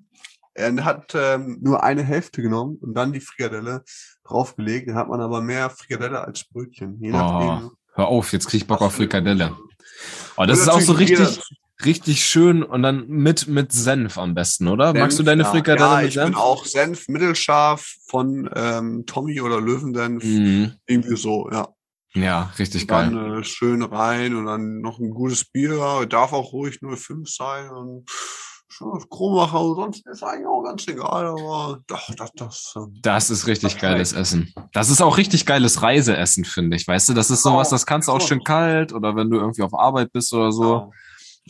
er 0.55 0.85
hat 0.85 1.15
ähm, 1.15 1.59
nur 1.61 1.83
eine 1.85 2.03
Hälfte 2.03 2.41
genommen 2.41 2.79
und 2.81 2.95
dann 2.95 3.13
die 3.13 3.21
Frikadelle 3.21 3.85
draufgelegt. 4.29 4.89
Dann 4.89 4.97
hat 4.97 5.09
man 5.09 5.21
aber 5.21 5.41
mehr 5.41 5.71
Frikadelle 5.71 6.21
als 6.21 6.45
Brötchen. 6.45 6.99
Je 7.01 7.11
Oh, 7.13 7.17
nachdem. 7.17 7.71
Hör 7.95 8.09
auf, 8.09 8.33
jetzt 8.33 8.47
krieg 8.49 8.63
ich 8.63 8.67
Bock 8.67 8.81
auf 8.81 8.95
Frikadelle. 8.95 9.57
Oh, 10.37 10.45
das 10.47 10.61
ist 10.61 10.69
auch 10.69 10.81
so 10.81 10.93
richtig, 10.93 11.41
richtig 11.85 12.25
schön 12.25 12.63
und 12.63 12.83
dann 12.83 13.09
mit, 13.09 13.49
mit 13.49 13.73
Senf 13.73 14.19
am 14.19 14.35
besten, 14.35 14.69
oder? 14.69 14.95
Magst 14.95 15.19
du 15.19 15.25
Senf, 15.25 15.27
deine 15.27 15.43
ja. 15.43 15.51
Frikadelle 15.51 15.91
ja, 15.91 15.97
mit 15.99 16.09
ich 16.09 16.15
Senf? 16.15 16.27
bin 16.27 16.35
auch 16.37 16.65
Senf 16.65 17.09
mittelscharf 17.09 17.95
von 18.07 18.49
ähm, 18.55 19.05
Tommy 19.07 19.41
oder 19.41 19.61
Löwensenf. 19.61 20.23
Mhm. 20.23 20.75
Irgendwie 20.87 21.17
so, 21.17 21.51
ja. 21.51 21.69
Ja, 22.15 22.53
richtig 22.59 22.87
dann 22.87 23.15
geil. 23.15 23.41
äh, 23.41 23.45
schön 23.45 23.83
rein 23.83 24.35
und 24.35 24.47
dann 24.47 24.81
noch 24.81 24.99
ein 24.99 25.11
gutes 25.11 25.45
Bier. 25.45 26.07
Darf 26.09 26.33
auch 26.33 26.53
ruhig 26.53 26.81
05 26.81 27.29
sein 27.29 27.69
und 27.71 28.09
schönes 28.09 28.58
Kronmacher 29.11 29.61
und 29.61 29.75
sonst 29.77 30.07
ist 30.07 30.23
eigentlich 30.23 30.47
auch 30.47 30.63
ganz 30.63 30.87
egal, 30.87 31.27
aber 31.27 31.81
doch, 31.87 32.15
das, 32.15 32.31
das, 32.35 32.75
ähm, 32.77 32.99
Das 33.03 33.31
ist 33.31 33.47
richtig 33.47 33.73
das 33.75 33.81
geiles 33.83 34.13
Essen. 34.13 34.53
Das 34.73 34.91
ist 34.91 35.01
auch 35.01 35.17
richtig 35.17 35.47
geiles 35.47 35.83
Reiseessen, 35.83 36.45
finde 36.45 36.77
ich. 36.77 36.87
Weißt 36.87 37.09
du, 37.09 37.15
das 37.15 37.31
ist 37.31 37.43
sowas, 37.43 37.71
das 37.71 37.87
kannst 37.87 38.09
du 38.09 38.13
auch 38.13 38.19
Genau. 38.19 38.29
schön 38.29 38.45
kalt 38.45 38.93
oder 38.93 39.17
wenn 39.17 39.31
du 39.31 39.39
irgendwie 39.39 39.63
auf 39.63 39.75
Arbeit 39.75 40.13
bist 40.13 40.33
oder 40.35 40.53
so. 40.53 40.93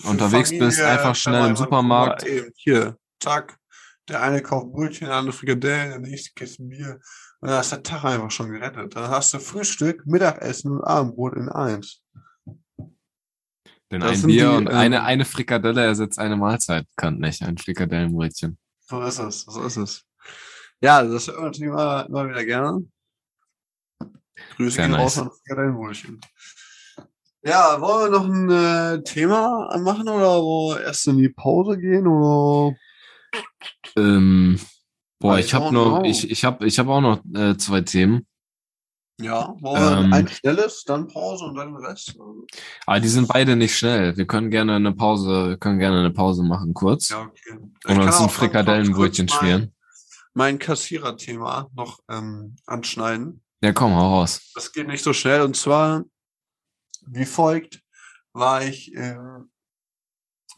Für 0.01 0.09
unterwegs 0.09 0.51
bist, 0.51 0.81
einfach 0.81 1.15
schnell 1.15 1.49
im 1.49 1.57
Supermarkt. 1.57 2.25
Eben, 2.25 2.51
hier, 2.57 2.97
zack. 3.21 3.59
Der 4.09 4.23
eine 4.23 4.41
kauft 4.41 4.73
Brötchen, 4.73 5.09
der 5.09 5.17
andere 5.17 5.37
Frikadellen, 5.37 5.91
der 5.91 5.99
nächste 5.99 6.31
Kiste 6.35 6.63
Bier. 6.63 6.99
Und 7.41 7.51
dann 7.51 7.61
ist 7.61 7.73
der 7.73 7.83
Tag 7.83 8.05
einfach 8.05 8.31
schon 8.31 8.51
gerettet. 8.51 8.97
Dann 8.97 9.11
hast 9.11 9.35
du 9.35 9.39
Frühstück, 9.39 10.07
Mittagessen 10.07 10.71
und 10.73 10.85
Abendbrot 10.85 11.35
in 11.35 11.49
eins. 11.49 12.01
Denn 13.91 14.01
Das 14.01 14.23
ein 14.23 14.27
Bier 14.27 14.51
die, 14.51 14.57
und 14.57 14.69
eine, 14.69 14.97
ähm, 14.97 15.03
eine 15.03 15.25
Frikadelle 15.25 15.85
ersetzt 15.85 16.19
eine 16.19 16.37
Mahlzeit. 16.37 16.87
Kann 16.97 17.19
nicht, 17.19 17.43
ein 17.43 17.57
Frikadellenbrötchen. 17.57 18.59
So 18.81 19.01
ist 19.03 19.19
es, 19.19 19.43
so 19.43 19.63
ist 19.63 19.77
es. 19.77 20.05
Ja, 20.81 21.03
das 21.03 21.27
hört 21.27 21.37
man 21.37 21.47
natürlich 21.47 21.71
immer, 21.71 22.07
immer 22.07 22.29
wieder 22.29 22.45
gerne. 22.45 22.87
Grüße 24.57 24.77
Sehr 24.77 24.85
gehen 24.87 24.93
nice. 24.93 25.01
raus 25.01 25.19
an 25.19 25.31
Frikadellenbrötchen. 25.31 26.21
Ja, 27.43 27.81
wollen 27.81 28.13
wir 28.13 28.19
noch 28.19 28.27
ein 28.27 28.51
äh, 28.51 29.03
Thema 29.05 29.79
machen 29.79 30.09
oder 30.09 30.43
wir 30.43 30.83
erst 30.83 31.07
in 31.07 31.19
die 31.19 31.29
Pause 31.29 31.79
gehen 31.79 32.07
oder? 32.07 32.77
Ähm, 33.97 34.61
boah, 35.19 35.35
Ah, 35.35 35.39
ich 35.39 35.55
habe 35.55 35.67
auch 35.67 35.73
noch, 35.73 36.05
ich, 36.05 36.31
ich 36.31 36.45
habe 36.45 36.67
ich 36.67 36.79
hab 36.79 36.89
auch 36.89 37.01
noch 37.01 37.25
äh, 37.35 37.57
zwei 37.57 37.81
Themen. 37.81 38.27
Ja, 39.21 39.57
wollen 39.61 40.05
Ähm, 40.05 40.13
ein 40.13 40.29
schnelles, 40.29 40.85
dann 40.85 41.09
Pause 41.09 41.47
und 41.47 41.57
dann 41.57 41.75
den 41.75 41.85
Rest? 41.85 42.17
Aber 42.87 43.01
die 43.01 43.09
sind 43.09 43.27
beide 43.27 43.57
nicht 43.57 43.77
schnell. 43.77 44.17
Wir 44.17 44.27
können 44.27 44.49
gerne 44.51 44.77
eine 44.77 44.93
Pause, 44.93 45.49
wir 45.49 45.57
können 45.57 45.81
gerne 45.81 45.99
eine 45.99 46.13
Pause 46.13 46.45
machen, 46.45 46.73
kurz. 46.73 47.09
Ja, 47.09 47.23
okay. 47.23 47.59
Und 47.87 48.01
uns 48.01 48.21
ein 48.21 48.29
Frikadellenbrötchen 48.29 49.29
schmieren. 49.29 49.73
Mein, 50.35 50.53
mein 50.53 50.59
Kassierer-Thema 50.61 51.69
noch 51.75 51.99
ähm, 52.09 52.55
anschneiden. 52.67 53.43
Ja, 53.61 53.73
komm, 53.73 53.97
hau 53.97 54.21
raus. 54.21 54.53
Das 54.55 54.71
geht 54.71 54.87
nicht 54.87 55.03
so 55.03 55.13
schnell. 55.13 55.43
Und 55.43 55.57
zwar, 55.57 56.05
wie 57.07 57.25
folgt, 57.25 57.83
war 58.33 58.63
ich, 58.63 58.95
ähm, 58.95 59.51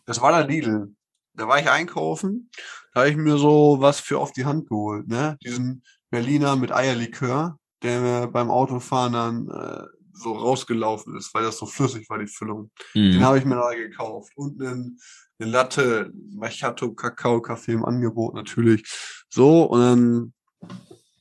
das 0.04 0.20
war 0.20 0.32
der 0.32 0.46
Lidl. 0.46 0.94
Da 1.32 1.48
war 1.48 1.58
ich 1.58 1.70
einkaufen, 1.70 2.50
da 2.92 3.00
habe 3.00 3.10
ich 3.10 3.16
mir 3.16 3.38
so 3.38 3.76
was 3.80 4.00
für 4.00 4.18
auf 4.18 4.32
die 4.32 4.44
Hand 4.44 4.68
geholt, 4.68 5.08
ne? 5.08 5.38
Diesen 5.42 5.82
Berliner 6.10 6.56
mit 6.56 6.72
Eierlikör, 6.72 7.56
der 7.82 8.00
mir 8.00 8.26
beim 8.28 8.50
Autofahren 8.50 9.12
dann 9.12 9.48
äh, 9.48 9.84
so 10.12 10.32
rausgelaufen 10.32 11.16
ist, 11.16 11.32
weil 11.34 11.44
das 11.44 11.56
so 11.58 11.66
flüssig 11.66 12.08
war, 12.10 12.18
die 12.18 12.26
Füllung. 12.26 12.70
Den 12.94 13.18
Mhm. 13.18 13.24
habe 13.24 13.38
ich 13.38 13.44
mir 13.44 13.56
da 13.56 13.72
gekauft. 13.74 14.32
Und 14.36 14.60
einen, 14.62 14.98
eine 15.38 15.50
Latte 15.50 16.12
Macchiato 16.34 16.92
Kakao 16.92 17.40
Kaffee 17.40 17.72
im 17.72 17.84
Angebot 17.84 18.34
natürlich. 18.34 18.84
So, 19.30 19.62
und 19.64 19.80
dann 19.80 20.32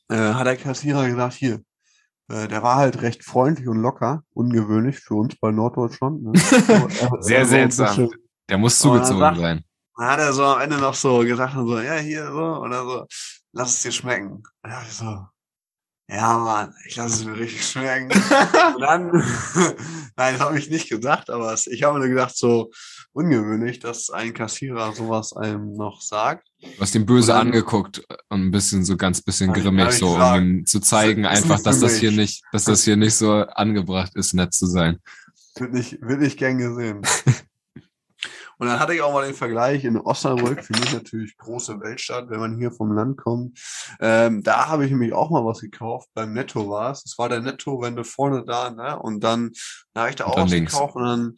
äh, 0.09 0.33
hat 0.33 0.47
der 0.47 0.57
Kassierer 0.57 1.07
gesagt, 1.07 1.35
hier, 1.35 1.61
äh, 2.27 2.47
der 2.47 2.61
war 2.61 2.75
halt 2.75 3.01
recht 3.01 3.23
freundlich 3.23 3.67
und 3.69 3.77
locker, 3.81 4.23
ungewöhnlich 4.33 4.99
für 4.99 5.13
uns 5.15 5.35
bei 5.39 5.51
Norddeutschland. 5.51 6.21
Ne? 6.23 6.31
Sehr 7.21 7.45
so 7.45 7.51
seltsam. 7.51 8.09
Der 8.49 8.57
muss 8.57 8.79
dann 8.79 8.91
zugezogen 8.91 9.19
sagt- 9.19 9.37
sein. 9.39 9.63
Dann 9.95 10.07
hat 10.07 10.19
er 10.19 10.33
so 10.33 10.43
am 10.45 10.61
Ende 10.61 10.77
noch 10.77 10.93
so 10.95 11.19
gesagt, 11.19 11.53
so, 11.53 11.79
ja, 11.79 11.95
hier, 11.95 12.25
so, 12.31 12.37
oder 12.61 12.83
so, 12.83 13.05
lass 13.53 13.75
es 13.75 13.81
dir 13.83 13.91
schmecken. 13.91 14.31
Und 14.31 14.43
dann 14.63 14.83
ich 14.83 14.93
so, 14.93 15.25
ja, 16.09 16.37
Mann, 16.39 16.73
ich 16.87 16.95
lasse 16.95 17.15
es 17.15 17.25
mir 17.25 17.37
richtig 17.37 17.65
schmecken. 17.65 18.09
Und 18.75 18.81
dann, 18.81 19.11
nein, 20.17 20.33
das 20.33 20.39
habe 20.39 20.57
ich 20.57 20.69
nicht 20.69 20.89
gesagt, 20.89 21.29
aber 21.29 21.53
ich 21.53 21.83
habe 21.83 21.93
mir 21.93 21.99
nur 21.99 22.09
gedacht, 22.09 22.35
so 22.35 22.71
ungewöhnlich, 23.13 23.79
dass 23.79 24.09
ein 24.09 24.33
Kassierer 24.33 24.93
sowas 24.93 25.33
einem 25.33 25.73
noch 25.73 26.01
sagt. 26.01 26.47
Du 26.61 26.81
hast 26.81 26.95
ihn 26.95 27.05
böse 27.05 27.33
dann- 27.33 27.47
angeguckt 27.47 28.03
und 28.29 28.41
ein 28.47 28.51
bisschen 28.51 28.83
so 28.83 28.97
ganz 28.97 29.21
bisschen 29.21 29.53
ich- 29.55 29.61
grimmig, 29.63 29.89
ich 29.89 29.97
so 29.97 30.07
um 30.09 30.13
gesagt. 30.15 30.41
ihm 30.41 30.65
zu 30.65 30.79
zeigen, 30.79 31.23
Das 31.23 31.43
einfach, 31.43 31.61
dass 31.61 31.79
das 31.79 31.95
hier 31.97 32.11
nicht, 32.11 32.43
dass 32.51 32.63
das 32.65 32.83
hier 32.83 32.97
nicht 32.97 33.15
so 33.15 33.31
angebracht 33.33 34.15
ist, 34.15 34.33
nett 34.33 34.53
zu 34.53 34.65
sein. 34.67 34.97
Wird 35.55 35.73
nicht, 35.73 36.01
wird 36.01 36.19
nicht 36.21 36.37
gern 36.37 36.57
gesehen. 36.57 37.01
Und 38.59 38.67
dann 38.67 38.77
hatte 38.77 38.93
ich 38.93 39.01
auch 39.01 39.13
mal 39.13 39.25
den 39.25 39.33
Vergleich 39.35 39.85
in 39.85 39.97
Osnabrück, 39.97 40.65
für 40.65 40.73
mich 40.73 40.93
natürlich 40.93 41.37
große 41.37 41.79
Weltstadt, 41.79 42.29
wenn 42.29 42.41
man 42.41 42.57
hier 42.57 42.73
vom 42.73 42.91
Land 42.91 43.15
kommt. 43.17 43.57
Ähm, 44.01 44.43
da 44.43 44.67
habe 44.67 44.83
ich 44.83 44.91
nämlich 44.91 45.13
auch 45.13 45.29
mal 45.29 45.45
was 45.45 45.61
gekauft, 45.61 46.09
beim 46.13 46.33
Netto 46.33 46.69
war 46.69 46.91
es. 46.91 47.05
Es 47.05 47.17
war 47.17 47.29
der 47.29 47.39
Netto, 47.39 47.81
wenn 47.81 47.95
du 47.95 48.03
vorne 48.03 48.43
da, 48.43 48.69
ne? 48.69 48.99
Und 48.99 49.23
dann 49.23 49.51
da 49.93 50.01
habe 50.01 50.09
ich 50.09 50.17
da 50.17 50.25
auch 50.25 50.35
dann 50.35 50.45
was 50.45 50.51
gekauft 50.51 50.95
und 50.97 51.03
dann, 51.03 51.35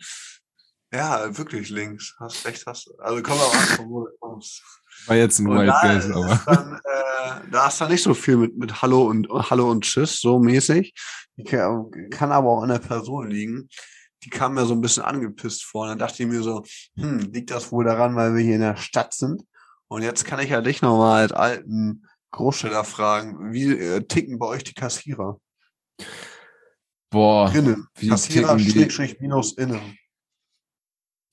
ja, 0.91 1.37
wirklich 1.37 1.69
links. 1.69 2.15
Hast 2.19 2.43
recht, 2.47 2.65
hast 2.65 2.91
Also 2.97 3.21
komm 3.21 3.37
mal 3.37 3.45
an, 3.45 3.87
wo 3.87 4.05
du 4.07 4.11
kommst. 4.19 4.63
War 5.05 5.15
jetzt 5.15 5.37
ein 5.37 5.47
Wild 5.47 5.69
da 5.69 5.79
Guess, 5.81 6.05
ist 6.05 6.11
aber. 6.11 6.41
dann, 6.47 6.73
äh, 6.73 7.51
da 7.51 7.67
ist 7.67 7.79
dann 7.79 7.91
nicht 7.91 8.03
so 8.03 8.15
viel 8.15 8.37
mit, 8.37 8.57
mit 8.57 8.81
Hallo 8.81 9.03
und 9.03 9.29
Hallo 9.29 9.69
und 9.69 9.83
Tschüss, 9.83 10.19
so 10.19 10.39
mäßig. 10.39 10.91
Kann, 11.47 11.91
kann 12.09 12.31
aber 12.31 12.49
auch 12.49 12.63
an 12.63 12.69
der 12.69 12.79
Person 12.79 13.29
liegen. 13.29 13.69
Die 14.23 14.29
kam 14.29 14.53
mir 14.53 14.65
so 14.65 14.73
ein 14.73 14.81
bisschen 14.81 15.03
angepisst 15.03 15.63
vor. 15.63 15.83
Und 15.83 15.89
dann 15.89 15.99
dachte 15.99 16.23
ich 16.23 16.29
mir 16.29 16.43
so, 16.43 16.63
hm, 16.95 17.31
liegt 17.31 17.51
das 17.51 17.71
wohl 17.71 17.85
daran, 17.85 18.15
weil 18.15 18.35
wir 18.35 18.43
hier 18.43 18.55
in 18.55 18.61
der 18.61 18.77
Stadt 18.77 19.13
sind? 19.13 19.43
Und 19.87 20.03
jetzt 20.03 20.25
kann 20.25 20.39
ich 20.39 20.49
ja 20.49 20.61
dich 20.61 20.81
nochmal 20.81 21.23
als 21.23 21.31
alten 21.31 22.07
Großstädter 22.31 22.83
fragen, 22.83 23.51
wie 23.51 23.71
äh, 23.71 24.01
ticken 24.03 24.39
bei 24.39 24.47
euch 24.47 24.63
die 24.63 24.73
Kassierer? 24.73 25.39
Boah, 27.09 27.53
Innen. 27.53 27.87
wie 27.95 28.07
Kassierer 28.07 28.57
Schrägstrich 28.57 29.19
minus 29.19 29.57
innen. 29.57 29.97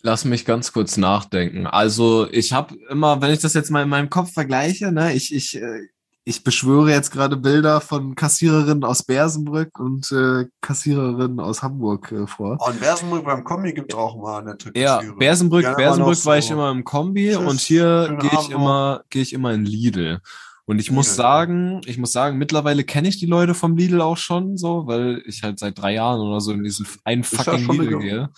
Lass 0.02 0.24
mich 0.24 0.44
ganz 0.44 0.72
kurz 0.72 0.96
nachdenken. 0.96 1.66
Also 1.66 2.28
ich 2.30 2.52
habe 2.52 2.76
immer, 2.88 3.20
wenn 3.20 3.32
ich 3.32 3.40
das 3.40 3.54
jetzt 3.54 3.70
mal 3.70 3.82
in 3.82 3.88
meinem 3.88 4.10
Kopf 4.10 4.32
vergleiche, 4.32 4.92
ne, 4.92 5.12
ich, 5.12 5.34
ich, 5.34 5.56
äh, 5.56 5.88
ich 6.28 6.44
beschwöre 6.44 6.90
jetzt 6.90 7.10
gerade 7.10 7.36
Bilder 7.36 7.80
von 7.80 8.14
Kassiererinnen 8.14 8.84
aus 8.84 9.02
Bersenbrück 9.02 9.78
und 9.80 10.12
äh, 10.12 10.44
Kassiererinnen 10.60 11.40
aus 11.40 11.62
Hamburg 11.62 12.12
äh, 12.12 12.26
vor. 12.26 12.58
Oh, 12.60 12.70
in 12.70 12.78
Bersenbrück 12.78 13.24
beim 13.24 13.44
Kombi 13.44 13.72
gibt 13.72 13.94
auch 13.94 14.20
mal 14.20 14.42
nette 14.44 14.70
Ja, 14.76 14.96
Kassierer. 14.96 15.16
Bersenbrück, 15.16 15.62
Ja, 15.64 15.68
immer 15.70 15.76
Bersenbrück 15.78 16.18
noch 16.18 16.24
war 16.26 16.38
ich 16.38 16.44
so. 16.46 16.54
immer 16.54 16.70
im 16.70 16.84
Kombi 16.84 17.28
Tschüss, 17.30 17.36
und 17.38 17.60
hier 17.60 18.18
gehe 18.20 18.30
ich 18.40 18.50
immer, 18.50 19.02
gehe 19.10 19.22
ich 19.22 19.32
immer 19.32 19.52
in 19.54 19.64
Lidl. 19.64 20.20
Und 20.66 20.78
ich 20.80 20.90
muss 20.90 21.06
Lidl, 21.06 21.16
sagen, 21.16 21.80
ich 21.86 21.96
muss 21.96 22.12
sagen, 22.12 22.36
mittlerweile 22.36 22.84
kenne 22.84 23.08
ich 23.08 23.18
die 23.18 23.24
Leute 23.26 23.54
vom 23.54 23.76
Lidl 23.76 24.02
auch 24.02 24.18
schon 24.18 24.58
so, 24.58 24.86
weil 24.86 25.22
ich 25.24 25.42
halt 25.42 25.58
seit 25.58 25.78
drei 25.78 25.94
Jahren 25.94 26.20
oder 26.20 26.42
so 26.42 26.52
in 26.52 26.62
diesen 26.62 26.86
einen 27.04 27.22
ja 27.22 27.28
fucking 27.38 27.70
eine 27.70 27.72
Lidl 27.84 27.98
Ge- 27.98 28.00
gehe. 28.00 28.28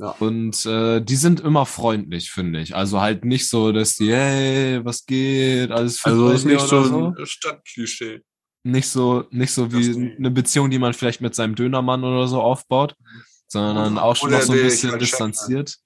Ja. 0.00 0.10
Und 0.20 0.64
äh, 0.64 1.00
die 1.00 1.16
sind 1.16 1.40
immer 1.40 1.66
freundlich, 1.66 2.30
finde 2.30 2.60
ich. 2.60 2.76
Also 2.76 3.00
halt 3.00 3.24
nicht 3.24 3.48
so, 3.48 3.72
dass 3.72 3.96
die, 3.96 4.12
hey, 4.14 4.84
was 4.84 5.04
geht, 5.04 5.72
alles 5.72 5.98
fit 5.98 6.06
Also 6.12 6.30
ist 6.30 6.44
nicht 6.44 6.60
so 6.60 6.82
ein 7.18 7.26
Stadtklischee. 7.26 8.20
Nicht 8.62 8.88
so, 8.88 9.24
nicht 9.30 9.50
so 9.52 9.72
wie 9.72 9.92
die- 9.92 10.16
eine 10.16 10.30
Beziehung, 10.30 10.70
die 10.70 10.78
man 10.78 10.92
vielleicht 10.92 11.20
mit 11.20 11.34
seinem 11.34 11.56
Dönermann 11.56 12.04
oder 12.04 12.28
so 12.28 12.40
aufbaut, 12.40 12.94
sondern 13.48 13.94
Oder- 13.94 14.02
auch 14.04 14.14
schon 14.14 14.30
noch 14.30 14.40
so 14.42 14.52
ein 14.52 14.62
bisschen 14.62 14.90
als 14.92 15.00
Chef 15.00 15.10
distanziert. 15.10 15.76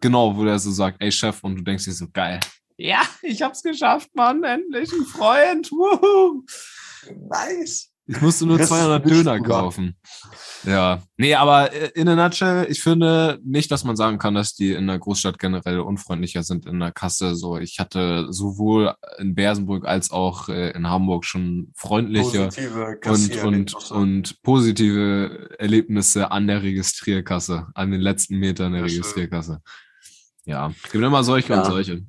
Genau, 0.00 0.36
wo 0.36 0.44
der 0.44 0.58
so 0.58 0.72
sagt, 0.72 0.96
ey 1.00 1.12
Chef, 1.12 1.44
und 1.44 1.54
du 1.56 1.62
denkst 1.62 1.84
dir 1.84 1.92
so, 1.92 2.06
geil. 2.12 2.40
Ja, 2.78 3.02
ich 3.22 3.42
hab's 3.42 3.62
geschafft, 3.62 4.10
Mann, 4.14 4.42
endlich 4.42 4.90
ein 4.92 5.04
Freund. 5.04 5.70
Wuhu. 5.70 6.42
Nice. 7.28 7.91
Ich 8.06 8.20
musste 8.20 8.46
nur 8.46 8.58
Das 8.58 8.70
ist 8.70 8.76
200 8.76 9.04
nicht 9.04 9.16
Döner 9.16 9.40
kaufen. 9.40 9.96
Ja, 10.64 11.02
nee, 11.16 11.34
aber 11.34 11.72
äh, 11.72 11.90
in 11.94 12.08
a 12.08 12.16
nutshell, 12.16 12.66
ich 12.68 12.82
finde 12.82 13.38
nicht, 13.44 13.70
dass 13.70 13.84
man 13.84 13.96
sagen 13.96 14.18
kann, 14.18 14.34
dass 14.34 14.54
die 14.54 14.72
in 14.72 14.86
der 14.86 14.98
Großstadt 14.98 15.38
generell 15.38 15.80
unfreundlicher 15.80 16.42
sind 16.42 16.66
in 16.66 16.80
der 16.80 16.92
Kasse. 16.92 17.34
So, 17.34 17.58
ich 17.58 17.78
hatte 17.78 18.26
sowohl 18.30 18.94
in 19.18 19.34
Bersenbrück 19.34 19.86
als 19.86 20.10
auch 20.10 20.48
äh, 20.48 20.70
in 20.70 20.88
Hamburg 20.88 21.24
schon 21.24 21.72
freundliche 21.76 22.48
und, 23.06 23.44
und, 23.44 23.90
und 23.90 24.42
positive 24.42 25.56
Erlebnisse 25.58 26.30
an 26.30 26.46
der 26.46 26.62
Registrierkasse, 26.62 27.68
an 27.74 27.90
den 27.90 28.00
letzten 28.00 28.38
Metern 28.38 28.72
der. 28.72 28.82
Registrierkasse. 28.84 29.60
Ja, 30.44 30.72
es 30.84 30.90
gibt 30.90 31.04
immer 31.04 31.22
solche 31.22 31.52
Ja. 31.52 31.60
und 31.60 31.66
solche. 31.66 32.04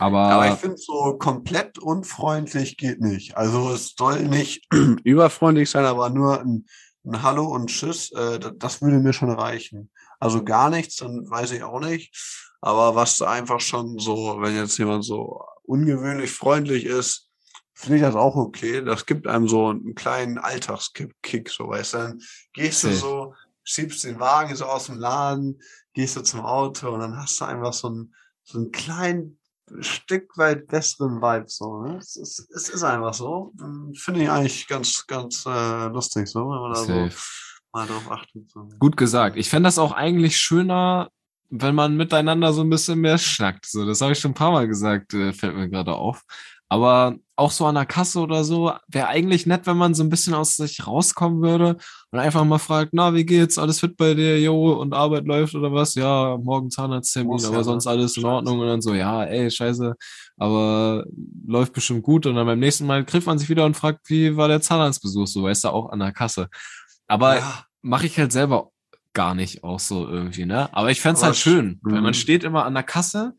Aber, 0.00 0.18
Aber 0.20 0.48
ich 0.48 0.54
finde, 0.54 0.76
so 0.78 1.16
komplett 1.18 1.78
unfreundlich 1.78 2.76
geht 2.76 3.00
nicht. 3.00 3.36
Also 3.36 3.70
es 3.70 3.94
soll 3.96 4.22
nicht 4.24 4.66
überfreundlich 5.04 5.68
sein, 5.70 5.84
aber 5.84 6.10
nur 6.10 6.40
ein, 6.40 6.66
ein 7.04 7.22
Hallo 7.22 7.46
und 7.46 7.68
Tschüss, 7.68 8.10
äh, 8.12 8.38
da- 8.38 8.50
das 8.50 8.80
würde 8.82 8.98
mir 8.98 9.12
schon 9.12 9.30
reichen. 9.30 9.90
Also 10.18 10.42
gar 10.44 10.70
nichts, 10.70 10.96
dann 10.96 11.28
weiß 11.30 11.52
ich 11.52 11.62
auch 11.62 11.80
nicht. 11.80 12.14
Aber 12.62 12.94
was 12.94 13.22
einfach 13.22 13.60
schon 13.60 13.98
so, 13.98 14.38
wenn 14.40 14.54
jetzt 14.56 14.78
jemand 14.78 15.04
so 15.04 15.42
ungewöhnlich 15.62 16.30
freundlich 16.30 16.84
ist, 16.84 17.28
finde 17.74 17.96
ich 17.96 18.02
das 18.02 18.14
auch 18.14 18.36
okay. 18.36 18.84
Das 18.84 19.06
gibt 19.06 19.26
einem 19.26 19.48
so 19.48 19.68
einen 19.68 19.94
kleinen 19.94 20.36
Alltagskick, 20.38 21.48
so 21.48 21.68
weißt 21.68 21.94
du. 21.94 21.98
Dann 21.98 22.20
gehst 22.52 22.84
du 22.84 22.88
Safe. 22.88 22.98
so, 23.00 23.34
schiebst 23.64 24.04
den 24.04 24.20
Wagen 24.20 24.54
so 24.56 24.66
aus 24.66 24.86
dem 24.86 24.98
Laden, 24.98 25.60
gehst 25.94 26.16
du 26.16 26.22
zum 26.22 26.40
Auto 26.40 26.90
und 26.90 27.00
dann 27.00 27.16
hast 27.16 27.40
du 27.40 27.46
einfach 27.46 27.72
so 27.72 27.88
einen, 27.88 28.14
so 28.44 28.58
einen 28.58 28.72
kleinen 28.72 29.39
Stück 29.80 30.36
weit 30.36 30.66
besseren 30.66 31.20
Vibe, 31.20 31.46
so, 31.48 31.82
ne? 31.82 31.98
Es 31.98 32.16
ist, 32.16 32.48
es 32.54 32.68
ist 32.68 32.82
einfach 32.82 33.14
so. 33.14 33.52
Ähm, 33.60 33.92
Finde 33.94 34.22
ich 34.22 34.30
eigentlich 34.30 34.66
ganz, 34.66 35.06
ganz 35.06 35.44
äh, 35.46 35.86
lustig, 35.88 36.28
so, 36.28 36.40
wenn 36.40 36.60
man 36.60 36.72
da 36.72 36.80
so 36.80 37.08
mal 37.72 37.86
drauf 37.86 38.10
achtet. 38.10 38.50
So. 38.50 38.68
Gut 38.78 38.96
gesagt. 38.96 39.36
Ich 39.36 39.48
fände 39.48 39.66
das 39.66 39.78
auch 39.78 39.92
eigentlich 39.92 40.36
schöner, 40.36 41.08
wenn 41.50 41.74
man 41.74 41.96
miteinander 41.96 42.52
so 42.52 42.62
ein 42.62 42.70
bisschen 42.70 43.00
mehr 43.00 43.18
schnackt. 43.18 43.66
So, 43.66 43.86
das 43.86 44.00
habe 44.00 44.12
ich 44.12 44.18
schon 44.18 44.32
ein 44.32 44.34
paar 44.34 44.52
Mal 44.52 44.68
gesagt, 44.68 45.14
äh, 45.14 45.32
fällt 45.32 45.56
mir 45.56 45.68
gerade 45.68 45.94
auf. 45.94 46.22
Aber 46.72 47.16
auch 47.34 47.50
so 47.50 47.66
an 47.66 47.74
der 47.74 47.84
Kasse 47.84 48.20
oder 48.20 48.44
so, 48.44 48.72
wäre 48.86 49.08
eigentlich 49.08 49.44
nett, 49.44 49.66
wenn 49.66 49.76
man 49.76 49.92
so 49.92 50.04
ein 50.04 50.08
bisschen 50.08 50.34
aus 50.34 50.54
sich 50.54 50.86
rauskommen 50.86 51.42
würde 51.42 51.76
und 52.12 52.18
einfach 52.20 52.44
mal 52.44 52.58
fragt, 52.58 52.90
na, 52.92 53.12
wie 53.12 53.24
geht's? 53.26 53.58
Alles 53.58 53.80
fit 53.80 53.96
bei 53.96 54.14
dir, 54.14 54.40
jo, 54.40 54.74
und 54.74 54.94
Arbeit 54.94 55.26
läuft 55.26 55.54
oder 55.56 55.72
was? 55.72 55.94
Ja, 55.96 56.38
morgen 56.40 56.70
Zahnarzttermin, 56.70 57.32
Muss 57.32 57.42
ja, 57.42 57.48
aber 57.48 57.58
ne? 57.58 57.64
sonst 57.64 57.86
alles 57.88 58.16
in 58.16 58.22
Scheiße. 58.22 58.32
Ordnung 58.34 58.60
und 58.60 58.68
dann 58.68 58.80
so, 58.82 58.94
ja, 58.94 59.24
ey, 59.24 59.50
scheiße, 59.50 59.94
aber 60.36 61.04
läuft 61.46 61.72
bestimmt 61.72 62.02
gut 62.04 62.26
und 62.26 62.36
dann 62.36 62.46
beim 62.46 62.60
nächsten 62.60 62.86
Mal 62.86 63.04
trifft 63.04 63.26
man 63.26 63.38
sich 63.38 63.48
wieder 63.48 63.64
und 63.64 63.76
fragt, 63.76 64.08
wie 64.08 64.36
war 64.36 64.46
der 64.46 64.60
Zahnarztbesuch? 64.60 65.26
So, 65.26 65.42
weißt 65.42 65.64
du, 65.64 65.68
auch 65.70 65.90
an 65.90 65.98
der 65.98 66.12
Kasse. 66.12 66.48
Aber 67.08 67.36
ja, 67.38 67.64
mache 67.82 68.06
ich 68.06 68.16
halt 68.18 68.30
selber 68.30 68.70
gar 69.12 69.34
nicht 69.34 69.64
auch 69.64 69.80
so 69.80 70.06
irgendwie, 70.06 70.44
ne? 70.44 70.72
Aber 70.72 70.90
ich 70.92 71.00
fänd's 71.00 71.20
Aber 71.20 71.28
halt 71.28 71.36
schön, 71.36 71.80
sch- 71.82 71.92
weil 71.92 72.00
man 72.02 72.14
steht 72.14 72.44
immer 72.44 72.64
an 72.64 72.74
der 72.74 72.84
Kasse, 72.84 73.34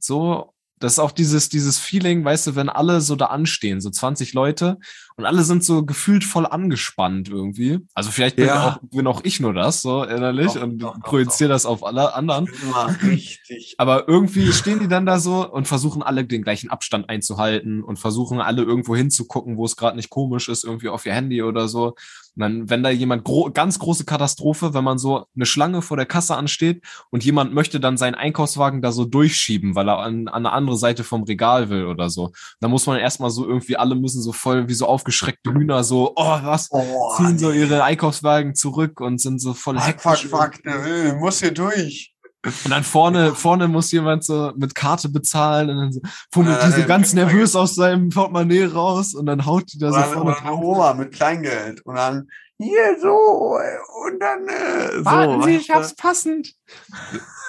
so, 0.00 0.52
das 0.82 0.94
ist 0.94 0.98
auch 0.98 1.12
dieses, 1.12 1.48
dieses 1.48 1.78
Feeling, 1.78 2.24
weißt 2.24 2.48
du, 2.48 2.56
wenn 2.56 2.68
alle 2.68 3.00
so 3.00 3.14
da 3.14 3.26
anstehen, 3.26 3.80
so 3.80 3.90
20 3.90 4.32
Leute 4.32 4.78
und 5.16 5.24
alle 5.26 5.42
sind 5.44 5.64
so 5.64 5.84
gefühlt 5.84 6.24
voll 6.24 6.46
angespannt 6.46 7.28
irgendwie. 7.28 7.80
Also 7.94 8.10
vielleicht 8.10 8.36
bin, 8.36 8.46
Ja. 8.46 8.68
auch, 8.82 8.88
bin 8.90 9.06
auch 9.06 9.20
ich 9.24 9.40
nur 9.40 9.54
das, 9.54 9.82
so 9.82 10.02
innerlich 10.04 10.52
Doch, 10.52 10.62
und 10.62 10.78
projiziere 11.02 11.50
das 11.50 11.66
auf 11.66 11.84
alle 11.84 12.14
anderen. 12.14 12.48
immer 12.62 12.94
richtig. 13.02 13.74
Aber 13.78 14.08
irgendwie 14.08 14.52
stehen 14.52 14.80
die 14.80 14.88
dann 14.88 15.06
da 15.06 15.18
so 15.18 15.48
und 15.50 15.68
versuchen 15.68 16.02
alle 16.02 16.24
den 16.24 16.42
gleichen 16.42 16.70
Abstand 16.70 17.08
einzuhalten 17.08 17.82
und 17.82 17.98
versuchen 17.98 18.40
alle 18.40 18.62
irgendwo 18.62 18.96
hinzugucken, 18.96 19.56
wo 19.56 19.64
es 19.64 19.76
gerade 19.76 19.96
nicht 19.96 20.10
komisch 20.10 20.48
ist, 20.48 20.64
irgendwie 20.64 20.88
auf 20.88 21.06
ihr 21.06 21.12
Handy 21.14 21.42
oder 21.42 21.68
so. 21.68 21.94
Und 22.34 22.40
dann, 22.40 22.70
wenn 22.70 22.82
da 22.82 22.88
jemand, 22.88 23.24
gro 23.24 23.50
ganz 23.52 23.78
große 23.78 24.06
Katastrophe, 24.06 24.72
wenn 24.72 24.84
man 24.84 24.96
so 24.96 25.26
eine 25.36 25.44
Schlange 25.44 25.82
vor 25.82 25.98
der 25.98 26.06
Kasse 26.06 26.34
ansteht 26.34 26.82
und 27.10 27.22
jemand 27.24 27.52
möchte 27.52 27.78
dann 27.78 27.98
seinen 27.98 28.14
Einkaufswagen 28.14 28.80
da 28.80 28.90
so 28.90 29.04
durchschieben, 29.04 29.74
weil 29.74 29.86
er 29.90 29.98
an, 29.98 30.28
an 30.28 30.46
eine 30.46 30.52
andere 30.52 30.78
Seite 30.78 31.04
vom 31.04 31.24
Regal 31.24 31.68
will 31.68 31.84
oder 31.84 32.08
so. 32.08 32.32
Dann 32.60 32.70
muss 32.70 32.86
man 32.86 32.98
erstmal 32.98 33.28
so 33.28 33.46
irgendwie, 33.46 33.76
alle 33.76 33.94
müssen 33.96 34.22
so 34.22 34.32
voll 34.32 34.66
wie 34.68 34.74
so 34.74 34.86
aufgeschreckte 35.02 35.52
Hühner 35.52 35.82
so, 35.84 36.12
oh, 36.14 36.38
was? 36.42 36.68
Oh, 36.70 37.16
Ziehen 37.16 37.38
so 37.38 37.50
ihre 37.50 37.82
Einkaufswagen 37.82 38.54
zurück 38.54 39.00
und 39.00 39.20
sind 39.20 39.40
so 39.40 39.52
voll 39.54 39.78
Fuck, 39.78 40.00
fuck, 40.00 40.12
hektisch. 40.12 40.30
fuck, 40.30 40.62
der 40.62 41.14
muss 41.14 41.40
hier 41.40 41.52
durch. 41.52 42.14
Und 42.44 42.70
dann 42.70 42.82
vorne, 42.82 43.36
vorne 43.36 43.68
muss 43.68 43.92
jemand 43.92 44.24
so 44.24 44.52
mit 44.56 44.74
Karte 44.74 45.08
bezahlen 45.08 45.70
und 45.70 45.76
dann 45.76 45.92
so, 45.92 46.00
fummelt 46.32 46.58
Ja, 46.58 46.66
die 46.66 46.70
so 46.72 46.76
der 46.78 46.86
ganz 46.86 47.12
nervös 47.14 47.54
aus 47.54 47.74
seinem 47.76 48.08
Portemonnaie 48.08 48.64
raus 48.64 49.14
und 49.14 49.26
dann 49.26 49.46
haut 49.46 49.72
die 49.72 49.78
da 49.78 49.92
so 49.92 50.00
vorne 50.12 50.36
eine 50.36 50.52
Oma 50.52 50.94
mit 50.94 51.12
Kleingeld. 51.12 51.82
Und 51.82 51.94
dann, 51.94 52.28
hier 52.58 52.96
so, 53.00 53.58
äh, 53.58 54.08
und 54.08 54.20
dann, 54.20 54.48
äh, 54.48 54.98
so. 54.98 55.04
Warten 55.04 55.42
Sie, 55.44 55.56
ich 55.56 55.70
hab's 55.70 55.94
passend. 55.94 56.54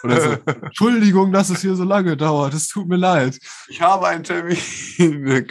Oder 0.03 0.21
so, 0.21 0.29
Entschuldigung, 0.65 1.31
dass 1.31 1.49
es 1.49 1.61
hier 1.61 1.75
so 1.75 1.85
lange 1.85 2.15
dauert, 2.15 2.53
es 2.53 2.67
tut 2.67 2.87
mir 2.87 2.97
leid. 2.97 3.39
Ich 3.69 3.81
habe 3.81 4.07
einen 4.07 4.23
Termin. 4.23 4.57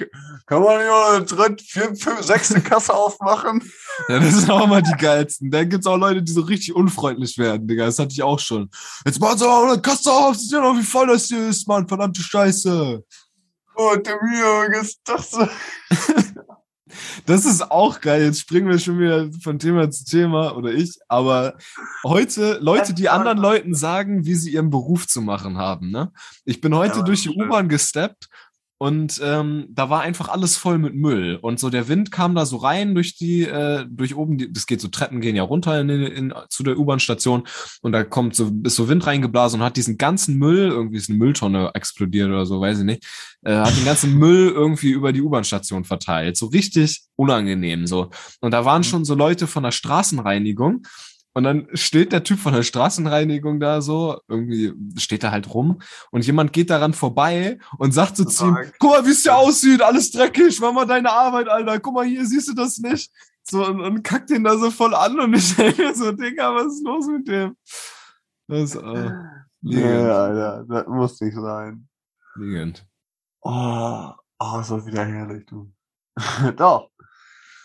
Kann 0.47 0.63
man 0.63 0.79
nicht 0.79 0.89
mal 0.89 1.17
eine 1.17 1.25
dritte, 1.25 1.65
vierte, 1.65 1.97
fünfte, 1.97 2.23
sechste 2.25 2.61
Kasse 2.61 2.93
aufmachen? 2.93 3.63
Ja, 4.09 4.19
das 4.19 4.35
sind 4.35 4.51
auch 4.51 4.65
immer 4.65 4.83
die 4.83 4.97
geilsten. 4.99 5.51
Dann 5.51 5.69
gibt's 5.69 5.87
auch 5.87 5.97
Leute, 5.97 6.23
die 6.23 6.33
so 6.33 6.43
richtig 6.43 6.75
unfreundlich 6.75 7.39
werden, 7.39 7.67
Digga. 7.67 7.87
Das 7.87 7.99
hatte 7.99 8.13
ich 8.13 8.23
auch 8.23 8.39
schon. 8.39 8.71
Jetzt 9.05 9.21
machen 9.21 9.39
Sie 9.39 9.49
auch 9.49 9.65
eine 9.65 9.81
Kasse 9.81 10.13
auf, 10.13 10.37
Sie 10.37 10.49
sehen 10.49 10.63
doch, 10.63 10.77
wie 10.77 10.83
voll 10.83 11.07
das 11.07 11.27
hier 11.27 11.49
ist, 11.49 11.67
Mann. 11.69 11.87
Verdammte 11.87 12.23
Scheiße. 12.23 13.05
Oh, 13.77 13.97
Termin, 13.97 14.81
ist 14.81 15.01
das 15.05 15.31
so? 15.31 15.49
Das 17.27 17.45
ist 17.45 17.71
auch 17.71 18.01
geil. 18.01 18.25
Jetzt 18.25 18.41
springen 18.41 18.69
wir 18.69 18.79
schon 18.79 18.99
wieder 18.99 19.31
von 19.43 19.59
Thema 19.59 19.91
zu 19.91 20.05
Thema 20.05 20.57
oder 20.57 20.73
ich. 20.73 20.99
Aber 21.09 21.57
heute 22.05 22.59
Leute, 22.61 22.95
die 22.95 23.09
anderen 23.09 23.39
Leuten 23.39 23.75
sagen, 23.75 24.25
wie 24.25 24.35
sie 24.35 24.53
ihren 24.53 24.71
Beruf 24.71 25.07
zu 25.07 25.21
machen 25.21 25.59
haben. 25.59 25.91
Ne? 25.91 26.13
Ich 26.45 26.61
bin 26.61 26.75
heute 26.75 26.99
Ja, 26.99 27.03
durch 27.03 27.23
die. 27.23 27.31
U-Bahn 27.31 27.69
gesteppt 27.69 28.29
und 28.83 29.21
ähm, 29.23 29.69
da 29.71 29.91
war 29.91 30.01
einfach 30.01 30.29
alles 30.29 30.57
voll 30.57 30.77
mit 30.77 30.97
Müll. 30.97 31.39
Und 31.41 31.61
so 31.61 31.71
der 31.71 31.87
Wind 31.87 32.11
kam 32.11 32.35
da 32.35 32.45
so 32.45 32.57
rein 32.57 32.97
durch 32.97 33.15
die, 33.15 33.43
äh, 33.43 33.87
durch 33.89 34.17
oben, 34.17 34.39
die, 34.39 34.53
das 34.53 34.67
geht 34.67 34.81
so, 34.81 34.89
Treppen 34.89 35.21
gehen 35.21 35.37
ja 35.37 35.45
runter 35.45 35.81
in, 35.81 35.89
in, 35.89 36.35
zu 36.49 36.65
der 36.65 36.77
U-Bahn-Station 36.77 37.45
und 37.83 37.93
da 37.93 38.03
kommt 38.03 38.35
so, 38.35 38.51
ist 38.65 38.75
so 38.75 38.89
Wind 38.89 39.07
reingeblasen 39.07 39.61
und 39.61 39.65
hat 39.65 39.77
diesen 39.77 39.99
ganzen 39.99 40.37
Müll, 40.37 40.71
irgendwie 40.71 40.97
ist 40.97 41.09
eine 41.09 41.19
Mülltonne 41.21 41.71
explodiert 41.75 42.29
oder 42.29 42.45
so, 42.45 42.61
weiß 42.61 42.81
ich 42.81 42.85
nicht, 42.85 43.07
äh, 43.43 43.55
hat 43.55 43.77
den 43.77 43.85
ganzen 43.85 44.19
Müll 44.19 44.49
irgendwie 44.49 44.91
über 44.91 45.13
die 45.13 45.23
U-Bahn-Station 45.23 45.85
verteilt. 45.85 46.37
So 46.37 46.47
richtig 46.47 47.03
unangenehm 47.15 47.87
so. 47.87 48.11
Und 48.41 48.51
da 48.51 48.65
waren 48.65 48.81
Mhm. 48.81 48.87
schon 48.87 49.05
so 49.05 49.15
Leute 49.15 49.47
von 49.47 49.63
der 49.63 49.71
Straßenreinigung. 49.71 50.83
Und 51.35 51.45
dann 51.45 51.69
steht 51.73 52.13
der 52.13 52.25
Typ 52.25 52.39
von 52.39 52.53
der 52.53 52.63
Straßenreinigung 52.63 53.59
da 53.59 53.81
so, 53.81 54.21
irgendwie 54.29 54.73
steht 54.99 55.25
er 55.25 55.31
halt 55.31 55.53
rum 55.55 55.81
und 56.11 56.27
jemand 56.27 56.53
geht 56.53 56.69
daran 56.69 56.93
vorbei 56.93 57.59
und 57.79 57.93
sagt 57.93 58.19
so 58.19 58.25
zu 58.25 58.49
ihm, 58.49 58.59
guck 58.79 58.91
mal, 58.91 59.07
wie 59.07 59.11
es 59.11 59.23
hier 59.23 59.37
aussieht, 59.37 59.81
alles 59.81 60.11
dreckig, 60.11 60.61
mach 60.61 60.73
mal 60.73 60.87
deine 60.87 61.11
Arbeit, 61.11 61.49
Alter, 61.49 61.81
guck 61.81 61.95
mal 61.95 62.05
hier, 62.05 62.27
siehst 62.27 62.49
du 62.49 62.55
das 62.55 62.79
nicht? 62.79 63.11
So, 63.45 63.67
und, 63.67 63.81
und 63.81 64.03
kackt 64.03 64.31
den 64.31 64.45
da 64.45 64.59
so 64.59 64.71
voll 64.71 64.95
an 64.95 65.19
und 65.19 65.35
ich 65.35 65.57
denke 65.57 65.95
so, 65.95 66.13
Digga, 66.13 66.55
was 66.55 66.75
ist 66.75 66.85
los 66.85 67.07
mit 67.07 67.27
dem? 67.27 67.57
Das 68.47 68.75
äh, 68.75 69.11
liegend. 69.63 69.85
Ja, 69.85 70.25
Alter, 70.25 70.65
das 70.69 70.87
muss 70.87 71.21
nicht 71.21 71.35
sein. 71.35 71.89
liegend. 72.37 72.87
Oh, 73.41 74.11
oh, 74.39 74.59
ist 74.61 74.71
das 74.71 74.87
wieder 74.87 75.05
herrlich, 75.05 75.47
du. 75.47 75.73
Doch. 76.57 76.92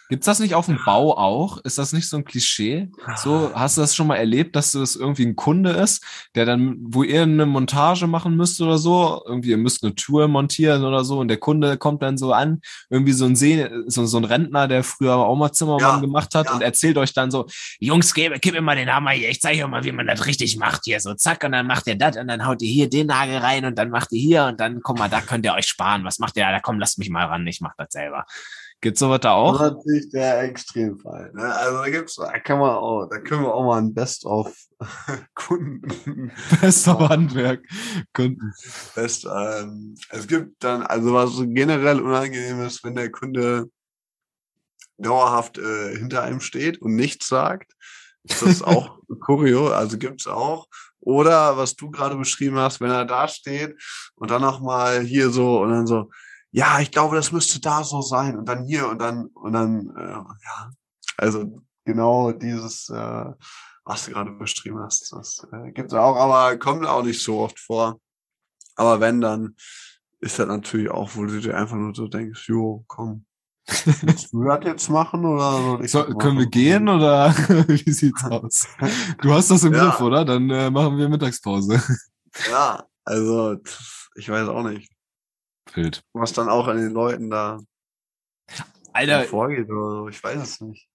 Gibt's 0.10 0.26
das 0.26 0.39
nicht 0.39 0.55
auf 0.55 0.68
dem 0.68 0.80
Bau 0.86 1.18
auch? 1.18 1.58
Ist 1.60 1.78
das 1.78 1.91
nicht 1.91 2.08
so 2.08 2.18
ein 2.18 2.24
Klischee? 2.24 2.89
So, 3.18 3.51
hast 3.53 3.78
du 3.78 3.82
das 3.82 3.95
schon 3.95 4.08
mal 4.08 4.16
erlebt, 4.16 4.55
dass 4.55 4.72
das 4.72 4.95
irgendwie 4.95 5.26
ein 5.26 5.36
Kunde 5.36 5.72
ist, 5.72 6.03
der 6.36 6.45
dann, 6.45 6.78
wo 6.80 7.03
ihr 7.03 7.24
eine 7.24 7.45
Montage 7.45 8.08
machen 8.08 8.38
müsst 8.38 8.62
oder 8.62 8.78
so, 8.78 9.22
irgendwie 9.26 9.49
ihr 9.49 9.58
müsst 9.58 9.84
eine 9.84 9.95
Tour 9.95 10.28
montieren 10.28 10.86
oder 10.86 11.03
so 11.03 11.20
und 11.20 11.28
der 11.28 11.38
Kunde 11.38 11.78
kommt 11.78 12.01
dann 12.01 12.18
so 12.18 12.32
an, 12.32 12.62
irgendwie 12.89 13.12
so 13.12 13.26
ein 13.26 13.36
See, 13.36 13.70
so, 13.88 14.05
so 14.05 14.18
ein 14.18 14.24
Rentner, 14.24 14.68
der 14.68 14.84
früher 14.84 15.16
auch 15.18 15.36
mal 15.36 15.51
Zimmermann 15.51 15.82
Ja, 15.82 15.99
gemacht 15.99 16.36
hat 16.36 16.47
ja. 16.47 16.53
und 16.53 16.62
erzählt 16.62 16.97
euch 16.97 17.14
dann 17.14 17.30
so, 17.30 17.45
Jungs, 17.80 18.14
gib, 18.14 18.39
gib 18.41 18.53
mir 18.53 18.62
mal 18.62 18.76
den 18.76 18.93
Hammer 18.93 19.12
hier, 19.12 19.30
ich 19.30 19.41
zeige 19.41 19.66
euch 19.66 19.70
mal, 19.70 19.84
wie 19.84 19.91
man 19.91 20.08
das 20.08 20.26
richtig 20.26 20.58
macht 20.58 20.82
hier, 20.86 20.99
so 21.01 21.14
zack 21.16 21.43
und 21.43 21.51
dann 21.51 21.68
macht 21.68 21.86
ihr 21.88 21.97
das 21.97 22.16
und 22.16 22.28
dann 22.28 22.45
haut 22.45 22.62
ihr 22.62 22.72
hier 22.72 22.89
den 22.89 23.08
Nagel 23.08 23.38
rein 23.38 23.66
und 23.66 23.78
dann 23.78 23.89
macht 23.89 24.12
ihr 24.14 24.22
hier 24.22 24.45
und 24.45 24.60
dann, 24.60 24.80
guck 24.82 24.97
mal, 24.97 25.10
da 25.10 25.22
könnt 25.22 25.45
ihr 25.45 25.53
euch 25.53 25.68
sparen, 25.68 26.05
was 26.05 26.20
macht 26.20 26.38
ihr 26.38 26.45
da, 26.45 26.51
da 26.51 26.60
komm, 26.60 26.80
lasst 26.80 26.97
mich 26.97 27.10
mal 27.10 27.26
ran, 27.26 27.45
ich 27.45 27.60
mach 27.62 27.74
das 27.78 27.88
selber. 27.91 28.26
Gibt's 28.80 29.00
sowas 29.00 29.20
da 29.22 29.30
Das 29.30 29.36
auch? 29.38 29.54
ist 29.56 29.60
natürlich 29.62 30.10
der 30.12 30.44
Extremfall. 30.44 31.32
Ne? 31.34 31.44
Also 31.44 31.78
da 31.80 31.90
gibt's, 31.90 32.16
da 32.16 32.40
kann 32.40 32.60
man 32.60 32.76
auch, 32.76 33.08
da 33.08 33.20
können 33.20 33.42
wir 33.42 33.54
auch 33.54 33.66
mal 33.66 33.80
ein 33.80 33.94
Best 33.94 34.24
of 34.26 34.56
Kunden. 35.34 36.32
Bester 36.62 37.10
Handwerk. 37.10 37.66
Kunden. 38.14 38.54
Best, 38.94 39.26
ähm, 39.26 39.96
es 40.10 40.28
gibt 40.28 40.64
dann, 40.64 40.84
also 40.84 41.12
was 41.14 41.32
generell 41.48 42.00
unangenehm 42.00 42.62
ist, 42.62 42.84
wenn 42.84 42.94
der 42.96 43.12
Kunde 43.12 43.66
dauerhaft 45.00 45.58
äh, 45.58 45.96
hinter 45.98 46.22
einem 46.24 46.40
steht 46.40 46.80
und 46.82 46.96
nichts 46.96 47.28
sagt. 47.28 47.74
Ist 48.24 48.44
das 48.44 48.62
auch 48.62 49.00
Kurio, 49.22 49.70
also 49.70 49.98
gibt's 49.98 50.28
auch. 50.28 50.68
Oder 51.00 51.58
was 51.58 51.76
du 51.76 51.90
gerade 51.90 52.16
beschrieben 52.16 52.58
hast, 52.58 52.80
wenn 52.82 52.92
er 52.92 53.06
da 53.06 53.28
steht 53.28 53.76
und 54.16 54.30
dann 54.30 54.42
noch 54.42 54.60
mal 54.60 55.02
hier 55.02 55.30
so 55.30 55.62
und 55.62 55.70
dann 55.72 55.88
so, 55.88 56.12
ja, 56.52 56.80
ich 56.80 56.91
glaube, 56.91 57.16
das 57.16 57.32
müsste 57.32 57.60
da 57.60 57.84
so 57.84 58.02
sein 58.02 58.38
und 58.38 58.48
dann 58.48 58.66
hier 58.66 58.88
und 58.89 59.00
dann 59.00 59.28
und 59.28 59.54
dann, 59.54 59.93
äh, 59.95 60.12
ja, 60.12 60.70
also 61.18 61.62
genau 61.86 62.32
dieses, 62.32 62.89
äh, 62.89 63.26
was 63.84 64.06
du 64.06 64.12
gerade 64.12 64.32
beschrieben 64.32 64.80
hast, 64.80 65.12
das 65.14 65.45
äh, 65.52 65.72
gibt's 65.72 65.93
auch, 65.93 66.16
aber 66.16 66.58
kommt 66.58 66.86
auch 66.86 67.04
nicht 67.04 67.22
so 67.24 67.39
oft 67.39 67.60
vor. 67.60 68.00
Aber 68.76 69.00
wenn, 69.00 69.22
dann 69.22 69.56
ist 70.20 70.39
das 70.39 70.48
natürlich 70.48 70.89
auch, 70.89 71.12
wo 71.16 71.26
du 71.26 71.39
dir 71.39 71.58
einfach 71.58 71.76
nur 71.76 71.95
so 71.95 72.08
denkst, 72.08 72.48
jo, 72.48 72.84
komm, 72.88 73.26
willst 74.02 74.34
du 74.34 74.43
das 74.43 74.60
jetzt 74.64 74.89
machen 74.89 75.26
oder 75.26 75.86
So, 75.88 76.04
können 76.16 76.39
wir 76.39 76.48
gehen 76.48 76.88
oder 76.89 77.30
wie 77.68 77.91
sieht's 77.91 78.24
aus? 78.30 78.68
Du 79.22 79.34
hast 79.34 79.52
das 79.52 79.64
im 79.64 79.74
Ja. 79.74 79.89
Griff, 79.89 80.02
oder? 80.02 80.26
Dann 80.26 80.50
äh, 80.50 80.70
machen 80.70 80.98
wir 80.98 81.10
Mittagspause. 81.10 81.82
Ja, 82.50 82.84
also 83.04 83.58
ich 84.16 84.30
weiß 84.30 84.48
auch 84.50 84.64
nicht, 84.64 84.91
Wild. 85.78 86.04
was 86.14 86.34
dann 86.34 86.50
auch 86.50 86.68
an 86.68 86.78
den 86.78 86.92
Leuten 86.92 87.30
da 87.30 87.60
Alter, 88.94 89.24
vorgeht 89.24 89.70
oder 89.70 89.92
so. 89.92 90.08
Ich 90.10 90.24
weiß 90.24 90.42
es 90.42 90.62
nicht. 90.62 90.88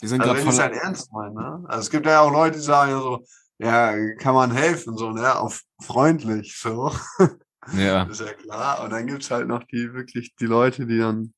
wir 0.00 0.08
sind 0.08 0.20
Also 0.22 0.34
wenn 0.34 0.42
ich 0.42 0.48
es 0.48 0.54
voll. 0.56 0.64
halt 0.64 0.74
ernst 0.74 1.12
meine, 1.12 1.34
ne? 1.34 1.64
Also 1.68 1.80
es 1.80 1.90
gibt 1.90 2.06
ja 2.06 2.20
auch 2.20 2.32
Leute, 2.32 2.56
die 2.58 2.62
sagen 2.64 2.92
ja 2.92 3.00
so, 3.00 3.24
ja, 3.58 3.94
kann 4.16 4.34
man 4.34 4.50
helfen, 4.50 4.96
so, 4.96 5.10
ne? 5.10 5.36
Auf 5.38 5.62
freundlich, 5.80 6.58
so. 6.58 6.92
Ja. 7.76 8.02
ist 8.04 8.20
ja 8.20 8.32
klar. 8.32 8.82
Und 8.82 8.90
dann 8.90 9.06
gibt's 9.06 9.30
halt 9.30 9.46
noch 9.46 9.62
die 9.62 9.92
wirklich 9.94 10.34
die 10.40 10.46
Leute, 10.46 10.84
die 10.84 10.98
dann 10.98 11.32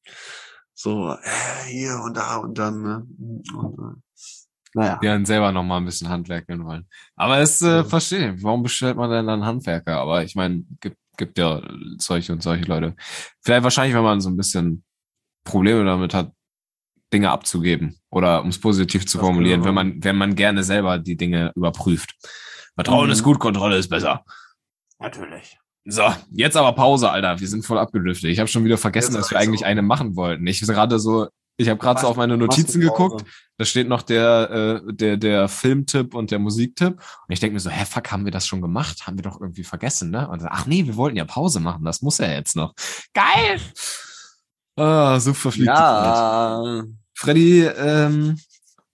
so, 0.72 1.12
äh, 1.12 1.64
hier 1.66 2.00
und 2.02 2.16
da 2.16 2.36
und 2.38 2.56
dann, 2.56 2.80
ne? 2.82 3.06
Und, 3.54 3.78
äh, 3.78 4.00
naja. 4.72 4.98
Die 5.02 5.06
dann 5.06 5.26
selber 5.26 5.52
noch 5.52 5.62
mal 5.64 5.76
ein 5.76 5.84
bisschen 5.84 6.08
handwerkeln 6.08 6.64
wollen. 6.64 6.88
Aber 7.14 7.38
es 7.40 7.60
äh, 7.60 7.66
Ja. 7.76 7.84
verstehe. 7.84 8.42
Warum 8.42 8.62
bestellt 8.62 8.96
man 8.96 9.10
denn 9.10 9.26
dann 9.26 9.44
Handwerker? 9.44 9.98
Aber 10.00 10.24
ich 10.24 10.34
meine, 10.34 10.64
gibt, 10.80 10.96
gibt 11.16 11.38
ja 11.38 11.62
solche 11.98 12.32
und 12.32 12.42
solche 12.42 12.64
Leute. 12.64 12.94
Vielleicht 13.42 13.64
wahrscheinlich, 13.64 13.94
wenn 13.94 14.02
man 14.02 14.20
so 14.20 14.28
ein 14.28 14.36
bisschen 14.36 14.84
Probleme 15.44 15.84
damit 15.84 16.14
hat, 16.14 16.32
Dinge 17.12 17.30
abzugeben 17.30 17.96
oder 18.10 18.42
um 18.42 18.48
es 18.48 18.60
positiv 18.60 19.06
zu 19.06 19.18
Das 19.18 19.24
formulieren, 19.26 19.60
genau. 19.60 19.68
wenn 19.68 19.74
man, 19.74 20.04
wenn 20.04 20.16
man 20.16 20.34
gerne 20.34 20.64
selber 20.64 20.98
die 20.98 21.16
Dinge 21.16 21.52
überprüft. 21.54 22.14
Vertrauen 22.74 23.06
Mhm. 23.06 23.12
ist 23.12 23.22
gut, 23.22 23.38
Kontrolle 23.38 23.76
ist 23.76 23.88
besser. 23.88 24.24
Natürlich. 24.98 25.58
So, 25.86 26.02
jetzt 26.30 26.56
aber 26.56 26.72
Pause, 26.72 27.10
Alter. 27.10 27.38
Wir 27.38 27.46
sind 27.48 27.64
voll 27.64 27.78
abgedriftet. 27.78 28.30
Ich 28.30 28.38
habe 28.38 28.48
schon 28.48 28.64
wieder 28.64 28.78
vergessen, 28.78 29.14
dass 29.14 29.30
wir 29.30 29.38
eigentlich 29.38 29.66
eine 29.66 29.82
machen 29.82 30.16
wollten. 30.16 30.46
Ich 30.46 30.60
gerade 30.60 30.98
so, 30.98 31.28
ich 31.56 31.68
habe 31.68 31.78
gerade 31.78 32.00
so 32.00 32.08
auf 32.08 32.16
meine 32.16 32.36
Notizen 32.36 32.80
geguckt. 32.80 33.24
Da 33.58 33.64
steht 33.64 33.88
noch 33.88 34.02
der, 34.02 34.82
äh, 34.86 34.92
der, 34.92 35.16
der 35.16 35.48
Filmtipp 35.48 36.14
und 36.14 36.30
der 36.30 36.40
Musiktipp. 36.40 36.94
Und 36.94 37.32
ich 37.32 37.38
denke 37.38 37.54
mir 37.54 37.60
so, 37.60 37.70
hä, 37.70 37.84
fuck, 37.84 38.10
haben 38.10 38.24
wir 38.24 38.32
das 38.32 38.46
schon 38.46 38.60
gemacht? 38.60 39.06
Haben 39.06 39.18
wir 39.18 39.22
doch 39.22 39.40
irgendwie 39.40 39.62
vergessen, 39.62 40.10
ne? 40.10 40.28
Und 40.28 40.40
so, 40.40 40.48
ach 40.50 40.66
nee, 40.66 40.84
wir 40.84 40.96
wollten 40.96 41.16
ja 41.16 41.24
Pause 41.24 41.60
machen. 41.60 41.84
Das 41.84 42.02
muss 42.02 42.18
ja 42.18 42.30
jetzt 42.30 42.56
noch. 42.56 42.74
Geil! 43.12 43.60
Ah, 44.76 45.20
so 45.20 45.32
verfliegt 45.34 45.68
die 45.68 45.72
Zeit. 45.72 45.76
Ja, 45.76 46.82
Freddy, 47.14 47.62
ähm, 47.64 48.40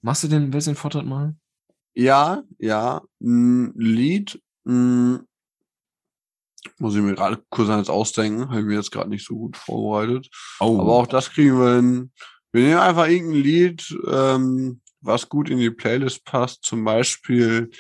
machst 0.02 0.24
du 0.24 0.28
den, 0.28 0.52
willst 0.52 0.66
du 0.66 0.72
den 0.72 0.76
Vortritt 0.76 1.06
machen? 1.06 1.40
ja, 1.94 2.42
ja, 2.58 3.02
ein 3.20 3.72
Lied, 3.74 4.40
mh, 4.64 5.20
muss 6.78 6.94
ich 6.94 7.02
mir 7.02 7.14
gerade 7.14 7.42
kurz 7.50 7.68
eins 7.68 7.90
ausdenken, 7.90 8.48
habe 8.48 8.60
ich 8.60 8.66
mir 8.66 8.76
jetzt 8.76 8.90
gerade 8.90 9.10
nicht 9.10 9.26
so 9.26 9.34
gut 9.34 9.56
vorbereitet. 9.56 10.28
Oh, 10.60 10.78
Aber 10.80 10.92
auch 10.94 11.06
das 11.06 11.30
kriegen 11.30 11.58
wir 11.58 11.76
hin. 11.76 12.12
Wir 12.52 12.62
nehmen 12.62 12.80
einfach 12.80 13.06
irgendein 13.06 13.42
Lied, 13.42 13.96
ähm, 14.10 14.80
was 15.00 15.28
gut 15.28 15.50
in 15.50 15.58
die 15.58 15.70
Playlist 15.70 16.24
passt. 16.24 16.64
Zum 16.64 16.84
Beispiel 16.84 17.70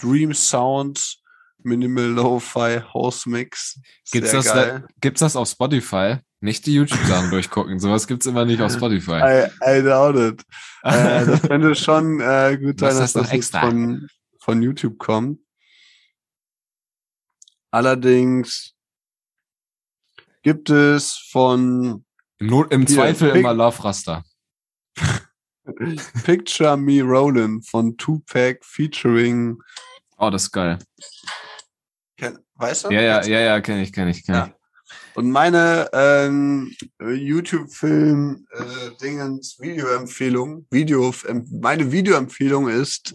Dream 0.00 0.34
Sounds, 0.34 1.22
Minimal 1.62 2.04
Lo-Fi 2.04 2.80
House 2.92 3.26
Mix. 3.26 3.80
Gibt's 4.10 4.32
das 4.32 4.46
geil. 4.46 4.86
gibt's 5.00 5.20
das 5.20 5.34
auf 5.34 5.48
Spotify? 5.48 6.18
Nicht 6.40 6.66
die 6.66 6.74
YouTube-Sachen 6.74 7.30
durchgucken. 7.30 7.80
Sowas 7.80 8.06
gibt's 8.06 8.26
immer 8.26 8.44
nicht 8.44 8.60
auf 8.60 8.72
Spotify. 8.72 9.48
I, 9.66 9.78
I 9.78 9.82
doubt 9.82 10.16
it. 10.16 10.42
äh, 10.82 11.26
das 11.26 11.42
könnte 11.42 11.74
schon 11.74 12.20
äh, 12.20 12.58
gut 12.62 12.78
sein, 12.78 12.90
Was 12.90 12.98
dass 12.98 13.12
das 13.14 13.32
extra? 13.32 13.62
von, 13.62 14.08
von 14.38 14.62
YouTube 14.62 14.98
kommt. 14.98 15.40
Allerdings 17.70 18.74
gibt 20.42 20.70
es 20.70 21.12
von 21.30 22.04
Im, 22.38 22.46
Not, 22.46 22.72
im 22.72 22.86
Hier, 22.86 22.96
Zweifel 22.96 23.30
immer 23.36 23.52
Love 23.54 23.82
Raster. 23.84 24.24
Picture 26.24 26.76
Me 26.76 27.02
Rollin' 27.02 27.62
von 27.62 27.96
Tupac 27.96 28.60
featuring. 28.62 29.58
Oh, 30.16 30.30
das 30.30 30.44
ist 30.44 30.52
geil. 30.52 30.78
Ken- 32.16 32.38
Weißt 32.54 32.84
du? 32.86 32.90
Ja, 32.90 33.00
ja, 33.00 33.24
ja, 33.24 33.40
ja, 33.40 33.60
kenne 33.60 33.82
ich, 33.82 33.92
kenne 33.92 34.10
ich, 34.10 34.24
kenne 34.24 34.38
Ja. 34.38 34.46
ich. 34.46 34.52
Und 35.14 35.30
meine 35.30 35.88
ähm, 35.92 36.74
YouTube-Film 37.00 38.46
äh, 38.52 38.90
Videoempfehlung, 39.00 40.66
Video, 40.70 41.12
meine 41.60 41.92
Videoempfehlung 41.92 42.68
ist 42.68 43.12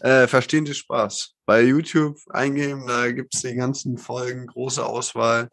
äh, 0.00 0.26
Verstehen 0.26 0.64
Sie 0.64 0.74
Spaß. 0.74 1.34
Bei 1.44 1.60
YouTube 1.62 2.16
eingeben, 2.30 2.86
da 2.86 3.10
gibt's 3.12 3.42
die 3.42 3.54
ganzen 3.54 3.98
Folgen, 3.98 4.46
große 4.46 4.84
Auswahl. 4.84 5.50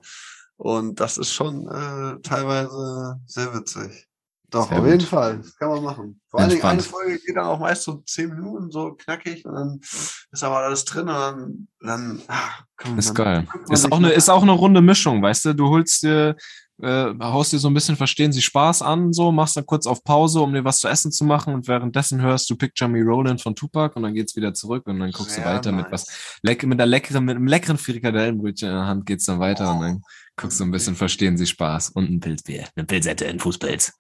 Und 0.58 1.00
das 1.00 1.18
ist 1.18 1.32
schon 1.32 1.68
äh, 1.68 2.20
teilweise 2.22 3.20
sehr 3.26 3.54
witzig. 3.54 4.08
Doch, 4.50 4.70
Sehr 4.70 4.78
auf 4.78 4.84
gut. 4.84 4.92
jeden 4.92 5.06
Fall. 5.06 5.38
Das 5.40 5.58
kann 5.58 5.70
man 5.70 5.84
machen. 5.84 6.22
Vor 6.30 6.40
allen 6.40 6.50
Dingen 6.50 6.64
eine. 6.64 6.82
Folge 6.82 7.20
geht 7.20 7.36
dann 7.36 7.46
auch 7.46 7.60
meist 7.60 7.84
so 7.84 7.98
zehn 8.06 8.30
Minuten 8.30 8.72
so 8.72 8.94
knackig 8.94 9.46
und 9.46 9.54
dann 9.54 9.80
ist 9.82 10.44
aber 10.44 10.60
alles 10.60 10.86
drin 10.86 11.10
und 11.10 11.16
dann, 11.16 11.68
dann 11.82 12.22
ah, 12.30 12.52
komm, 12.78 12.98
Ist 12.98 13.10
dann 13.10 13.16
geil. 13.16 13.48
Ist 13.70 13.92
auch, 13.92 13.98
eine, 13.98 14.12
ist 14.12 14.30
auch 14.30 14.44
eine 14.44 14.54
runde 14.54 14.82
Mischung, 14.82 15.22
weißt 15.22 15.46
du? 15.46 15.54
Du 15.54 15.68
holst 15.68 16.02
dir, 16.02 16.38
äh, 16.82 17.14
haust 17.20 17.54
dir 17.54 17.60
so 17.60 17.70
ein 17.70 17.74
bisschen 17.74 17.96
Verstehen 17.96 18.32
Sie 18.32 18.42
Spaß 18.42 18.82
an, 18.82 19.14
so, 19.14 19.32
machst 19.32 19.58
dann 19.58 19.66
kurz 19.66 19.88
auf 19.88 20.04
Pause, 20.04 20.42
um 20.42 20.54
dir 20.54 20.64
was 20.64 20.80
zu 20.80 20.88
essen 20.88 21.12
zu 21.12 21.26
machen 21.26 21.54
und 21.54 21.68
währenddessen 21.68 22.22
hörst 22.22 22.50
du 22.50 22.56
Picture 22.56 22.90
Me 22.90 23.04
Rollin' 23.04 23.40
von 23.40 23.56
Tupac 23.56 23.96
und 23.96 24.04
dann 24.04 24.14
geht's 24.14 24.36
wieder 24.36 24.54
zurück 24.54 24.86
und 24.88 25.00
dann 25.00 25.12
guckst 25.12 25.36
Sehr 25.36 25.44
du 25.44 25.50
weiter 25.50 25.72
mit 25.72 25.90
nice. 25.90 26.08
was, 26.08 26.40
leck, 26.44 26.64
mit, 26.64 26.80
der 26.80 26.86
leckeren, 26.86 27.26
mit 27.26 27.36
einem 27.36 27.48
leckeren 27.48 27.78
Frikadellenbrötchen 27.78 28.70
in 28.70 28.76
der 28.76 28.86
Hand 28.86 29.06
geht's 29.06 29.26
dann 29.26 29.40
weiter 29.40 29.74
und 29.74 29.82
dann 29.82 30.02
guckst 30.36 30.60
du 30.60 30.66
ein 30.66 30.72
bisschen 30.72 30.96
Verstehen 30.96 31.38
Sie 31.38 31.48
Spaß 31.48 31.90
und 31.90 32.10
ein 32.10 32.20
Pilzbier, 32.20 32.68
eine 32.76 32.86
Pilzette, 32.86 33.28
ein 33.28 33.40
Fußpilz. 33.40 33.94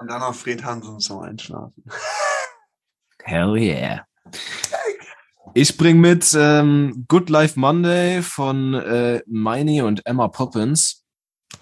Und 0.00 0.10
dann 0.10 0.20
noch 0.20 0.34
Fred 0.34 0.64
Hansen 0.64 0.98
zum 0.98 1.20
Einschlafen. 1.20 1.84
Hell 3.22 3.56
yeah. 3.56 4.06
Ich 5.54 5.76
bring 5.76 6.00
mit 6.00 6.36
ähm, 6.36 7.04
Good 7.06 7.30
Life 7.30 7.58
Monday 7.58 8.22
von 8.22 8.74
äh, 8.74 9.22
Miney 9.26 9.82
und 9.82 10.04
Emma 10.04 10.26
Poppins. 10.26 11.03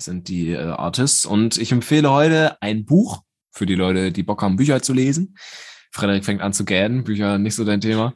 Sind 0.03 0.29
die 0.29 0.51
äh, 0.51 0.59
Artists. 0.59 1.25
Und 1.25 1.59
ich 1.59 1.73
empfehle 1.73 2.11
heute 2.11 2.61
ein 2.61 2.85
Buch 2.85 3.23
für 3.53 3.67
die 3.67 3.75
Leute, 3.75 4.13
die 4.13 4.23
Bock 4.23 4.43
haben, 4.43 4.57
Bücher 4.57 4.83
zu 4.83 4.93
lesen. 4.93 5.37
Frederik 5.93 6.25
fängt 6.25 6.41
an 6.41 6.53
zu 6.53 6.65
gähnen, 6.65 7.05
Bücher 7.05 7.39
nicht 7.39 7.55
so 7.55 7.65
dein 7.65 7.81
Thema. 7.81 8.15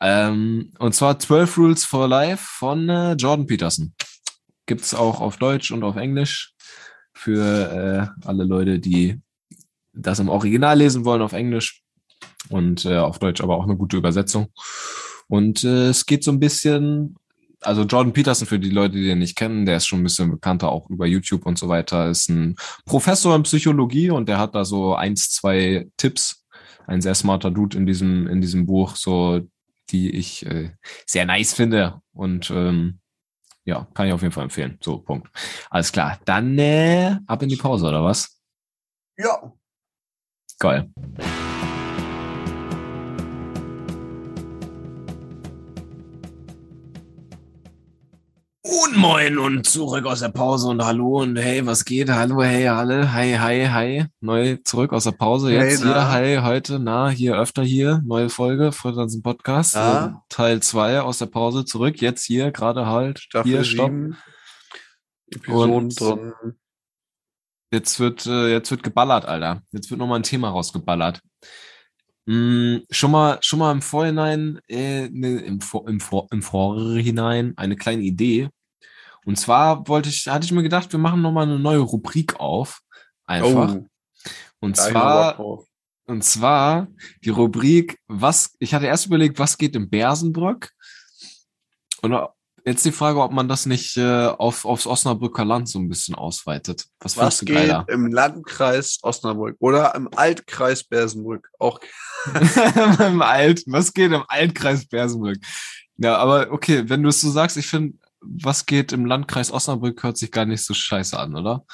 Ähm, 0.00 0.72
und 0.78 0.94
zwar 0.94 1.18
12 1.18 1.58
Rules 1.58 1.84
for 1.84 2.08
Life 2.08 2.46
von 2.46 2.88
äh, 2.88 3.12
Jordan 3.14 3.46
Peterson. 3.46 3.94
Gibt's 4.66 4.94
auch 4.94 5.20
auf 5.20 5.36
Deutsch 5.36 5.70
und 5.72 5.82
auf 5.82 5.96
Englisch 5.96 6.54
für 7.14 8.12
äh, 8.22 8.26
alle 8.26 8.44
Leute, 8.44 8.78
die 8.78 9.20
das 9.92 10.20
im 10.20 10.28
Original 10.28 10.78
lesen 10.78 11.04
wollen 11.04 11.22
auf 11.22 11.32
Englisch 11.32 11.82
und 12.48 12.84
äh, 12.84 12.96
auf 12.96 13.18
Deutsch 13.18 13.40
aber 13.40 13.56
auch 13.56 13.64
eine 13.64 13.76
gute 13.76 13.96
Übersetzung. 13.96 14.52
Und 15.26 15.64
äh, 15.64 15.88
es 15.88 16.06
geht 16.06 16.22
so 16.22 16.30
ein 16.30 16.40
bisschen, 16.40 17.16
also 17.62 17.82
Jordan 17.82 18.12
Peterson, 18.12 18.46
für 18.46 18.58
die 18.58 18.70
Leute, 18.70 18.94
die 18.94 19.06
den 19.06 19.18
nicht 19.18 19.36
kennen, 19.36 19.66
der 19.66 19.76
ist 19.76 19.86
schon 19.86 20.00
ein 20.00 20.04
bisschen 20.04 20.30
bekannter, 20.30 20.70
auch 20.70 20.88
über 20.90 21.06
YouTube 21.06 21.46
und 21.46 21.58
so 21.58 21.68
weiter, 21.68 22.08
ist 22.08 22.28
ein 22.28 22.56
Professor 22.84 23.34
in 23.34 23.42
Psychologie 23.42 24.10
und 24.10 24.28
der 24.28 24.38
hat 24.38 24.54
da 24.54 24.64
so 24.64 24.94
eins, 24.94 25.30
zwei 25.30 25.88
Tipps. 25.96 26.44
Ein 26.86 27.02
sehr 27.02 27.14
smarter 27.14 27.50
Dude 27.50 27.76
in 27.76 27.84
diesem, 27.84 28.26
in 28.26 28.40
diesem 28.40 28.64
Buch, 28.64 28.96
so 28.96 29.40
die 29.90 30.10
ich 30.10 30.46
äh, 30.46 30.70
sehr 31.06 31.26
nice 31.26 31.52
finde. 31.52 32.00
Und 32.12 32.50
ähm, 32.50 33.00
ja, 33.64 33.86
kann 33.92 34.06
ich 34.06 34.12
auf 34.12 34.22
jeden 34.22 34.32
Fall 34.32 34.44
empfehlen. 34.44 34.78
So, 34.80 34.98
Punkt. 34.98 35.28
Alles 35.68 35.92
klar. 35.92 36.18
Dann 36.24 36.58
äh, 36.58 37.16
ab 37.26 37.42
in 37.42 37.50
die 37.50 37.56
Pause, 37.56 37.86
oder 37.86 38.02
was? 38.02 38.40
Ja. 39.18 39.52
Geil. 40.58 40.90
Und 48.70 48.96
moin 48.98 49.38
und 49.38 49.66
zurück 49.66 50.04
aus 50.04 50.20
der 50.20 50.28
Pause 50.28 50.68
und 50.68 50.84
hallo 50.84 51.22
und 51.22 51.36
hey, 51.36 51.64
was 51.64 51.86
geht? 51.86 52.10
Hallo, 52.10 52.42
hey, 52.42 52.68
alle, 52.68 53.12
hi, 53.14 53.32
hi, 53.38 53.66
hi. 53.66 54.04
Neu 54.20 54.56
zurück 54.62 54.92
aus 54.92 55.04
der 55.04 55.12
Pause. 55.12 55.52
Jetzt 55.52 55.82
Hey, 55.82 55.88
na? 55.90 56.10
hi, 56.12 56.36
heute, 56.42 56.78
na, 56.78 57.08
hier, 57.08 57.36
öfter 57.38 57.62
hier, 57.62 58.02
neue 58.04 58.28
Folge, 58.28 58.72
Frittansen 58.72 59.22
Podcast. 59.22 59.74
Ja. 59.74 60.06
äh, 60.06 60.12
Teil 60.28 60.60
zwei 60.60 61.00
aus 61.00 61.16
der 61.18 61.26
Pause 61.26 61.64
zurück. 61.64 62.02
Jetzt 62.02 62.24
hier, 62.26 62.50
gerade 62.52 62.86
halt, 62.86 63.20
Staffel 63.20 63.50
hier, 63.50 63.64
stopp. 63.64 63.86
7. 63.90 64.16
Episoden 65.30 65.72
Und- 65.74 66.00
drin. 66.00 66.32
Jetzt 67.72 68.00
wird, 68.00 68.26
äh, 68.26 68.50
jetzt 68.52 68.70
wird 68.70 68.82
geballert, 68.82 69.24
Alter. 69.26 69.62
Jetzt 69.72 69.90
wird 69.90 69.98
nochmal 69.98 70.18
ein 70.20 70.24
Thema 70.24 70.50
rausgeballert. 70.50 71.20
Mm, 72.26 72.78
schon 72.90 73.10
mal, 73.10 73.38
schon 73.40 73.58
mal 73.60 73.72
im 73.72 73.80
Vorhinein, 73.82 74.60
äh, 74.68 75.08
ne, 75.10 75.38
im, 75.40 75.60
Vor, 75.62 75.88
im, 75.88 76.00
Vor, 76.00 76.28
im 76.30 76.42
Vorhinein 76.42 77.54
eine 77.56 77.76
kleine 77.76 78.02
Idee. 78.02 78.48
Und 79.24 79.36
zwar 79.36 79.86
wollte 79.88 80.08
ich, 80.08 80.28
hatte 80.28 80.44
ich 80.44 80.52
mir 80.52 80.62
gedacht, 80.62 80.90
wir 80.92 80.98
machen 80.98 81.22
nochmal 81.22 81.44
eine 81.44 81.58
neue 81.58 81.78
Rubrik 81.78 82.38
auf. 82.40 82.80
Einfach. 83.26 83.74
Oh, 83.74 83.86
und 84.60 84.76
zwar, 84.76 85.38
und 86.06 86.24
zwar 86.24 86.88
die 87.24 87.30
Rubrik, 87.30 87.98
was, 88.06 88.54
ich 88.58 88.74
hatte 88.74 88.86
erst 88.86 89.06
überlegt, 89.06 89.38
was 89.38 89.58
geht 89.58 89.76
im 89.76 89.90
Bersenbrück? 89.90 90.70
Und 92.00 92.16
jetzt 92.64 92.84
die 92.84 92.92
Frage, 92.92 93.22
ob 93.22 93.32
man 93.32 93.48
das 93.48 93.66
nicht 93.66 93.96
äh, 93.96 94.26
auf, 94.26 94.64
aufs 94.64 94.86
Osnabrücker 94.86 95.44
Land 95.44 95.68
so 95.68 95.78
ein 95.78 95.88
bisschen 95.88 96.14
ausweitet. 96.14 96.86
Was, 97.00 97.16
Was 97.16 97.38
findest 97.38 97.42
du 97.42 97.46
geht 97.46 97.54
geiler? 97.56 97.86
im 97.88 98.06
Landkreis 98.12 98.98
Osnabrück 99.02 99.56
oder 99.58 99.94
im 99.94 100.08
Altkreis 100.14 100.84
Bersenbrück? 100.84 101.48
Auch 101.58 101.80
Im 103.00 103.22
Alt, 103.22 103.62
was 103.66 103.92
geht 103.92 104.12
im 104.12 104.24
Altkreis 104.28 104.86
Bersenbrück? 104.86 105.38
Ja, 105.96 106.16
aber 106.16 106.50
okay, 106.50 106.88
wenn 106.88 107.02
du 107.02 107.08
es 107.08 107.20
so 107.20 107.30
sagst, 107.30 107.56
ich 107.56 107.66
finde, 107.66 107.98
was 108.20 108.66
geht 108.66 108.92
im 108.92 109.04
Landkreis 109.06 109.50
Osnabrück 109.52 110.02
hört 110.02 110.16
sich 110.18 110.30
gar 110.32 110.44
nicht 110.44 110.64
so 110.64 110.74
scheiße 110.74 111.18
an, 111.18 111.36
oder? 111.36 111.64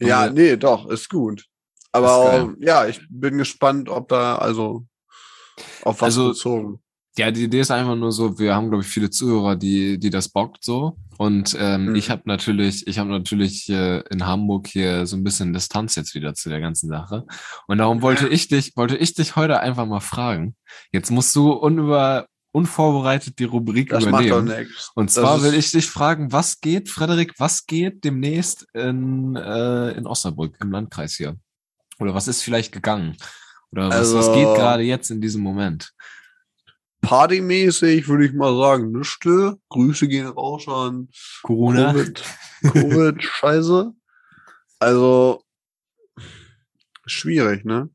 Ja, 0.00 0.26
Ja. 0.26 0.30
nee, 0.32 0.56
doch, 0.56 0.88
ist 0.88 1.08
gut. 1.08 1.44
Aber 1.92 2.52
Ist 2.58 2.66
ja, 2.66 2.86
ich 2.86 3.00
bin 3.08 3.38
gespannt, 3.38 3.88
ob 3.88 4.08
da, 4.08 4.36
also, 4.36 4.86
auf 5.82 6.00
was 6.00 6.02
Also, 6.02 6.28
bezogen. 6.30 6.80
Ja, 7.16 7.30
die 7.30 7.44
Idee 7.44 7.60
ist 7.60 7.70
einfach 7.70 7.94
nur 7.94 8.10
so, 8.10 8.40
wir 8.40 8.56
haben, 8.56 8.70
glaube 8.70 8.82
ich, 8.82 8.88
viele 8.90 9.08
Zuhörer, 9.08 9.54
die, 9.54 10.00
die 10.00 10.10
das 10.10 10.28
bockt 10.28 10.64
so. 10.64 10.96
Und 11.16 11.56
ähm, 11.60 11.90
Mhm. 11.90 11.94
ich 11.94 12.10
habe 12.10 12.22
natürlich, 12.24 12.88
ich 12.88 12.98
habe 12.98 13.08
natürlich 13.08 13.68
äh, 13.70 14.00
in 14.10 14.26
Hamburg 14.26 14.66
hier 14.66 15.06
so 15.06 15.16
ein 15.16 15.22
bisschen 15.22 15.52
Distanz 15.52 15.94
jetzt 15.94 16.16
wieder 16.16 16.34
zu 16.34 16.48
der 16.48 16.58
ganzen 16.60 16.88
Sache. 16.88 17.24
Und 17.68 17.78
darum 17.78 18.02
wollte 18.02 18.26
ich 18.26 18.48
dich, 18.48 18.76
wollte 18.76 18.96
ich 18.96 19.14
dich 19.14 19.36
heute 19.36 19.60
einfach 19.60 19.86
mal 19.86 20.00
fragen. 20.00 20.56
Jetzt 20.90 21.12
musst 21.12 21.36
du 21.36 21.52
unüber, 21.52 22.26
unvorbereitet 22.54 23.38
die 23.40 23.44
Rubrik 23.44 23.90
Das 23.90 24.04
macht 24.06 24.30
doch 24.30 24.38
übernehmen. 24.38 24.58
nichts. 24.60 24.92
Und 24.94 25.10
zwar 25.10 25.42
will 25.42 25.54
ich 25.54 25.72
dich 25.72 25.86
fragen, 25.90 26.30
was 26.30 26.60
geht, 26.60 26.88
Frederik, 26.88 27.34
was 27.38 27.66
geht 27.66 28.04
demnächst 28.04 28.66
in, 28.74 29.34
äh, 29.34 29.90
in 29.92 30.06
Osnabrück, 30.06 30.56
im 30.60 30.70
Landkreis 30.70 31.14
hier? 31.14 31.36
Oder 31.98 32.14
was 32.14 32.28
ist 32.28 32.42
vielleicht 32.42 32.72
gegangen? 32.72 33.16
Oder 33.72 33.88
was, 33.88 34.14
was 34.14 34.28
Also- 34.28 34.34
geht 34.34 34.54
gerade 34.54 34.84
jetzt 34.84 35.10
in 35.10 35.20
diesem 35.20 35.42
Moment? 35.42 35.92
Partymäßig 37.00 38.08
würde 38.08 38.24
ich 38.26 38.32
mal 38.32 38.56
sagen, 38.56 38.90
nüchte. 38.92 39.58
Grüße 39.68 40.08
gehen 40.08 40.26
raus 40.28 40.66
an 40.68 41.08
Corona? 41.42 41.92
Covid, 41.92 42.22
Covid, 42.62 43.22
Scheiße. 43.22 43.92
Also, 44.78 45.42
schwierig, 47.06 47.64
ne? 47.64 47.90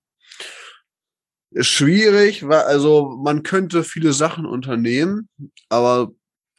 Schwierig, 1.56 2.48
weil, 2.48 2.62
also, 2.62 3.18
man 3.24 3.44
könnte 3.44 3.84
viele 3.84 4.14
Sachen 4.14 4.46
unternehmen, 4.46 5.30
aber 5.70 6.12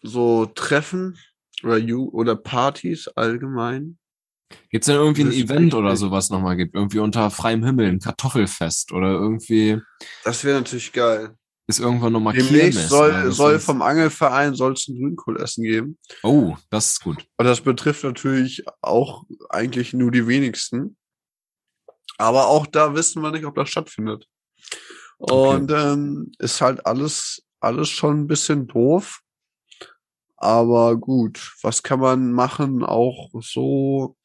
so 0.03 0.47
Treffen 0.47 1.19
oder 1.63 1.77
Ju 1.77 2.09
oder 2.09 2.37
Partys 2.37 3.09
allgemein. 3.09 3.99
Gibt's 4.71 4.87
denn 4.87 4.97
irgendwie 4.97 5.23
ein 5.23 5.33
Event 5.33 5.75
oder 5.75 5.97
sowas 5.97 6.31
nochmal 6.31 6.57
gibt? 6.57 6.75
Irgendwie 6.75 6.99
unter 6.99 7.31
freiem 7.31 7.65
Himmel, 7.65 7.87
ein 7.87 8.01
Kartoffelfest 8.01 8.93
oder 8.93 9.13
irgendwie 9.13 9.81
Das 10.25 10.43
wäre 10.43 10.59
natürlich 10.59 10.93
geil. 10.93 11.37
ist 11.69 11.79
irgendwann 11.79 12.13
nochmal 12.13 12.35
Demnächst 12.35 12.89
soll, 12.89 13.11
oder 13.11 13.31
soll 13.31 13.61
vom 13.61 13.83
Angelverein 13.83 14.55
soll's 14.55 14.89
ein 14.89 14.99
Grünkohlessen 14.99 15.63
geben. 15.63 15.99
Oh, 16.23 16.57
das 16.69 16.89
ist 16.89 17.03
gut. 17.03 17.25
Und 17.37 17.45
das 17.45 17.61
betrifft 17.61 18.03
natürlich 18.03 18.65
auch 18.81 19.25
eigentlich 19.51 19.93
nur 19.93 20.11
die 20.11 20.27
wenigsten. 20.27 20.97
Aber 22.19 22.49
auch 22.49 22.67
da 22.67 22.95
wissen 22.95 23.23
wir 23.23 23.31
nicht, 23.31 23.45
ob 23.45 23.55
das 23.55 23.71
stattfindet. 23.71 24.27
Und 25.19 25.71
ähm, 25.71 26.33
ist 26.39 26.61
halt 26.61 26.87
alles, 26.87 27.43
alles 27.61 27.89
schon 27.89 28.21
ein 28.23 28.27
bisschen 28.27 28.67
doof. 28.67 29.21
Aber 30.37 30.97
gut, 30.97 31.53
was 31.63 31.83
kann 31.83 32.01
man 32.01 32.33
machen? 32.33 32.83
Auch 32.83 33.29
so. 33.43 34.17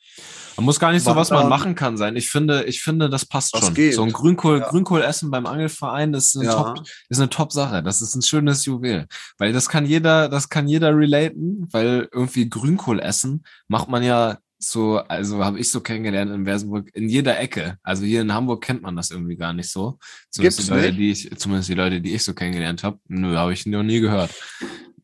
Man 0.56 0.64
muss 0.64 0.80
gar 0.80 0.94
nicht 0.94 1.04
so, 1.04 1.14
was 1.14 1.30
man 1.30 1.40
Wandern. 1.44 1.50
machen 1.50 1.76
kann 1.76 1.98
sein. 1.98 2.16
Ich 2.16 2.30
finde, 2.30 2.64
ich 2.64 2.82
finde, 2.82 3.10
das 3.10 3.26
passt 3.26 3.54
Das 3.54 3.66
schon. 3.66 3.74
geht. 3.74 3.96
So 3.96 4.04
ein 4.04 4.14
Grünkohl, 4.14 4.60
Ja. 4.60 4.70
Grünkohlessen 4.70 5.30
beim 5.30 5.46
Angelverein 5.46 6.14
ist 6.14 6.38
eine 6.38 6.46
Ja. 6.46 6.54
Top, 6.74 6.88
ist 7.10 7.20
eine 7.20 7.30
Top-Sache. 7.30 7.84
Das 7.84 8.02
ist 8.02 8.16
ein 8.16 8.22
schönes 8.22 8.64
Juwel. 8.64 9.08
Weil 9.38 9.52
das 9.52 9.68
kann 9.68 9.86
jeder, 9.86 10.30
das 10.30 10.48
kann 10.48 10.70
jeder 10.70 10.96
relaten, 10.96 11.68
weil 11.74 12.08
irgendwie 12.14 12.50
Grünkohl 12.50 13.02
essen 13.02 13.44
macht 13.68 13.90
man 13.90 14.02
ja 14.04 14.38
so, 14.70 14.98
also 14.98 15.44
habe 15.44 15.60
ich 15.60 15.70
so 15.72 15.82
kennengelernt 15.82 16.32
in 16.32 16.44
Bersenburg, 16.44 16.90
in 16.94 17.08
jeder 17.10 17.40
Ecke. 17.40 17.78
Also 17.84 18.04
hier 18.06 18.22
in 18.22 18.34
Hamburg 18.34 18.64
kennt 18.64 18.82
man 18.82 18.96
das 18.96 19.12
irgendwie 19.12 19.36
gar 19.36 19.54
nicht 19.54 19.70
so. 19.70 19.98
Zumindest 20.30 20.58
Gibt's 20.60 20.66
die 20.66 20.72
Leute, 20.72 20.88
nicht? 20.88 21.00
die 21.00 21.12
ich, 21.12 21.38
zumindest 21.40 21.70
die 21.70 21.74
Leute, 21.76 22.02
die 22.02 22.14
ich 22.16 22.24
so 22.24 22.34
kennengelernt 22.34 22.84
habe. 22.84 23.00
Nö, 23.08 23.36
habe 23.36 23.54
ich 23.54 23.66
noch 23.66 23.84
nie 23.84 24.00
gehört. 24.00 24.32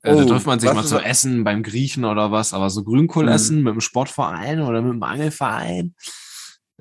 Äh, 0.04 0.16
da 0.16 0.24
Oh, 0.24 0.26
trifft 0.26 0.48
man 0.48 0.60
sich 0.60 0.74
mal 0.74 0.84
zu 0.86 0.96
das? 0.96 1.04
essen 1.06 1.44
beim 1.44 1.62
Griechen 1.64 2.06
oder 2.06 2.32
was, 2.32 2.54
aber 2.54 2.70
so 2.70 2.84
Grünkohl 2.84 3.26
Mhm. 3.26 3.32
essen 3.32 3.64
mit 3.64 3.72
einem 3.72 3.82
Sportverein 3.82 4.62
oder 4.62 4.82
mit 4.82 4.92
einem 4.94 5.04
Angelverein, 5.04 5.94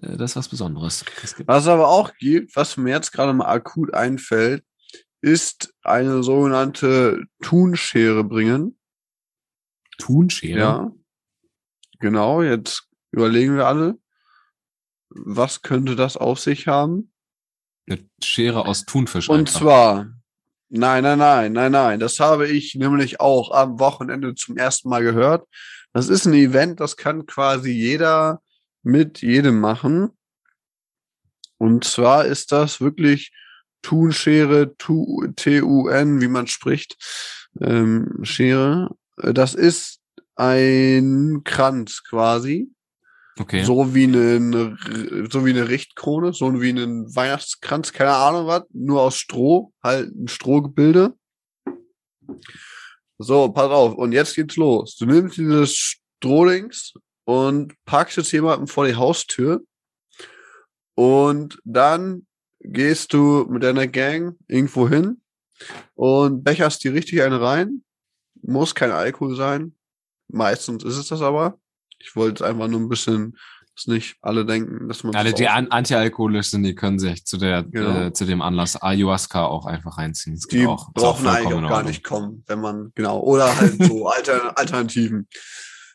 äh, 0.00 0.16
das 0.16 0.30
ist 0.32 0.36
was 0.36 0.48
Besonderes. 0.48 1.04
Was 1.46 1.62
es 1.62 1.68
aber 1.68 1.88
auch 1.88 2.12
gibt, 2.18 2.56
was 2.56 2.76
mir 2.78 2.90
jetzt 2.92 3.12
gerade 3.12 3.32
mal 3.34 3.46
akut 3.46 3.92
einfällt, 3.92 4.64
ist 5.20 5.74
eine 5.82 6.22
sogenannte 6.22 7.24
Thunschere 7.42 8.24
bringen. 8.24 8.78
Thunschere. 9.98 10.58
Ja. 10.58 10.92
Genau, 12.00 12.42
jetzt 12.42 12.88
überlegen 13.12 13.56
wir 13.56 13.66
alle, 13.66 13.98
was 15.10 15.62
könnte 15.62 15.96
das 15.96 16.16
auf 16.16 16.40
sich 16.40 16.66
haben? 16.66 17.12
Eine 17.88 18.08
Schere 18.22 18.66
aus 18.66 18.84
Thunfisch. 18.84 19.28
Und 19.28 19.40
einfach. 19.40 19.60
zwar, 19.60 19.94
nein, 20.68 21.02
nein, 21.02 21.18
nein, 21.18 21.52
nein, 21.52 21.72
nein, 21.72 22.00
das 22.00 22.20
habe 22.20 22.48
ich 22.48 22.74
nämlich 22.74 23.20
auch 23.20 23.50
am 23.52 23.78
Wochenende 23.78 24.34
zum 24.34 24.56
ersten 24.56 24.88
Mal 24.88 25.02
gehört. 25.02 25.46
Das 25.92 26.08
ist 26.08 26.24
ein 26.26 26.34
Event, 26.34 26.80
das 26.80 26.96
kann 26.96 27.26
quasi 27.26 27.70
jeder 27.72 28.40
mit 28.82 29.20
jedem 29.22 29.60
machen. 29.60 30.10
Und 31.58 31.84
zwar 31.84 32.24
ist 32.24 32.52
das 32.52 32.80
wirklich 32.80 33.32
Thunschere, 33.82 34.76
Tu- 34.76 35.26
T-U-N, 35.36 36.20
wie 36.20 36.28
man 36.28 36.46
spricht, 36.46 36.96
ähm, 37.60 38.20
Schere. 38.22 38.94
Äh, 39.18 39.34
Das 39.34 39.54
ist 39.54 39.99
ein 40.40 41.42
Kranz 41.44 42.02
quasi. 42.02 42.70
Okay. 43.38 43.62
So 43.62 43.94
wie 43.94 44.04
eine, 44.04 44.76
so 45.30 45.44
wie 45.44 45.50
eine 45.50 45.68
Richtkrone, 45.68 46.32
so 46.32 46.60
wie 46.60 46.70
ein 46.70 47.14
Weihnachtskranz, 47.14 47.92
keine 47.92 48.14
Ahnung 48.14 48.46
was, 48.46 48.64
nur 48.72 49.02
aus 49.02 49.16
Stroh, 49.16 49.72
halt 49.82 50.14
ein 50.14 50.28
Strohgebilde. 50.28 51.14
So, 53.18 53.50
pass 53.50 53.70
auf, 53.70 53.94
und 53.94 54.12
jetzt 54.12 54.34
geht's 54.34 54.56
los. 54.56 54.96
Du 54.96 55.04
nimmst 55.04 55.36
dieses 55.36 55.74
Strohdings 55.74 56.94
und 57.24 57.74
packst 57.84 58.18
es 58.18 58.32
jemandem 58.32 58.66
vor 58.66 58.86
die 58.86 58.96
Haustür 58.96 59.60
und 60.94 61.58
dann 61.64 62.26
gehst 62.60 63.12
du 63.12 63.46
mit 63.50 63.62
deiner 63.62 63.86
Gang 63.86 64.36
irgendwo 64.48 64.88
hin 64.88 65.20
und 65.94 66.44
becherst 66.44 66.82
die 66.82 66.88
richtig 66.88 67.22
eine 67.22 67.40
rein. 67.40 67.84
Muss 68.42 68.74
kein 68.74 68.90
Alkohol 68.90 69.36
sein. 69.36 69.74
Meistens 70.32 70.84
ist 70.84 70.96
es 70.96 71.08
das 71.08 71.22
aber. 71.22 71.58
Ich 71.98 72.16
wollte 72.16 72.46
einfach 72.46 72.68
nur 72.68 72.80
ein 72.80 72.88
bisschen 72.88 73.36
Dass 73.76 73.86
nicht 73.86 74.16
alle 74.20 74.44
denken, 74.44 74.88
dass 74.88 75.04
man. 75.04 75.14
Alle, 75.14 75.30
das 75.30 75.38
die 75.38 75.48
an 75.48 75.68
antialkoholisch 75.68 76.48
sind, 76.48 76.62
die 76.64 76.74
können 76.74 76.98
sich 76.98 77.24
zu 77.24 77.36
der 77.36 77.62
Genau. 77.62 78.06
äh, 78.06 78.12
zu 78.12 78.24
dem 78.24 78.42
Anlass 78.42 78.80
Ayahuasca 78.80 79.44
auch 79.44 79.66
einfach 79.66 79.98
reinziehen. 79.98 80.36
Das 80.36 80.46
die 80.46 80.66
auch. 80.66 80.88
Ist 80.88 81.02
auch 81.04 81.20
brauchen 81.20 81.26
eigentlich 81.26 81.54
auch 81.64 81.68
gar 81.68 81.82
nicht 81.82 82.04
kommen, 82.04 82.44
wenn 82.46 82.60
man, 82.60 82.92
genau, 82.94 83.20
oder 83.20 83.56
halt 83.56 83.82
so 83.82 84.06
Alter, 84.08 84.58
Alternativen. 84.58 85.28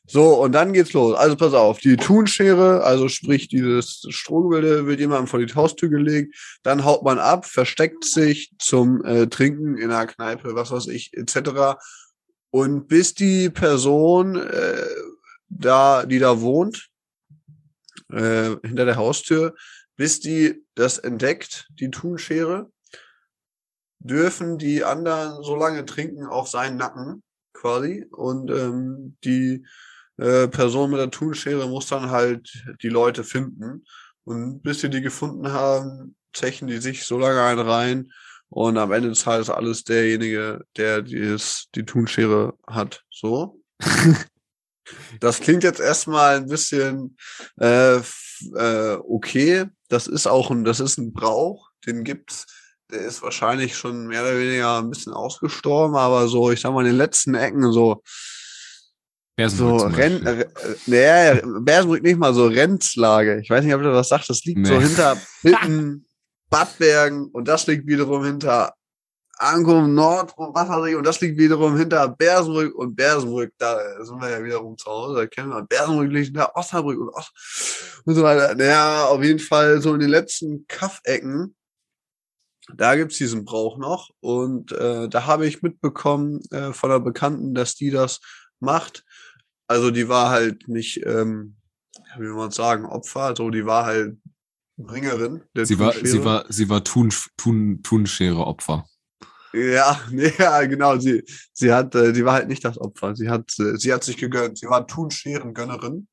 So, 0.07 0.35
und 0.35 0.51
dann 0.51 0.71
geht's 0.73 0.93
los. 0.93 1.15
Also 1.15 1.35
pass 1.35 1.53
auf, 1.53 1.79
die 1.79 1.97
Thunschere, 1.97 2.83
also 2.83 3.09
sprich 3.09 3.47
dieses 3.47 4.05
Strohgebilde, 4.09 4.85
wird 4.85 4.99
jemandem 4.99 5.25
vor 5.27 5.39
die 5.43 5.51
Haustür 5.53 5.89
gelegt, 5.89 6.35
dann 6.61 6.85
haut 6.85 7.03
man 7.03 7.17
ab, 7.17 7.45
versteckt 7.47 8.05
sich 8.05 8.51
zum 8.59 9.03
äh, 9.03 9.27
Trinken 9.27 9.77
in 9.77 9.89
einer 9.89 10.05
Kneipe, 10.05 10.53
was 10.53 10.69
weiß 10.69 10.87
ich, 10.87 11.11
etc. 11.13 11.79
Und 12.55 12.87
bis 12.87 13.13
die 13.13 13.49
Person 13.49 14.37
äh, 14.37 14.87
da, 15.49 16.05
die 16.05 16.19
da 16.19 16.39
wohnt, 16.39 16.87
äh, 18.13 18.55
hinter 18.63 18.85
der 18.85 18.95
Haustür, 18.95 19.55
bis 19.97 20.21
die 20.21 20.63
das 20.73 20.97
entdeckt, 20.97 21.67
die 21.71 21.91
Thunschere, 21.91 22.71
dürfen 23.99 24.57
die 24.57 24.85
anderen 24.85 25.43
so 25.43 25.57
lange 25.57 25.83
trinken 25.83 26.27
auf 26.27 26.47
seinen 26.47 26.77
Nacken 26.77 27.23
quasi. 27.51 28.05
Und 28.09 28.49
ähm, 28.51 29.17
die 29.25 29.65
äh, 30.15 30.47
Person 30.47 30.91
mit 30.91 30.99
der 31.01 31.11
Thunschere 31.11 31.67
muss 31.67 31.87
dann 31.87 32.09
halt 32.09 32.49
die 32.81 32.87
Leute 32.87 33.25
finden. 33.25 33.83
Und 34.23 34.61
bis 34.61 34.79
sie 34.79 34.89
die 34.89 35.01
gefunden 35.01 35.51
haben, 35.51 36.15
zechen 36.31 36.69
die 36.69 36.77
sich 36.77 37.03
so 37.03 37.19
lange 37.19 37.41
einen 37.41 37.59
rein 37.59 38.13
und 38.55 38.77
am 38.77 38.93
Ende 38.93 39.09
des 39.09 39.23
Tages 39.23 39.49
alles 39.49 39.83
derjenige, 39.83 40.63
der 40.77 41.01
dieses, 41.01 41.67
die 41.75 41.83
Thunschere 41.83 42.53
hat. 42.65 43.03
So. 43.11 43.61
Das 45.19 45.39
klingt 45.39 45.63
jetzt 45.63 45.79
erstmal 45.79 46.37
ein 46.37 46.45
bisschen 46.45 47.17
äh, 47.59 47.95
äh, 47.95 48.97
okay. 49.09 49.65
Das 49.89 50.05
ist 50.05 50.27
auch 50.27 50.51
ein, 50.51 50.63
das 50.63 50.79
ist 50.79 50.99
ein 50.99 51.11
Brauch, 51.11 51.71
den 51.87 52.03
gibt's. 52.03 52.45
Der 52.91 52.99
ist 52.99 53.23
wahrscheinlich 53.23 53.75
schon 53.75 54.05
mehr 54.05 54.21
oder 54.21 54.37
weniger 54.37 54.77
ein 54.77 54.91
bisschen 54.91 55.13
ausgestorben, 55.13 55.95
aber 55.95 56.27
so, 56.27 56.51
ich 56.51 56.61
sag 56.61 56.71
mal, 56.71 56.81
in 56.81 56.91
den 56.91 56.97
letzten 56.97 57.33
Ecken 57.33 57.71
so, 57.71 58.03
Bersenbrück 59.35 59.79
so 59.79 59.87
Renn, 59.87 60.23
äh, 60.23 60.45
nee, 60.85 61.41
Bersenbrück 61.61 62.03
nicht 62.03 62.19
mal 62.19 62.35
so 62.35 62.45
Renzlage. 62.45 63.41
Ich 63.41 63.49
weiß 63.49 63.65
nicht, 63.65 63.73
ob 63.73 63.81
du 63.81 63.91
was 63.91 64.09
sagst. 64.09 64.29
Das 64.29 64.43
liegt 64.43 64.67
so 64.67 64.73
Nee. 64.77 64.85
hinter 64.85 65.17
Hitten, 65.41 66.04
Badbergen 66.55 67.25
und 67.33 67.49
das 67.49 67.67
liegt 67.67 67.85
wiederum 67.85 68.23
hinter 68.23 68.73
Ankum 69.37 69.93
Nord 69.93 70.31
und 70.37 70.55
was 70.55 70.69
weiß 70.69 70.89
ich, 70.89 70.95
und 70.95 71.05
das 71.05 71.19
liegt 71.19 71.37
wiederum 71.37 71.75
hinter 71.75 72.07
Bersenbrück 72.07 72.73
und 72.73 72.95
Bersenbrück, 72.95 73.51
da 73.57 73.77
sind 74.05 74.21
wir 74.21 74.29
ja 74.29 74.41
wiederum 74.41 74.77
zu 74.77 74.89
Hause, 74.89 75.15
da 75.15 75.27
kennen 75.27 75.49
wir, 75.49 75.63
Bersenbrück 75.63 76.09
liegt 76.09 76.27
hinter 76.27 76.55
Osnabrück 76.55 76.97
und 76.97 77.09
Ost 77.09 78.01
und 78.05 78.15
so 78.15 78.23
weiter. 78.23 78.55
Naja, 78.55 79.03
auf 79.07 79.21
jeden 79.21 79.39
Fall 79.39 79.81
so 79.81 79.93
in 79.93 79.99
den 79.99 80.09
letzten 80.09 80.65
Kaffecken, 80.67 81.57
da 82.73 82.95
gibt's 82.95 83.17
diesen 83.17 83.43
Brauch 83.43 83.77
noch 83.77 84.11
und 84.21 84.71
äh, 84.71 85.09
da 85.09 85.25
habe 85.25 85.45
ich 85.45 85.61
mitbekommen 85.61 86.39
äh, 86.51 86.71
von 86.71 86.89
einer 86.89 87.01
Bekannten, 87.01 87.53
dass 87.53 87.75
die 87.75 87.91
das 87.91 88.21
macht. 88.61 89.03
Also 89.67 89.91
die 89.91 90.07
war 90.07 90.29
halt 90.29 90.69
nicht, 90.69 91.05
ähm, 91.05 91.57
wie 92.17 92.27
man 92.27 92.51
sagen, 92.51 92.85
Opfer, 92.85 93.35
so 93.35 93.49
die 93.49 93.65
war 93.65 93.85
halt 93.85 94.15
Bringerin. 94.77 95.43
Der 95.55 95.65
Sie 95.65 95.79
war, 95.79 95.93
sie 95.93 96.23
war, 96.23 96.45
sie 96.49 96.69
war 96.69 96.83
Thun, 96.83 97.13
Thun, 97.37 97.81
Thunschere 97.83 98.45
Opfer. 98.45 98.85
Ja, 99.53 100.01
ja, 100.37 100.65
genau. 100.65 100.97
Sie, 100.97 101.23
sie 101.53 101.71
hat, 101.71 101.95
äh, 101.95 102.13
sie 102.13 102.25
war 102.25 102.33
halt 102.33 102.47
nicht 102.47 102.65
das 102.65 102.77
Opfer. 102.77 103.15
Sie 103.15 103.29
hat, 103.29 103.53
äh, 103.59 103.77
sie 103.77 103.93
hat 103.93 104.03
sich 104.03 104.17
gegönnt. 104.17 104.57
Sie 104.57 104.67
war 104.67 104.85
Thunscheren-Gönnerin. 104.85 106.07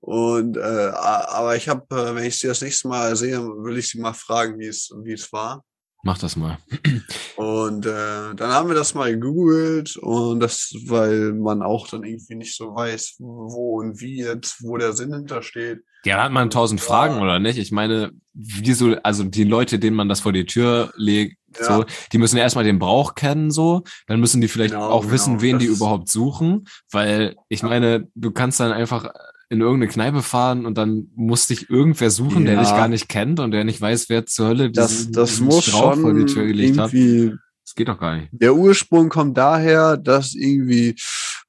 Und 0.00 0.56
äh, 0.56 0.60
aber 0.60 1.56
ich 1.56 1.68
habe, 1.68 1.84
äh, 1.94 2.14
wenn 2.14 2.24
ich 2.24 2.38
sie 2.38 2.46
das 2.46 2.62
nächste 2.62 2.88
Mal 2.88 3.14
sehe, 3.16 3.38
will 3.40 3.76
ich 3.76 3.90
sie 3.90 4.00
mal 4.00 4.14
fragen, 4.14 4.58
wie 4.58 4.66
es, 4.66 4.90
wie 5.04 5.12
es 5.12 5.30
war. 5.32 5.62
Mach 6.02 6.16
das 6.16 6.36
mal. 6.36 6.58
Und 7.36 7.84
äh, 7.84 8.34
dann 8.34 8.50
haben 8.52 8.68
wir 8.68 8.74
das 8.74 8.94
mal 8.94 9.12
gegoogelt 9.12 9.96
und 9.96 10.40
das, 10.40 10.74
weil 10.86 11.32
man 11.32 11.62
auch 11.62 11.88
dann 11.88 12.04
irgendwie 12.04 12.34
nicht 12.34 12.56
so 12.56 12.74
weiß, 12.74 13.16
wo 13.18 13.80
und 13.80 14.00
wie 14.00 14.18
jetzt, 14.18 14.62
wo 14.62 14.76
der 14.76 14.92
Sinn 14.92 15.12
hintersteht. 15.12 15.80
Ja, 16.04 16.16
da 16.16 16.24
hat 16.24 16.32
man 16.32 16.50
tausend 16.50 16.80
Ja. 16.80 16.86
Fragen, 16.86 17.20
oder 17.20 17.38
nicht? 17.38 17.58
Ich 17.58 17.72
meine, 17.72 18.10
wieso, 18.32 18.96
also 19.02 19.24
die 19.24 19.44
Leute, 19.44 19.78
denen 19.78 19.96
man 19.96 20.08
das 20.08 20.20
vor 20.20 20.32
die 20.32 20.46
Tür 20.46 20.92
legt, 20.96 21.36
Ja. 21.58 21.64
so, 21.78 21.84
die 22.12 22.18
müssen 22.18 22.36
ja 22.36 22.42
erstmal 22.44 22.64
den 22.64 22.78
Brauch 22.78 23.14
kennen, 23.14 23.50
so, 23.50 23.82
dann 24.06 24.20
müssen 24.20 24.40
die 24.40 24.48
vielleicht 24.48 24.72
Genau, 24.74 24.88
auch 24.88 25.02
genau. 25.02 25.12
wissen, 25.12 25.40
wen 25.42 25.58
die 25.58 25.66
überhaupt 25.66 26.08
suchen, 26.08 26.66
weil 26.90 27.34
ich 27.48 27.62
meine, 27.62 28.08
du 28.14 28.30
kannst 28.30 28.60
dann 28.60 28.72
einfach 28.72 29.10
in 29.50 29.60
irgendeine 29.60 29.90
Kneipe 29.90 30.22
fahren 30.22 30.64
und 30.64 30.78
dann 30.78 31.08
muss 31.16 31.48
dich 31.48 31.68
irgendwer 31.70 32.10
suchen, 32.10 32.44
der 32.44 32.54
Ja. 32.54 32.60
dich 32.60 32.70
gar 32.70 32.86
nicht 32.86 33.08
kennt 33.08 33.40
und 33.40 33.50
der 33.50 33.64
nicht 33.64 33.80
weiß, 33.80 34.08
wer 34.08 34.24
zur 34.24 34.46
Hölle 34.48 34.70
Das, 34.70 34.90
diesen- 34.90 35.12
das 35.12 35.30
diesen 35.30 35.46
muss 35.46 35.64
Strauch 35.66 35.94
schon 35.94 36.02
vor 36.02 36.14
die 36.14 36.26
Tür 36.26 36.46
gelegt 36.46 36.78
hat. 36.78 36.92
Das 36.92 37.74
geht 37.74 37.88
doch 37.88 37.98
gar 37.98 38.16
nicht. 38.16 38.28
Der 38.32 38.54
Ursprung 38.54 39.08
kommt 39.08 39.36
daher, 39.36 39.96
dass 39.96 40.34
irgendwie 40.34 40.94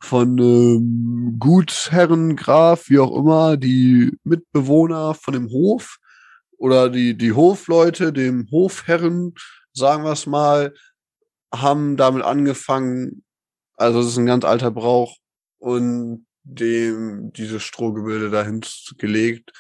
von 0.01 0.37
ähm, 0.37 1.35
Gutsherren, 1.39 2.35
Graf, 2.35 2.89
wie 2.89 2.99
auch 2.99 3.15
immer, 3.15 3.57
die 3.57 4.17
Mitbewohner 4.23 5.13
von 5.13 5.33
dem 5.33 5.49
Hof 5.49 5.97
oder 6.57 6.89
die, 6.89 7.17
die 7.17 7.33
Hofleute, 7.33 8.11
dem 8.11 8.49
Hofherren, 8.51 9.33
sagen 9.73 10.03
wir 10.03 10.11
es 10.11 10.25
mal, 10.25 10.73
haben 11.53 11.97
damit 11.97 12.23
angefangen, 12.23 13.23
also 13.77 13.99
es 13.99 14.07
ist 14.07 14.17
ein 14.17 14.25
ganz 14.25 14.45
alter 14.45 14.71
Brauch, 14.71 15.17
und 15.61 16.25
dem 16.43 17.31
dieses 17.33 17.63
Strohgebilde 17.63 18.29
dahin 18.29 18.61
gelegt. 18.97 19.51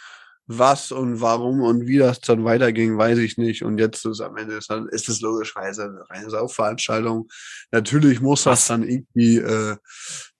Was 0.47 0.91
und 0.91 1.21
warum 1.21 1.61
und 1.61 1.87
wie 1.87 1.99
das 1.99 2.19
dann 2.19 2.43
weiterging, 2.43 2.97
weiß 2.97 3.19
ich 3.19 3.37
nicht. 3.37 3.63
Und 3.63 3.77
jetzt 3.77 4.05
ist 4.05 4.19
am 4.19 4.35
Ende 4.35 4.55
ist, 4.55 4.69
dann, 4.69 4.89
ist 4.89 5.07
es 5.07 5.21
logischerweise 5.21 5.83
eine 5.83 6.09
reine 6.09 6.29
Saufveranstaltung. 6.29 7.29
Natürlich 7.71 8.19
muss 8.19 8.43
das 8.43 8.67
dann 8.67 8.83
irgendwie 8.83 9.37
äh, 9.37 9.77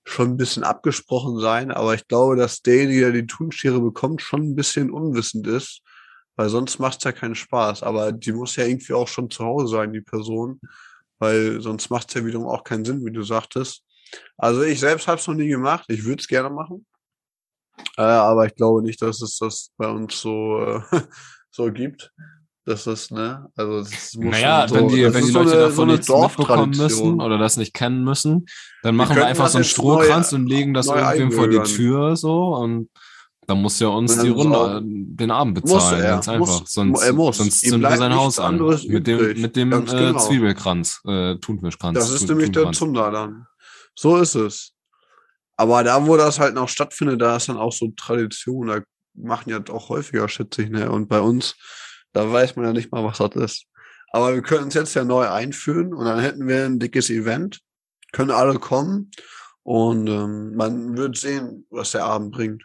schon 0.04 0.30
ein 0.30 0.38
bisschen 0.38 0.64
abgesprochen 0.64 1.40
sein, 1.40 1.72
aber 1.72 1.94
ich 1.94 2.08
glaube, 2.08 2.36
dass 2.36 2.62
derjenige, 2.62 3.02
der 3.02 3.12
die 3.12 3.28
Thunschere 3.28 3.80
bekommt, 3.80 4.22
schon 4.22 4.42
ein 4.42 4.56
bisschen 4.56 4.92
unwissend 4.92 5.48
ist, 5.48 5.82
weil 6.36 6.50
sonst 6.50 6.80
macht 6.80 6.98
es 7.00 7.04
ja 7.04 7.12
keinen 7.12 7.36
Spaß. 7.36 7.84
Aber 7.84 8.12
die 8.12 8.32
muss 8.32 8.56
ja 8.56 8.66
irgendwie 8.66 8.94
auch 8.94 9.08
schon 9.08 9.30
zu 9.30 9.44
Hause 9.46 9.68
sein, 9.68 9.94
die 9.94 10.02
Person, 10.02 10.60
weil 11.20 11.62
sonst 11.62 11.90
macht 11.90 12.10
es 12.10 12.16
ja 12.16 12.26
wiederum 12.26 12.48
auch 12.48 12.64
keinen 12.64 12.86
Sinn, 12.86 13.06
wie 13.06 13.12
du 13.12 13.24
sagtest. 13.24 13.84
Also 14.38 14.64
ich 14.64 14.80
selbst 14.80 15.08
habe 15.08 15.20
es 15.20 15.28
noch 15.28 15.36
nie 15.36 15.48
gemacht. 15.48 15.86
Ich 15.88 16.04
würde 16.04 16.22
es 16.22 16.28
gerne 16.28 16.50
machen. 16.50 16.86
Äh, 17.98 18.02
aber 18.02 18.46
ich 18.46 18.56
glaube 18.56 18.82
nicht, 18.82 19.02
dass 19.02 19.22
es 19.22 19.38
das 19.38 19.72
bei 19.78 19.88
uns 19.88 20.20
so, 20.20 20.60
äh, 20.66 20.82
so 21.52 21.72
gibt. 21.72 22.12
Das 22.64 22.86
ist, 22.86 23.12
ne, 23.12 23.48
also 23.56 23.80
es 23.80 24.16
muss 24.16 24.32
Naja, 24.34 24.68
schon 24.68 24.78
wenn 24.78 24.90
so, 24.90 24.96
die, 24.96 25.02
das 25.02 25.14
wenn 25.16 25.26
die 25.26 25.32
so 25.32 25.40
Leute 25.40 25.52
eine- 25.54 25.62
davon 25.62 25.76
so 25.76 25.86
nichts 25.86 26.10
mitbekommen 26.10 26.78
müssen 26.78 27.22
oder 27.22 27.38
das 27.40 27.58
nicht 27.58 27.74
kennen 27.74 28.04
müssen, 28.04 28.46
dann 28.84 28.96
machen 28.96 29.10
wir 29.10 29.16
könnten 29.16 29.30
einfach 29.30 29.46
das 29.46 29.54
so 29.54 29.58
einen 29.58 29.66
Strohkranz 29.66 30.32
neu- 30.32 30.38
und 30.38 30.48
legen 30.48 30.74
das 30.76 30.86
irgendwem 30.88 31.32
vor 31.32 31.48
die. 31.48 31.60
Tür 31.64 32.16
so 32.16 32.56
und 32.56 32.90
dann 33.48 33.60
muss 33.64 33.80
ja 33.80 33.88
uns 33.88 34.16
die 34.20 34.30
Runde 34.30 34.56
so- 34.58 34.78
äh, 34.78 34.82
den 34.84 35.32
Abend 35.32 35.56
bezahlen, 35.56 36.02
er, 36.04 36.12
ganz 36.12 36.30
einfach. 36.30 36.60
muss, 36.62 36.72
sonst 36.72 37.02
er 37.04 37.14
muss. 37.14 37.38
sonst 37.38 37.62
zünden 37.62 37.82
wir 37.82 37.98
sein 37.98 38.14
Haus 38.16 38.38
an. 38.38 38.58
Mit 38.60 39.08
dem, 39.08 39.42
mit 39.42 39.56
dem 39.56 39.74
äh, 39.74 39.82
genau. 39.82 40.20
Zwiebelkranz, 40.20 41.02
äh, 41.08 41.36
Thunfischkranz. 41.38 41.98
Das 41.98 42.12
ist 42.12 42.30
nämlich 42.30 42.52
der. 42.52 42.72
Zunder 42.74 43.10
dann. 43.10 43.48
So 43.96 44.18
ist 44.18 44.36
es. 44.36 44.74
Aber 45.58 45.84
da, 45.84 46.06
wo 46.06 46.16
das 46.16 46.40
halt 46.40 46.54
noch 46.54 46.70
stattfindet, 46.70 47.20
da 47.22 47.38
ist 47.38 47.50
dann 47.50 47.58
auch 47.58 47.74
so 47.74 47.92
Tradition. 47.98 48.68
Da 48.68 48.82
machen 49.16 49.50
ja 49.50 49.60
auch 49.74 49.90
häufiger, 49.90 50.30
schätze 50.30 50.62
ich, 50.62 50.70
ne? 50.70 50.90
Und 50.92 51.10
bei 51.10 51.20
uns, 51.20 51.56
da 52.14 52.32
weiß 52.32 52.56
man 52.56 52.66
ja 52.66 52.74
nicht 52.74 52.92
mal, 52.92 53.04
was 53.04 53.18
das 53.18 53.36
ist. 53.36 53.66
Aber 54.12 54.34
wir 54.34 54.42
können 54.42 54.66
uns 54.66 54.74
jetzt 54.74 54.94
ja 54.94 55.04
neu 55.06 55.28
einführen 55.28 55.94
und 55.94 56.06
dann 56.06 56.20
hätten 56.20 56.48
wir 56.48 56.66
ein 56.66 56.80
dickes 56.80 57.10
Event. 57.10 57.62
Können 58.12 58.32
alle 58.32 58.60
kommen 58.60 59.12
und 59.64 60.08
ähm, 60.08 60.56
man 60.56 60.98
wird 60.98 61.18
sehen, 61.18 61.66
was 61.70 61.92
der 61.92 62.04
Abend 62.06 62.32
bringt. 62.34 62.64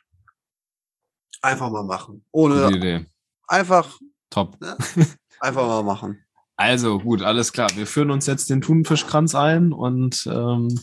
Einfach 1.43 1.71
mal 1.71 1.85
machen. 1.85 2.25
Gute 2.33 2.67
Ohne 2.67 2.77
Idee. 2.77 3.07
einfach, 3.47 3.99
Top. 4.31 4.59
einfach 5.41 5.67
mal 5.67 5.83
machen. 5.85 6.19
Also 6.57 6.99
gut, 6.99 7.23
alles 7.23 7.53
klar. 7.53 7.71
Wir 7.77 7.87
führen 7.87 8.11
uns 8.11 8.27
jetzt 8.27 8.51
den 8.51 8.63
Thunfischkranz 8.63 9.35
ein 9.35 9.73
und 9.73 10.27
ähm, 10.27 10.81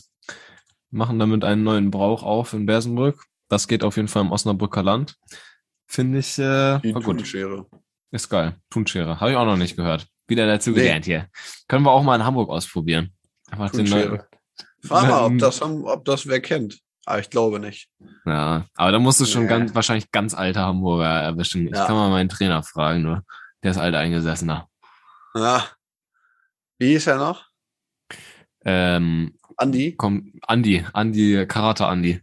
machen 0.90 1.18
damit 1.18 1.44
einen 1.44 1.64
neuen 1.64 1.90
Brauch 1.90 2.22
auf 2.22 2.52
in 2.54 2.64
Bersenbrück. 2.64 3.22
Das 3.48 3.68
geht 3.68 3.84
auf 3.84 3.96
jeden 3.96 4.08
Fall 4.08 4.22
im 4.22 4.32
Osnabrücker 4.32 4.82
Land. 4.82 5.16
Finde 5.86 6.20
ich 6.20 6.38
äh, 6.38 6.78
Die 6.80 6.94
war 6.94 7.02
gut. 7.02 7.18
Thunschere. 7.18 7.66
Ist 8.14 8.28
geil. 8.28 8.54
Thunschere. 8.70 9.18
Habe 9.18 9.32
ich 9.32 9.36
auch 9.36 9.44
noch 9.44 9.56
nicht 9.56 9.74
gehört. 9.76 10.06
Wieder 10.28 10.46
dazu 10.46 10.70
Nee. 10.70 10.76
gelernt 10.76 11.04
hier. 11.04 11.26
Können 11.66 11.84
wir 11.84 11.90
auch 11.90 12.04
mal 12.04 12.14
in 12.14 12.24
Hamburg 12.24 12.48
ausprobieren. 12.48 13.12
Einfach 13.50 13.70
Thunschere. 13.70 14.28
Frag 14.84 15.08
mal, 15.08 15.24
ob 15.24 15.38
das, 15.38 15.60
ob 15.60 16.04
das 16.04 16.26
wer 16.28 16.40
kennt. 16.40 16.78
Aber 17.06 17.18
ich 17.18 17.28
glaube 17.28 17.58
nicht. 17.58 17.88
Ja, 18.24 18.64
aber 18.76 18.92
da 18.92 18.98
musst 19.00 19.20
du 19.20 19.26
schon 19.26 19.42
Nee. 19.42 19.48
ganz, 19.48 19.74
wahrscheinlich 19.74 20.12
ganz 20.12 20.32
alter 20.32 20.62
Hamburger 20.62 21.08
erwischen. 21.08 21.66
Ich 21.66 21.74
Ja. 21.74 21.86
kann 21.86 21.96
mal 21.96 22.08
meinen 22.08 22.28
Trainer 22.28 22.62
fragen, 22.62 23.02
nur. 23.02 23.24
Der 23.62 23.72
ist 23.72 23.78
alt 23.78 23.94
eingesessener. 23.96 24.68
Ja. 25.34 25.66
Wie 26.78 26.90
hieß 26.92 27.08
er 27.08 27.16
noch? 27.16 27.46
Ähm, 28.64 29.36
Andi? 29.56 29.94
komm, 29.96 30.32
Andi, 30.42 30.84
Andi, 30.92 31.46
Karate 31.46 31.86
Andi. 31.86 32.20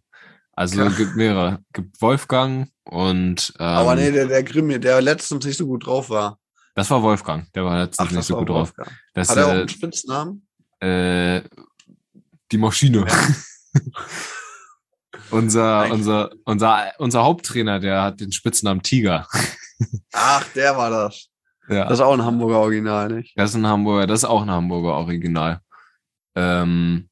Also 0.62 0.80
Ja. 0.80 0.90
gibt 0.90 1.16
mehrere. 1.16 1.58
Gibt 1.74 2.00
Wolfgang 2.04 2.70
und 2.84 3.52
ähm, 3.58 3.66
Aber 3.66 3.96
nee, 3.96 4.12
der, 4.12 4.28
der 4.28 4.44
Grimmi, 4.44 4.80
der 4.80 5.02
letztens 5.02 5.44
nicht 5.44 5.58
so 5.58 5.66
gut 5.66 5.88
drauf 5.88 6.12
war. 6.12 6.38
das 6.76 6.88
war 6.92 7.02
Wolfgang, 7.02 7.52
der 7.54 7.66
war 7.66 7.80
letztens 7.80 8.12
nicht 8.12 8.26
so 8.26 8.36
gut 8.38 8.50
drauf. 8.50 8.68
Wolfgang. 8.78 8.96
Das, 9.16 9.30
Hat 9.30 9.38
er 9.38 9.48
auch 9.48 9.54
äh, 9.54 9.60
einen 9.62 9.70
Spitznamen? 9.70 10.46
äh, 10.80 11.42
die 12.52 12.58
Maschine. 12.60 13.08
unser, 15.32 15.80
Eigentlich- 15.80 15.94
unser, 15.94 16.30
unser, 16.46 16.92
unser 17.00 17.24
Haupttrainer, 17.24 17.80
der 17.80 18.04
hat 18.04 18.20
den 18.20 18.32
Spitznamen 18.32 18.84
Tiger. 18.84 19.26
Ach, 20.14 20.46
der 20.54 20.78
war 20.78 20.92
das. 20.92 21.28
Ja. 21.70 21.86
Das 21.86 21.94
ist 21.94 22.02
auch 22.02 22.14
ein 22.14 22.24
Hamburger 22.24 22.60
Original, 22.60 23.08
nicht? 23.10 23.34
Das 23.36 23.50
ist 23.52 23.56
ein 23.56 23.66
Hamburger, 23.66 24.06
das 24.06 24.20
ist 24.20 24.26
auch 24.30 24.44
ein 24.44 24.52
Hamburger 24.52 24.94
Original. 24.94 25.60
Ähm, 26.36 27.10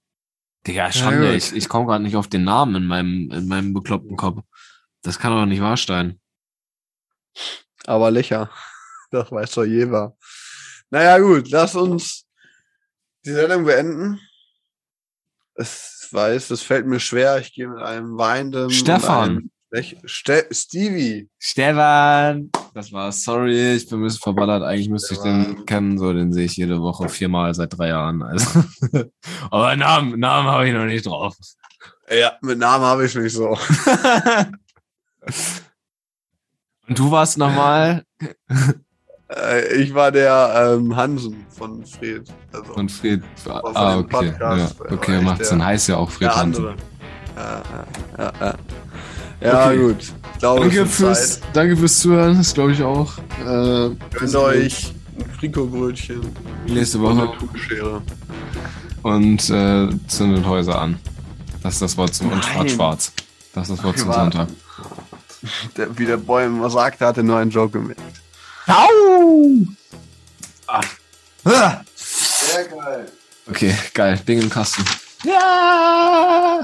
Digga, 0.70 0.92
Schande, 0.92 1.32
gut. 1.32 1.36
ich, 1.36 1.56
ich 1.56 1.68
komme 1.68 1.88
gerade 1.88 2.04
nicht 2.04 2.16
auf 2.16 2.28
den 2.28 2.44
Namen 2.44 2.76
in 2.76 2.86
meinem, 2.86 3.32
in 3.32 3.48
meinem 3.48 3.74
bekloppten 3.74 4.16
Kopf. 4.16 4.44
Das 5.02 5.18
kann 5.18 5.32
doch 5.32 5.48
nicht 5.48 5.62
wahr 5.62 5.78
sein. 5.78 6.20
Aber 7.86 8.12
Lecher. 8.12 8.50
Das 9.12 9.32
weiß 9.32 9.54
doch 9.54 9.64
jeder. 9.64 10.16
Naja, 10.92 11.18
gut, 11.18 11.50
lass 11.50 11.74
uns 11.74 12.28
die 13.26 13.32
Sendung 13.32 13.66
beenden. 13.66 14.20
Ich 15.56 16.08
weiß, 16.12 16.50
das 16.50 16.62
fällt 16.62 16.86
mir 16.86 17.00
schwer. 17.00 17.40
Ich 17.40 17.52
gehe 17.52 17.68
mit 17.68 17.82
einem 17.82 18.20
weinenden. 18.20 18.70
Stefan. 18.70 19.50
einem 19.72 20.00
Ste 20.06 20.48
Stevie. 20.52 21.28
Stefan! 21.40 22.52
Das 22.74 22.92
war's, 22.94 23.24
sorry, 23.24 23.74
ich 23.76 23.90
bin 23.90 24.00
ein 24.00 24.04
bisschen 24.04 24.22
verballert. 24.22 24.64
Eigentlich 24.64 24.90
müsste 24.90 25.14
ich 25.16 25.20
den 25.22 25.66
kennen, 25.66 25.98
so 25.98 26.14
den 26.14 26.32
sehe 26.34 26.46
ich 26.46 26.56
jede 26.58 26.80
Woche 26.82 27.10
viermal 27.10 27.54
seit 27.56 27.78
drei 27.78 27.88
Jahren. 27.90 28.22
Also. 28.22 28.64
Aber 29.52 29.76
Namen, 29.76 30.20
Namen 30.20 30.48
habe 30.50 30.68
ich 30.68 30.74
noch 30.74 30.86
nicht 30.86 31.06
drauf. 31.06 31.36
Ja, 32.10 32.34
mit 32.42 32.60
Namen 32.60 32.86
habe 32.86 33.06
ich 33.06 33.16
nicht 33.16 33.34
so. 33.34 33.50
Und 36.88 36.98
du 36.98 37.12
warst 37.12 37.38
nochmal 37.38 38.04
Äh, 39.30 39.76
Ich 39.82 39.94
war 39.94 40.12
der 40.12 40.76
ähm, 40.80 40.96
Hansen 40.96 41.46
von 41.50 41.86
Fred. 41.86 42.28
Also 42.52 42.74
von 42.74 42.90
Fred. 42.90 43.22
von 43.36 43.52
Ah, 43.76 43.98
okay. 44.00 44.32
Podcast, 44.32 44.76
Ja, 44.80 44.92
okay, 44.92 45.22
macht 45.22 45.46
Sinn. 45.46 45.64
Heißt 45.64 45.90
ja 45.90 45.98
auch 45.98 46.10
Fred 46.10 46.36
Hansen. 46.36 46.66
Ja, 47.36 47.62
ja, 48.18 48.34
ja. 48.40 48.56
ja 49.42 49.66
Okay. 49.68 49.78
gut. 49.78 50.14
Glaube, 50.40 50.62
Danke 50.62 50.86
fürs, 50.86 51.40
Zeit. 51.42 51.50
danke 51.54 51.78
fürs 51.78 52.00
Zuhören, 52.00 52.38
das 52.38 52.54
glaube 52.54 52.72
ich 52.72 52.82
auch. 52.82 53.18
Äh, 53.42 53.90
Gönnt 54.18 54.36
euch 54.36 54.94
ein 55.18 55.30
Frikobrötchen 55.38 56.22
nächste 56.66 57.02
Woche 57.02 57.30
Tuchschere. 57.38 58.02
und 59.04 59.50
äh, 59.50 59.90
zündet 60.08 60.46
Häuser 60.46 60.80
an. 60.82 60.98
Das 61.62 61.74
ist 61.74 61.82
das 61.82 61.98
Wort 61.98 62.16
zum 62.16 62.32
und 62.32 62.44
schwarz-schwarz. 62.46 63.12
Das 63.54 63.70
ist 63.70 63.78
das 63.78 63.84
Wort 63.84 63.98
zum 63.98 64.08
Privat. 64.10 64.34
Sonntag. 64.34 64.48
Der, 65.78 65.98
wie 65.98 66.06
der 66.06 66.18
Boy 66.18 66.46
immer 66.46 66.70
sagte, 66.70 67.06
hatte 67.06 67.24
nur 67.24 67.38
einen 67.38 67.50
Joke 67.52 67.80
gemerkt. 67.80 68.02
Au! 68.68 69.40
Sehr 71.96 72.66
geil. 72.66 73.12
Okay, 73.50 73.74
geil. 73.94 74.20
Ding 74.28 74.42
im 74.42 74.50
Kasten. 74.50 74.84
Ja! 75.24 76.60